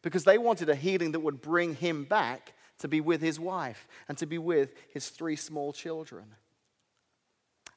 because 0.03 0.25
they 0.25 0.38
wanted 0.38 0.68
a 0.68 0.75
healing 0.75 1.12
that 1.12 1.20
would 1.20 1.42
bring 1.42 1.75
him 1.75 2.05
back 2.05 2.55
to 2.79 2.88
be 2.88 3.01
with 3.01 3.20
his 3.20 3.38
wife 3.38 3.87
and 4.09 4.16
to 4.18 4.27
be 4.27 4.38
with 4.38 4.73
his 4.92 5.09
three 5.09 5.37
small 5.37 5.73
children. 5.73 6.25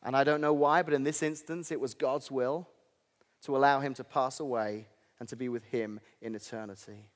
And 0.03 0.15
I 0.15 0.23
don't 0.23 0.41
know 0.41 0.53
why, 0.53 0.81
but 0.81 0.93
in 0.93 1.03
this 1.03 1.23
instance, 1.23 1.71
it 1.71 1.79
was 1.79 1.93
God's 1.93 2.29
will 2.29 2.67
to 3.43 3.55
allow 3.55 3.79
him 3.79 3.93
to 3.95 4.03
pass 4.03 4.39
away 4.39 4.87
and 5.19 5.29
to 5.29 5.35
be 5.35 5.49
with 5.49 5.63
him 5.65 5.99
in 6.21 6.35
eternity. 6.35 7.07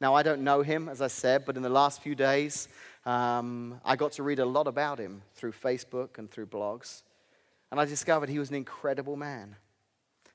Now, 0.00 0.14
I 0.14 0.22
don't 0.22 0.42
know 0.42 0.62
him, 0.62 0.88
as 0.88 1.00
I 1.00 1.06
said, 1.06 1.44
but 1.46 1.56
in 1.56 1.62
the 1.62 1.70
last 1.70 2.02
few 2.02 2.14
days, 2.14 2.68
um, 3.06 3.80
I 3.84 3.96
got 3.96 4.12
to 4.12 4.22
read 4.22 4.38
a 4.38 4.44
lot 4.44 4.66
about 4.66 4.98
him 4.98 5.22
through 5.34 5.52
Facebook 5.52 6.18
and 6.18 6.30
through 6.30 6.46
blogs. 6.46 7.02
And 7.70 7.80
I 7.80 7.84
discovered 7.86 8.28
he 8.28 8.38
was 8.38 8.50
an 8.50 8.56
incredible 8.56 9.16
man. 9.16 9.56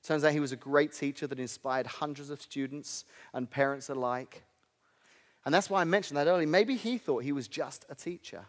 Turns 0.04 0.24
out 0.24 0.32
he 0.32 0.39
was 0.39 0.52
a 0.52 0.58
great 0.58 0.94
teacher 0.94 1.28
that 1.28 1.39
inspired 1.39 1.86
hundreds 1.86 2.32
of 2.32 2.41
students 2.41 3.06
and 3.34 3.50
parents 3.50 3.89
alike. 3.89 4.44
And 5.46 5.54
that's 5.54 5.70
why 5.70 5.82
I 5.82 5.84
mentioned 5.84 6.17
that 6.17 6.28
earlier. 6.28 6.48
Maybe 6.48 6.76
he 6.76 6.98
thought 6.98 7.24
he 7.24 7.32
was 7.32 7.48
just 7.48 7.86
a 7.88 7.96
teacher. 7.96 8.46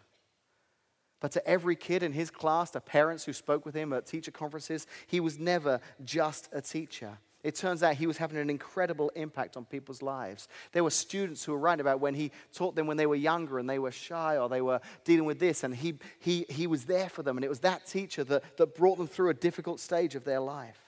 But 1.23 1.31
to 1.31 1.47
every 1.47 1.77
kid 1.77 2.03
in 2.03 2.11
his 2.11 2.29
class, 2.29 2.71
to 2.71 2.81
parents 2.81 3.23
who 3.23 3.31
spoke 3.31 3.65
with 3.65 3.73
him 3.73 3.93
at 3.93 4.05
teacher 4.05 4.29
conferences, 4.29 4.87
he 5.07 5.21
was 5.21 5.39
never 5.39 5.79
just 6.03 6.49
a 6.51 6.59
teacher. 6.59 7.17
It 7.43 7.55
turns 7.55 7.81
out 7.81 7.95
he 7.95 8.07
was 8.07 8.17
having 8.17 8.37
an 8.39 8.49
incredible 8.49 9.09
impact 9.15 9.55
on 9.55 9.63
people's 9.63 10.01
lives. 10.01 10.49
There 10.73 10.83
were 10.83 10.89
students 10.89 11.41
who 11.45 11.53
were 11.53 11.59
writing 11.59 11.79
about 11.79 12.01
when 12.01 12.13
he 12.13 12.31
taught 12.53 12.75
them 12.75 12.87
when 12.87 12.97
they 12.97 13.05
were 13.05 13.15
younger 13.15 13.57
and 13.57 13.69
they 13.69 13.79
were 13.79 13.93
shy 13.93 14.35
or 14.35 14.49
they 14.49 14.59
were 14.59 14.81
dealing 15.05 15.23
with 15.23 15.39
this, 15.39 15.63
and 15.63 15.73
he, 15.73 15.93
he, 16.19 16.45
he 16.49 16.67
was 16.67 16.83
there 16.83 17.07
for 17.07 17.23
them. 17.23 17.37
And 17.37 17.45
it 17.45 17.49
was 17.49 17.61
that 17.61 17.85
teacher 17.85 18.25
that, 18.25 18.57
that 18.57 18.75
brought 18.75 18.97
them 18.97 19.07
through 19.07 19.29
a 19.29 19.33
difficult 19.33 19.79
stage 19.79 20.15
of 20.15 20.25
their 20.25 20.41
life. 20.41 20.82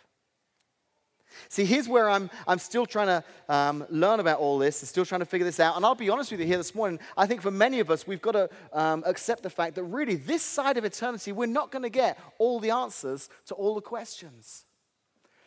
See, 1.49 1.65
here's 1.65 1.87
where 1.87 2.09
I'm, 2.09 2.29
I'm 2.47 2.59
still 2.59 2.85
trying 2.85 3.07
to 3.07 3.23
um, 3.49 3.85
learn 3.89 4.19
about 4.19 4.39
all 4.39 4.57
this, 4.57 4.81
and 4.81 4.89
still 4.89 5.05
trying 5.05 5.19
to 5.19 5.25
figure 5.25 5.45
this 5.45 5.59
out. 5.59 5.75
And 5.75 5.85
I'll 5.85 5.95
be 5.95 6.09
honest 6.09 6.31
with 6.31 6.39
you 6.39 6.45
here 6.45 6.57
this 6.57 6.75
morning. 6.75 6.99
I 7.17 7.25
think 7.27 7.41
for 7.41 7.51
many 7.51 7.79
of 7.79 7.89
us, 7.91 8.07
we've 8.07 8.21
got 8.21 8.33
to 8.33 8.49
um, 8.73 9.03
accept 9.05 9.43
the 9.43 9.49
fact 9.49 9.75
that 9.75 9.83
really, 9.83 10.15
this 10.15 10.41
side 10.41 10.77
of 10.77 10.85
eternity, 10.85 11.31
we're 11.31 11.45
not 11.45 11.71
going 11.71 11.83
to 11.83 11.89
get 11.89 12.19
all 12.37 12.59
the 12.59 12.71
answers 12.71 13.29
to 13.47 13.55
all 13.55 13.75
the 13.75 13.81
questions. 13.81 14.65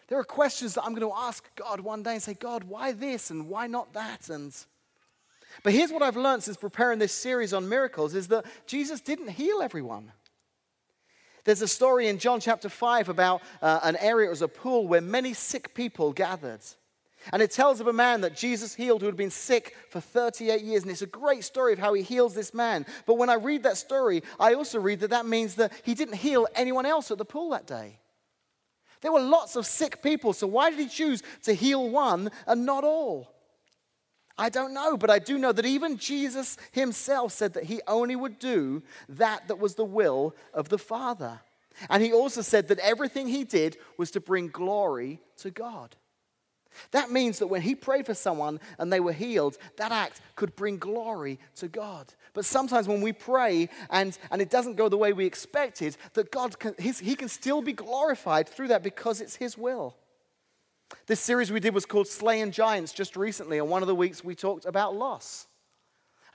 There 0.09 0.18
are 0.18 0.24
questions 0.24 0.74
that 0.74 0.85
I'm 0.85 0.94
going 0.94 1.11
to 1.11 1.16
ask 1.16 1.44
God 1.55 1.81
one 1.81 2.03
day 2.03 2.14
and 2.14 2.22
say, 2.22 2.35
God, 2.35 2.64
why 2.64 2.92
this 2.92 3.31
and 3.31 3.48
why 3.48 3.66
not 3.66 3.92
that? 3.92 4.31
And 4.31 4.55
but 5.62 5.72
here's 5.72 5.90
what 5.90 6.03
I've 6.03 6.16
learned 6.16 6.42
since 6.42 6.57
preparing 6.57 6.98
this 6.98 7.12
series 7.12 7.53
on 7.53 7.68
miracles 7.68 8.14
is 8.14 8.29
that 8.29 8.44
Jesus 8.66 9.01
didn't 9.01 9.31
heal 9.31 9.61
everyone. 9.61 10.12
There's 11.44 11.62
a 11.62 11.68
story 11.68 12.09
in 12.09 12.18
John 12.18 12.40
chapter 12.40 12.68
5 12.68 13.09
about 13.09 13.42
uh, 13.62 13.81
an 13.83 13.96
area, 13.96 14.27
it 14.27 14.31
was 14.31 14.42
a 14.42 14.48
pool 14.48 14.87
where 14.87 15.01
many 15.01 15.35
sick 15.35 15.74
people 15.74 16.12
gathered. 16.12 16.61
And 17.33 17.42
it 17.42 17.51
tells 17.51 17.81
of 17.81 17.88
a 17.88 17.92
man 17.92 18.22
that 18.22 18.37
Jesus 18.37 18.74
healed 18.74 19.03
who 19.03 19.07
had 19.07 19.16
been 19.16 19.31
sick 19.31 19.77
for 19.90 20.01
38 20.01 20.62
years. 20.62 20.83
And 20.83 20.90
it's 20.90 21.03
a 21.03 21.07
great 21.07 21.44
story 21.44 21.72
of 21.72 21.79
how 21.79 21.92
he 21.92 22.03
heals 22.03 22.35
this 22.35 22.55
man. 22.55 22.87
But 23.07 23.14
when 23.14 23.29
I 23.29 23.35
read 23.35 23.64
that 23.64 23.77
story, 23.77 24.22
I 24.38 24.55
also 24.55 24.81
read 24.81 25.01
that 25.01 25.11
that 25.11 25.27
means 25.27 25.57
that 25.57 25.72
he 25.85 25.94
didn't 25.94 26.14
heal 26.14 26.46
anyone 26.55 26.87
else 26.87 27.11
at 27.11 27.18
the 27.18 27.24
pool 27.24 27.51
that 27.51 27.66
day. 27.66 27.98
There 29.01 29.12
were 29.12 29.20
lots 29.20 29.57
of 29.57 29.66
sick 29.66 30.03
people, 30.03 30.33
so 30.33 30.46
why 30.46 30.70
did 30.70 30.79
he 30.79 30.88
choose 30.88 31.22
to 31.42 31.53
heal 31.53 31.88
one 31.88 32.31
and 32.46 32.66
not 32.66 32.85
all? 32.85 33.33
I 34.38 34.48
don't 34.48 34.72
know, 34.72 34.96
but 34.96 35.11
I 35.11 35.18
do 35.18 35.37
know 35.37 35.53
that 35.53 35.66
even 35.66 35.98
Jesus 35.98 36.57
himself 36.70 37.33
said 37.33 37.55
that 37.55 37.64
he 37.64 37.81
only 37.88 38.14
would 38.14 38.38
do 38.38 38.85
that 39.09 39.48
that 39.48 39.59
was 39.59 39.74
the 39.74 39.85
will 39.85 40.35
of 40.55 40.68
the 40.68 40.79
Father. 40.79 41.40
And 41.90 42.03
he 42.03 42.12
also 42.12 42.40
said 42.40 42.68
that 42.68 42.79
everything 42.79 43.27
he 43.27 43.42
did 43.42 43.77
was 43.96 44.12
to 44.12 44.20
bring 44.20 44.48
glory 44.48 45.20
to 45.38 45.51
God. 45.51 45.96
That 46.92 47.11
means 47.11 47.40
that 47.40 47.48
when 47.48 47.62
he 47.62 47.74
prayed 47.74 48.07
for 48.07 48.14
someone 48.14 48.61
and 48.79 48.92
they 48.92 49.01
were 49.01 49.12
healed, 49.12 49.59
that 49.77 49.90
act 49.90 50.20
could 50.37 50.55
bring 50.55 50.79
glory 50.79 51.40
to 51.57 51.66
God. 51.66 52.12
But 52.35 52.44
sometimes 52.44 52.87
when 52.87 53.01
we 53.01 53.12
pray 53.12 53.68
and, 53.90 54.16
and 54.31 54.40
it 54.40 54.51
doesn't 54.51 54.77
go 54.77 54.88
the 54.88 54.96
way 54.96 55.12
we 55.12 55.27
expected, 55.27 55.96
that 56.12 56.31
God 56.31 56.59
can, 56.59 56.74
he 56.79 57.16
can 57.16 57.29
still 57.29 57.62
be 57.62 57.72
glorified 57.72 58.48
through 58.48 58.68
that 58.68 58.85
because 58.85 59.20
it's 59.20 59.37
his 59.37 59.59
will. 59.59 59.96
This 61.09 61.21
series 61.21 61.51
we 61.51 61.59
did 61.59 61.73
was 61.73 61.87
called 61.87 62.07
Slaying 62.07 62.51
Giants 62.51 62.92
just 62.92 63.16
recently, 63.16 63.57
and 63.57 63.71
one 63.71 63.83
of 63.83 63.88
the 63.88 63.94
weeks 63.94 64.23
we 64.23 64.35
talked 64.35 64.66
about 64.66 64.94
loss. 64.94 65.47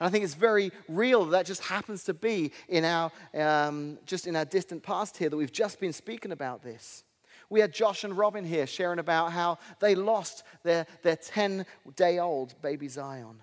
And 0.00 0.08
I 0.08 0.10
think 0.10 0.24
it's 0.24 0.34
very 0.34 0.72
real 0.88 1.24
that, 1.26 1.46
just 1.46 1.62
happens 1.62 2.02
to 2.04 2.14
be 2.14 2.50
in 2.68 2.84
our, 2.84 3.12
um, 3.34 3.98
just 4.04 4.26
in 4.26 4.34
our 4.34 4.44
distant 4.44 4.82
past 4.82 5.16
here 5.16 5.30
that 5.30 5.36
we've 5.36 5.52
just 5.52 5.78
been 5.78 5.92
speaking 5.92 6.32
about 6.32 6.64
this. 6.64 7.04
We 7.50 7.60
had 7.60 7.72
Josh 7.72 8.02
and 8.02 8.18
Robin 8.18 8.44
here 8.44 8.66
sharing 8.66 8.98
about 8.98 9.30
how 9.30 9.58
they 9.78 9.94
lost 9.94 10.42
their, 10.64 10.88
their 11.04 11.14
10 11.14 11.66
day 11.94 12.18
old 12.18 12.60
baby 12.60 12.88
Zion. 12.88 13.42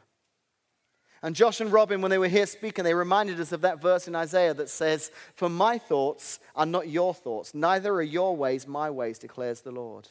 And 1.23 1.33
Josh 1.33 1.61
and 1.61 1.71
Robin, 1.71 2.01
when 2.01 2.11
they 2.11 2.17
were 2.17 2.27
here 2.27 2.45
speaking, 2.45 2.83
they 2.83 2.93
reminded 2.93 3.39
us 3.39 3.53
of 3.53 3.61
that 3.61 3.81
verse 3.81 4.09
in 4.09 4.17
Isaiah 4.17 4.53
that 4.55 4.69
says, 4.69 5.11
For 5.35 5.47
my 5.47 5.77
thoughts 5.77 6.41
are 6.57 6.65
not 6.65 6.89
your 6.89 7.13
thoughts, 7.13 7.53
neither 7.55 7.93
are 7.93 8.01
your 8.01 8.35
ways 8.35 8.67
my 8.67 8.89
ways, 8.89 9.17
declares 9.17 9.61
the 9.61 9.71
Lord. 9.71 10.09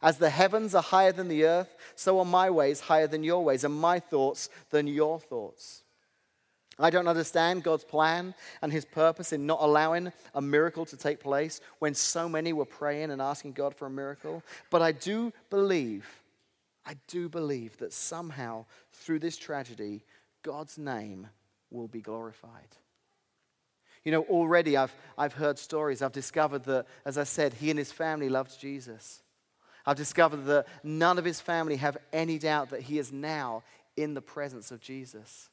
As 0.00 0.18
the 0.18 0.30
heavens 0.30 0.74
are 0.74 0.82
higher 0.82 1.12
than 1.12 1.28
the 1.28 1.44
earth, 1.44 1.74
so 1.94 2.18
are 2.18 2.24
my 2.24 2.50
ways 2.50 2.80
higher 2.80 3.06
than 3.06 3.24
your 3.24 3.44
ways, 3.44 3.64
and 3.64 3.74
my 3.74 4.00
thoughts 4.00 4.48
than 4.70 4.86
your 4.86 5.20
thoughts. 5.20 5.82
I 6.78 6.90
don't 6.90 7.08
understand 7.08 7.62
God's 7.62 7.84
plan 7.84 8.34
and 8.62 8.72
his 8.72 8.84
purpose 8.84 9.32
in 9.32 9.46
not 9.46 9.60
allowing 9.60 10.12
a 10.34 10.40
miracle 10.40 10.86
to 10.86 10.96
take 10.96 11.20
place 11.20 11.60
when 11.78 11.94
so 11.94 12.28
many 12.28 12.52
were 12.52 12.64
praying 12.64 13.10
and 13.10 13.20
asking 13.20 13.52
God 13.52 13.74
for 13.74 13.86
a 13.86 13.90
miracle. 13.90 14.42
But 14.70 14.82
I 14.82 14.92
do 14.92 15.32
believe, 15.50 16.22
I 16.86 16.96
do 17.08 17.28
believe 17.28 17.76
that 17.78 17.92
somehow 17.92 18.64
through 18.92 19.18
this 19.18 19.36
tragedy, 19.36 20.02
God's 20.42 20.78
name 20.78 21.28
will 21.70 21.88
be 21.88 22.00
glorified. 22.00 22.76
You 24.04 24.12
know, 24.12 24.22
already 24.24 24.76
I've, 24.76 24.94
I've 25.16 25.34
heard 25.34 25.58
stories. 25.58 26.02
I've 26.02 26.12
discovered 26.12 26.64
that, 26.64 26.86
as 27.04 27.18
I 27.18 27.24
said, 27.24 27.54
he 27.54 27.70
and 27.70 27.78
his 27.78 27.92
family 27.92 28.28
loved 28.28 28.58
Jesus. 28.58 29.22
I've 29.84 29.96
discovered 29.96 30.44
that 30.46 30.66
none 30.82 31.18
of 31.18 31.24
his 31.24 31.40
family 31.40 31.76
have 31.76 31.96
any 32.12 32.38
doubt 32.38 32.70
that 32.70 32.82
he 32.82 32.98
is 32.98 33.12
now 33.12 33.62
in 33.96 34.14
the 34.14 34.22
presence 34.22 34.70
of 34.70 34.80
Jesus. 34.80 35.50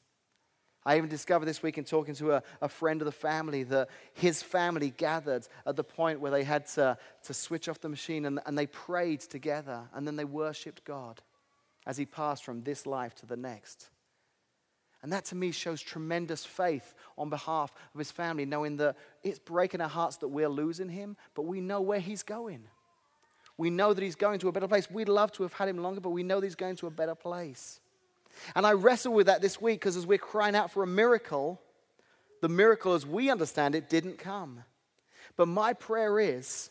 I 0.84 0.96
even 0.96 1.10
discovered 1.10 1.44
this 1.44 1.62
week 1.62 1.76
in 1.76 1.84
talking 1.84 2.14
to 2.16 2.32
a, 2.32 2.42
a, 2.62 2.68
friend 2.68 3.02
of 3.02 3.04
the 3.04 3.12
family 3.12 3.64
that 3.64 3.88
his 4.14 4.42
family 4.42 4.94
gathered 4.96 5.46
at 5.66 5.76
the 5.76 5.84
point 5.84 6.20
where 6.20 6.30
they 6.30 6.42
had 6.42 6.66
to, 6.68 6.96
to 7.24 7.34
switch 7.34 7.68
off 7.68 7.80
the 7.80 7.90
machine 7.90 8.24
and, 8.24 8.40
and 8.46 8.56
they 8.56 8.66
prayed 8.66 9.20
together 9.20 9.82
and 9.94 10.06
then 10.06 10.16
they 10.16 10.24
worshiped 10.24 10.84
God 10.84 11.20
as 11.86 11.98
he 11.98 12.06
passed 12.06 12.44
from 12.44 12.62
this 12.62 12.86
life 12.86 13.14
to 13.16 13.26
the 13.26 13.36
next. 13.36 13.90
And 15.02 15.12
that 15.12 15.26
to 15.26 15.34
me 15.34 15.50
shows 15.50 15.82
tremendous 15.82 16.44
faith 16.46 16.94
on 17.16 17.30
behalf 17.30 17.74
of 17.94 17.98
his 17.98 18.10
family, 18.10 18.44
knowing 18.44 18.76
that 18.76 18.96
it's 19.22 19.38
breaking 19.38 19.80
our 19.80 19.88
hearts 19.88 20.16
that 20.18 20.28
we're 20.28 20.48
losing 20.48 20.88
him, 20.88 21.16
but 21.34 21.42
we 21.42 21.60
know 21.60 21.80
where 21.80 22.00
he's 22.00 22.22
going. 22.22 22.64
We 23.60 23.68
know 23.68 23.92
that 23.92 24.02
he's 24.02 24.14
going 24.14 24.38
to 24.38 24.48
a 24.48 24.52
better 24.52 24.66
place. 24.66 24.90
We'd 24.90 25.10
love 25.10 25.32
to 25.32 25.42
have 25.42 25.52
had 25.52 25.68
him 25.68 25.82
longer, 25.82 26.00
but 26.00 26.10
we 26.10 26.22
know 26.22 26.40
that 26.40 26.46
he's 26.46 26.54
going 26.54 26.76
to 26.76 26.86
a 26.86 26.90
better 26.90 27.14
place. 27.14 27.78
And 28.56 28.66
I 28.66 28.72
wrestle 28.72 29.12
with 29.12 29.26
that 29.26 29.42
this 29.42 29.60
week 29.60 29.80
because 29.80 29.98
as 29.98 30.06
we're 30.06 30.16
crying 30.16 30.56
out 30.56 30.70
for 30.70 30.82
a 30.82 30.86
miracle, 30.86 31.60
the 32.40 32.48
miracle 32.48 32.94
as 32.94 33.04
we 33.04 33.28
understand 33.28 33.74
it 33.74 33.90
didn't 33.90 34.16
come. 34.16 34.64
But 35.36 35.48
my 35.48 35.74
prayer 35.74 36.18
is 36.18 36.70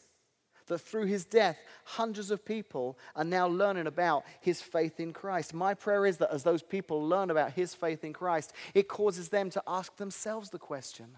that 0.66 0.80
through 0.80 1.06
his 1.06 1.26
death, 1.26 1.60
hundreds 1.84 2.32
of 2.32 2.44
people 2.44 2.98
are 3.16 3.24
now 3.24 3.48
learning 3.48 3.86
about 3.86 4.24
his 4.42 4.60
faith 4.60 5.00
in 5.00 5.14
Christ. 5.14 5.54
My 5.54 5.76
prayer 5.76 6.08
is 6.08 6.18
that 6.18 6.34
as 6.34 6.42
those 6.42 6.64
people 6.64 7.08
learn 7.08 7.30
about 7.30 7.52
his 7.52 7.76
faith 7.76 8.04
in 8.04 8.14
Christ, 8.14 8.52
it 8.74 8.88
causes 8.88 9.30
them 9.30 9.52
to 9.52 9.62
ask 9.68 9.96
themselves 9.98 10.50
the 10.50 10.58
question. 10.58 11.18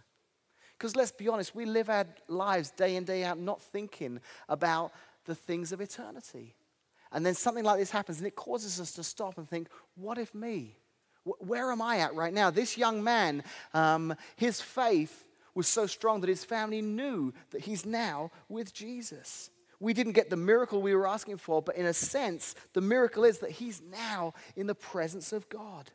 Because 0.78 0.98
let's 0.98 1.12
be 1.12 1.30
honest, 1.30 1.56
we 1.56 1.66
live 1.66 1.90
our 1.90 2.08
lives 2.28 2.72
day 2.72 2.96
in, 2.96 3.06
day 3.06 3.24
out 3.24 3.40
not 3.40 3.62
thinking 3.62 4.20
about 4.50 4.92
the 5.32 5.36
things 5.36 5.72
of 5.72 5.80
eternity. 5.80 6.56
And 7.14 7.26
then 7.26 7.36
something 7.36 7.64
like 7.64 7.80
this 7.80 7.92
happens, 7.92 8.18
and 8.18 8.28
it 8.28 8.36
causes 8.36 8.80
us 8.82 8.92
to 8.94 9.04
stop 9.04 9.38
and 9.38 9.48
think, 9.50 9.70
what 9.96 10.18
if 10.18 10.36
me? 10.36 10.78
Where 11.24 11.72
am 11.72 11.82
I 11.82 12.00
at 12.00 12.16
right 12.16 12.34
now? 12.34 12.52
This 12.52 12.78
young 12.78 13.02
man, 13.02 13.44
um, 13.74 14.14
his 14.36 14.60
faith 14.60 15.26
was 15.56 15.68
so 15.68 15.86
strong 15.88 16.22
that 16.22 16.30
his 16.30 16.44
family 16.44 16.82
knew 16.82 17.34
that 17.52 17.62
he's 17.62 17.86
now 17.86 18.32
with 18.50 18.74
Jesus. 18.74 19.50
we 19.82 19.94
didn't 19.94 20.14
get 20.14 20.30
the 20.30 20.38
miracle 20.38 20.80
we 20.82 20.94
were 20.94 21.08
asking 21.08 21.38
for, 21.38 21.60
but 21.62 21.76
in 21.76 21.88
a 21.88 21.94
sense, 21.94 22.54
the 22.74 22.82
miracle 22.82 23.24
is 23.24 23.40
that 23.40 23.50
he's 23.50 23.82
now 23.82 24.34
in 24.56 24.68
the 24.68 24.76
presence 24.76 25.34
of 25.34 25.50
God. 25.50 25.90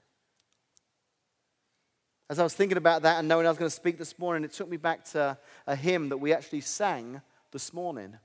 As 2.29 2.41
I 2.41 2.43
was 2.43 2.55
thinking 2.55 2.79
about 2.79 3.03
that 3.03 3.21
and 3.21 3.29
knowing 3.29 3.47
I 3.47 3.51
was 3.51 3.59
going 3.59 3.71
to 3.71 3.75
speak 3.75 3.97
this 3.97 4.19
morning, 4.19 4.43
it 4.43 4.53
took 4.53 4.69
me 4.69 4.77
back 4.77 5.05
to 5.13 5.39
a 5.69 5.77
hymn 5.77 6.09
that 6.09 6.17
we 6.17 6.33
actually 6.33 6.63
sang 6.63 7.23
this 7.53 7.73
morning. 7.73 8.19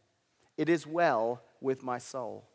It 0.62 0.70
is 0.70 0.86
well 0.86 1.41
with 1.59 1.82
my 1.82 1.97
soul. 1.97 2.45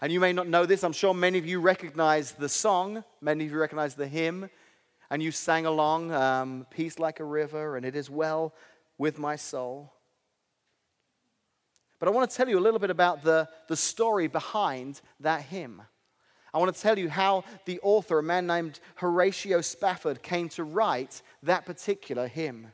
And 0.00 0.12
you 0.12 0.20
may 0.20 0.32
not 0.32 0.46
know 0.46 0.66
this, 0.66 0.84
I'm 0.84 0.92
sure 0.92 1.12
many 1.12 1.36
of 1.36 1.46
you 1.46 1.58
recognize 1.58 2.30
the 2.30 2.48
song, 2.48 3.02
many 3.20 3.46
of 3.46 3.50
you 3.50 3.58
recognize 3.58 3.96
the 3.96 4.06
hymn, 4.06 4.48
and 5.10 5.20
you 5.20 5.32
sang 5.32 5.66
along, 5.66 6.12
um, 6.12 6.64
Peace 6.70 7.00
like 7.00 7.18
a 7.18 7.24
river, 7.24 7.76
and 7.76 7.84
it 7.84 7.96
is 7.96 8.08
well 8.08 8.54
with 8.98 9.18
my 9.18 9.34
soul. 9.34 9.92
But 11.98 12.06
I 12.06 12.12
want 12.12 12.30
to 12.30 12.36
tell 12.36 12.48
you 12.48 12.60
a 12.60 12.60
little 12.60 12.78
bit 12.78 12.90
about 12.90 13.24
the, 13.24 13.48
the 13.66 13.76
story 13.76 14.28
behind 14.28 15.00
that 15.18 15.42
hymn. 15.42 15.82
I 16.54 16.58
want 16.58 16.72
to 16.72 16.80
tell 16.80 17.00
you 17.00 17.08
how 17.08 17.42
the 17.64 17.80
author, 17.82 18.20
a 18.20 18.22
man 18.22 18.46
named 18.46 18.78
Horatio 18.94 19.60
Spafford, 19.60 20.22
came 20.22 20.48
to 20.50 20.62
write 20.62 21.20
that 21.42 21.66
particular 21.66 22.28
hymn. 22.28 22.68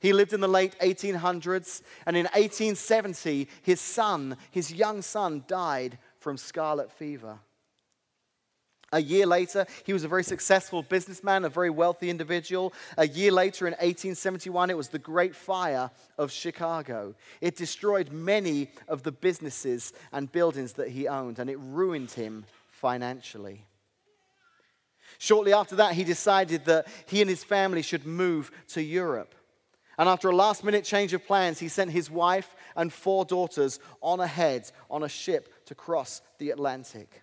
He 0.00 0.12
lived 0.12 0.32
in 0.32 0.40
the 0.40 0.48
late 0.48 0.78
1800s, 0.80 1.82
and 2.06 2.16
in 2.16 2.24
1870, 2.26 3.48
his 3.62 3.80
son, 3.80 4.36
his 4.50 4.72
young 4.72 5.02
son, 5.02 5.44
died 5.46 5.98
from 6.18 6.36
scarlet 6.36 6.90
fever. 6.92 7.38
A 8.92 9.00
year 9.00 9.26
later, 9.26 9.66
he 9.84 9.92
was 9.92 10.04
a 10.04 10.08
very 10.08 10.22
successful 10.22 10.82
businessman, 10.82 11.44
a 11.44 11.48
very 11.48 11.70
wealthy 11.70 12.08
individual. 12.08 12.72
A 12.96 13.06
year 13.06 13.32
later, 13.32 13.66
in 13.66 13.72
1871, 13.72 14.70
it 14.70 14.76
was 14.76 14.88
the 14.88 14.98
Great 14.98 15.34
Fire 15.34 15.90
of 16.16 16.30
Chicago. 16.30 17.14
It 17.40 17.56
destroyed 17.56 18.12
many 18.12 18.70
of 18.86 19.02
the 19.02 19.10
businesses 19.10 19.92
and 20.12 20.30
buildings 20.30 20.74
that 20.74 20.88
he 20.88 21.08
owned, 21.08 21.40
and 21.40 21.50
it 21.50 21.58
ruined 21.58 22.12
him 22.12 22.44
financially. 22.68 23.64
Shortly 25.18 25.52
after 25.52 25.76
that, 25.76 25.94
he 25.94 26.04
decided 26.04 26.66
that 26.66 26.86
he 27.06 27.20
and 27.20 27.28
his 27.28 27.42
family 27.42 27.82
should 27.82 28.06
move 28.06 28.52
to 28.68 28.82
Europe. 28.82 29.34
And 29.98 30.08
after 30.08 30.28
a 30.28 30.36
last 30.36 30.62
minute 30.62 30.84
change 30.84 31.14
of 31.14 31.26
plans, 31.26 31.58
he 31.58 31.68
sent 31.68 31.90
his 31.90 32.10
wife 32.10 32.54
and 32.76 32.92
four 32.92 33.24
daughters 33.24 33.80
on 34.02 34.20
ahead 34.20 34.70
on 34.90 35.02
a 35.02 35.08
ship 35.08 35.66
to 35.66 35.74
cross 35.74 36.20
the 36.38 36.50
Atlantic. 36.50 37.22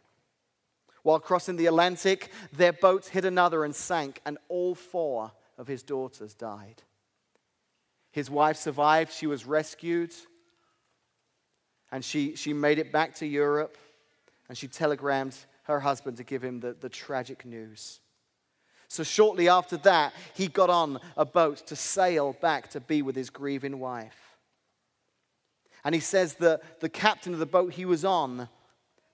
While 1.04 1.20
crossing 1.20 1.58
the 1.58 1.68
Atlantic, 1.68 2.32
their 2.52 2.74
boat 2.74 3.06
hit 3.08 3.26
another 3.26 3.64
and 3.64 3.76
sank, 3.76 4.22
and 4.26 4.38
all 4.48 4.74
four 4.74 5.32
of 5.58 5.68
his 5.68 5.84
daughters 5.84 6.34
died. 6.34 6.82
His 8.12 8.30
wife 8.30 8.58
survived, 8.58 9.12
she 9.12 9.28
was 9.28 9.46
rescued, 9.46 10.14
and 11.92 12.04
she, 12.04 12.36
she 12.36 12.54
made 12.54 12.80
it 12.80 12.92
back 12.92 13.16
to 13.16 13.28
Europe, 13.28 13.78
and 14.48 14.58
she 14.58 14.68
telegrammed 14.68 15.36
her 15.64 15.80
husband 15.80 16.18
to 16.18 16.24
give 16.24 16.44
him 16.44 16.60
the, 16.60 16.74
the 16.74 16.90
tragic 16.90 17.46
news. 17.46 18.00
So, 18.88 19.04
shortly 19.04 19.50
after 19.50 19.78
that, 19.78 20.14
he 20.34 20.48
got 20.48 20.70
on 20.70 21.00
a 21.18 21.26
boat 21.26 21.66
to 21.68 21.76
sail 21.76 22.36
back 22.42 22.70
to 22.72 22.80
be 22.80 23.02
with 23.02 23.16
his 23.16 23.30
grieving 23.30 23.80
wife. 23.80 24.38
And 25.84 25.94
he 25.94 26.02
says 26.02 26.36
that 26.36 26.80
the 26.80 26.90
captain 26.90 27.34
of 27.34 27.40
the 27.40 27.46
boat 27.46 27.74
he 27.74 27.86
was 27.86 28.06
on 28.06 28.48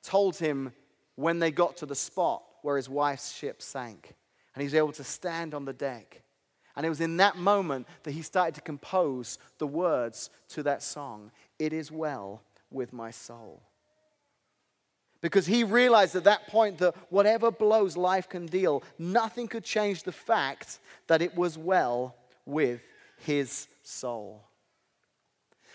told 0.03 0.37
him 0.37 0.73
when 1.15 1.39
they 1.39 1.51
got 1.51 1.77
to 1.77 1.85
the 1.85 1.95
spot 1.95 2.43
where 2.61 2.77
his 2.77 2.89
wife's 2.89 3.33
ship 3.33 3.61
sank. 3.61 4.13
And 4.53 4.61
he 4.61 4.65
was 4.65 4.75
able 4.75 4.91
to 4.93 5.03
stand 5.03 5.53
on 5.53 5.65
the 5.65 5.73
deck. 5.73 6.21
And 6.75 6.85
it 6.85 6.89
was 6.89 7.01
in 7.01 7.17
that 7.17 7.37
moment 7.37 7.87
that 8.03 8.11
he 8.11 8.21
started 8.21 8.55
to 8.55 8.61
compose 8.61 9.37
the 9.57 9.67
words 9.67 10.29
to 10.49 10.63
that 10.63 10.83
song 10.83 11.31
It 11.57 11.73
is 11.73 11.91
well 11.91 12.41
with 12.71 12.93
my 12.93 13.11
soul. 13.11 13.61
Because 15.21 15.45
he 15.45 15.63
realized 15.63 16.15
at 16.15 16.23
that 16.23 16.47
point 16.47 16.77
that 16.77 16.95
whatever 17.09 17.51
blows 17.51 17.97
life 17.97 18.29
can 18.29 18.45
deal, 18.45 18.83
nothing 18.97 19.47
could 19.47 19.63
change 19.63 20.03
the 20.03 20.11
fact 20.11 20.79
that 21.07 21.21
it 21.21 21.35
was 21.35 21.57
well 21.57 22.15
with 22.45 22.81
his 23.17 23.67
soul. 23.83 24.48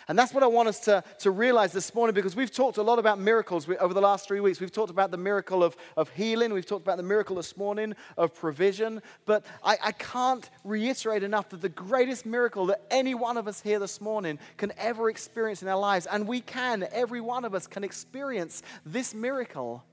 And 0.09 0.19
that's 0.19 0.35
what 0.35 0.43
I 0.43 0.47
want 0.47 0.69
us 0.69 0.81
to, 0.81 1.03
to 1.21 1.31
realize 1.31 1.73
this 1.73 1.95
morning 1.95 2.15
because 2.15 2.37
we've 2.37 2.51
talked 2.51 2.77
a 2.77 2.83
lot 2.83 2.99
about 2.99 3.19
miracles 3.19 3.67
over 3.81 3.95
the 3.95 4.01
last 4.01 4.27
three 4.27 4.41
weeks. 4.41 4.61
We've 4.61 4.73
talked 4.73 4.91
about 4.91 5.11
the 5.11 5.17
miracle 5.17 5.65
of, 5.65 5.77
of 5.97 6.11
healing, 6.11 6.53
we've 6.53 6.67
talked 6.67 6.83
about 6.83 6.99
the 6.99 7.03
miracle 7.03 7.37
this 7.37 7.57
morning 7.57 7.95
of 8.19 8.35
provision. 8.35 9.01
But 9.25 9.47
I, 9.63 9.79
I 9.83 9.93
can't 9.93 10.49
reiterate 10.63 11.23
enough 11.23 11.49
that 11.51 11.63
the 11.63 11.71
greatest 11.71 12.27
miracle 12.27 12.67
that 12.67 12.83
any 12.91 13.15
one 13.15 13.37
of 13.37 13.49
us 13.49 13.63
here 13.63 13.79
this 13.79 14.01
morning 14.01 14.39
can 14.59 14.73
ever 14.77 15.09
experience 15.09 15.63
in 15.63 15.69
our 15.69 15.79
lives, 15.79 16.07
and 16.07 16.29
we 16.29 16.41
can, 16.41 16.87
every 16.93 17.21
one 17.21 17.45
of 17.45 17.55
us 17.55 17.67
can 17.67 17.83
experience 17.83 18.63
this 18.85 19.15
miracle, 19.15 19.85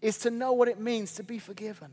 is 0.00 0.16
to 0.18 0.30
know 0.30 0.54
what 0.54 0.68
it 0.68 0.80
means 0.80 1.14
to 1.16 1.22
be 1.22 1.38
forgiven, 1.38 1.90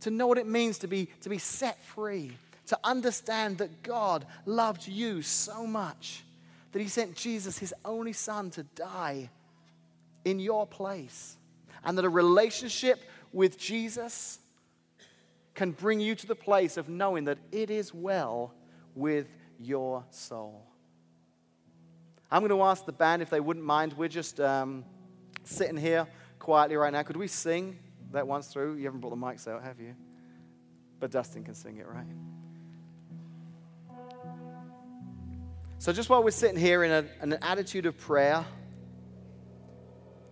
to 0.00 0.10
know 0.10 0.26
what 0.26 0.38
it 0.38 0.46
means 0.46 0.78
to 0.78 0.86
be, 0.86 1.08
to 1.20 1.28
be 1.28 1.38
set 1.38 1.82
free 1.84 2.32
to 2.66 2.78
understand 2.84 3.58
that 3.58 3.82
God 3.82 4.26
loved 4.44 4.86
you 4.86 5.22
so 5.22 5.66
much 5.66 6.24
that 6.72 6.82
he 6.82 6.88
sent 6.88 7.14
Jesus, 7.14 7.58
his 7.58 7.72
only 7.84 8.12
son, 8.12 8.50
to 8.50 8.62
die 8.62 9.30
in 10.24 10.40
your 10.40 10.66
place. 10.66 11.36
And 11.84 11.96
that 11.96 12.04
a 12.04 12.08
relationship 12.08 13.00
with 13.32 13.58
Jesus 13.58 14.40
can 15.54 15.70
bring 15.70 16.00
you 16.00 16.14
to 16.14 16.26
the 16.26 16.34
place 16.34 16.76
of 16.76 16.88
knowing 16.88 17.24
that 17.24 17.38
it 17.52 17.70
is 17.70 17.94
well 17.94 18.52
with 18.94 19.26
your 19.58 20.04
soul. 20.10 20.66
I'm 22.30 22.40
going 22.40 22.50
to 22.50 22.62
ask 22.62 22.84
the 22.84 22.92
band 22.92 23.22
if 23.22 23.30
they 23.30 23.40
wouldn't 23.40 23.64
mind. 23.64 23.92
We're 23.92 24.08
just 24.08 24.40
um, 24.40 24.84
sitting 25.44 25.76
here 25.76 26.06
quietly 26.38 26.76
right 26.76 26.92
now. 26.92 27.02
Could 27.04 27.16
we 27.16 27.28
sing 27.28 27.78
that 28.12 28.26
once 28.26 28.48
through? 28.48 28.74
You 28.76 28.84
haven't 28.84 29.00
brought 29.00 29.10
the 29.10 29.16
mics 29.16 29.46
out, 29.46 29.62
have 29.62 29.80
you? 29.80 29.94
But 30.98 31.10
Dustin 31.10 31.44
can 31.44 31.54
sing 31.54 31.76
it, 31.76 31.86
right? 31.86 32.35
So, 35.78 35.92
just 35.92 36.08
while 36.08 36.24
we're 36.24 36.30
sitting 36.30 36.58
here 36.58 36.84
in 36.84 36.90
a, 36.90 37.04
an 37.20 37.38
attitude 37.42 37.84
of 37.84 37.98
prayer, 37.98 38.44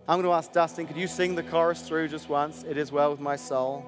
I'm 0.07 0.19
going 0.19 0.23
to 0.23 0.31
ask 0.31 0.51
Dustin, 0.51 0.87
could 0.87 0.97
you 0.97 1.07
sing 1.07 1.35
the 1.35 1.43
chorus 1.43 1.81
through 1.81 2.07
just 2.07 2.29
once? 2.29 2.63
It 2.63 2.77
is 2.77 2.91
well 2.91 3.11
with 3.11 3.19
my 3.19 3.35
soul. 3.35 3.85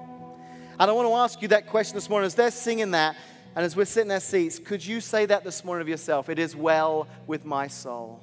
And 0.78 0.88
I 0.88 0.92
want 0.92 1.08
to 1.08 1.14
ask 1.14 1.42
you 1.42 1.48
that 1.48 1.66
question 1.66 1.96
this 1.96 2.08
morning. 2.08 2.26
As 2.26 2.36
they're 2.36 2.52
singing 2.52 2.92
that, 2.92 3.16
and 3.56 3.64
as 3.64 3.74
we're 3.74 3.86
sitting 3.86 4.08
in 4.08 4.14
our 4.14 4.20
seats, 4.20 4.60
could 4.60 4.86
you 4.86 5.00
say 5.00 5.26
that 5.26 5.42
this 5.42 5.64
morning 5.64 5.82
of 5.82 5.88
yourself? 5.88 6.28
It 6.28 6.38
is 6.38 6.54
well 6.54 7.08
with 7.26 7.44
my 7.44 7.66
soul. 7.66 8.20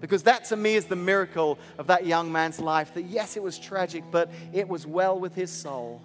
Because 0.00 0.24
that 0.24 0.46
to 0.46 0.56
me 0.56 0.74
is 0.74 0.86
the 0.86 0.96
miracle 0.96 1.60
of 1.78 1.86
that 1.86 2.06
young 2.06 2.32
man's 2.32 2.58
life. 2.58 2.92
That 2.94 3.04
yes, 3.04 3.36
it 3.36 3.42
was 3.42 3.56
tragic, 3.56 4.02
but 4.10 4.32
it 4.52 4.68
was 4.68 4.84
well 4.84 5.18
with 5.18 5.36
his 5.36 5.52
soul. 5.52 6.02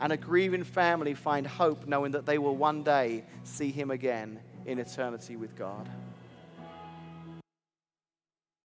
And 0.00 0.12
a 0.12 0.18
grieving 0.18 0.64
family 0.64 1.14
find 1.14 1.46
hope 1.46 1.86
knowing 1.86 2.12
that 2.12 2.26
they 2.26 2.36
will 2.36 2.56
one 2.56 2.82
day 2.82 3.24
see 3.42 3.70
him 3.70 3.90
again 3.90 4.38
in 4.66 4.78
eternity 4.78 5.36
with 5.36 5.56
God. 5.56 5.88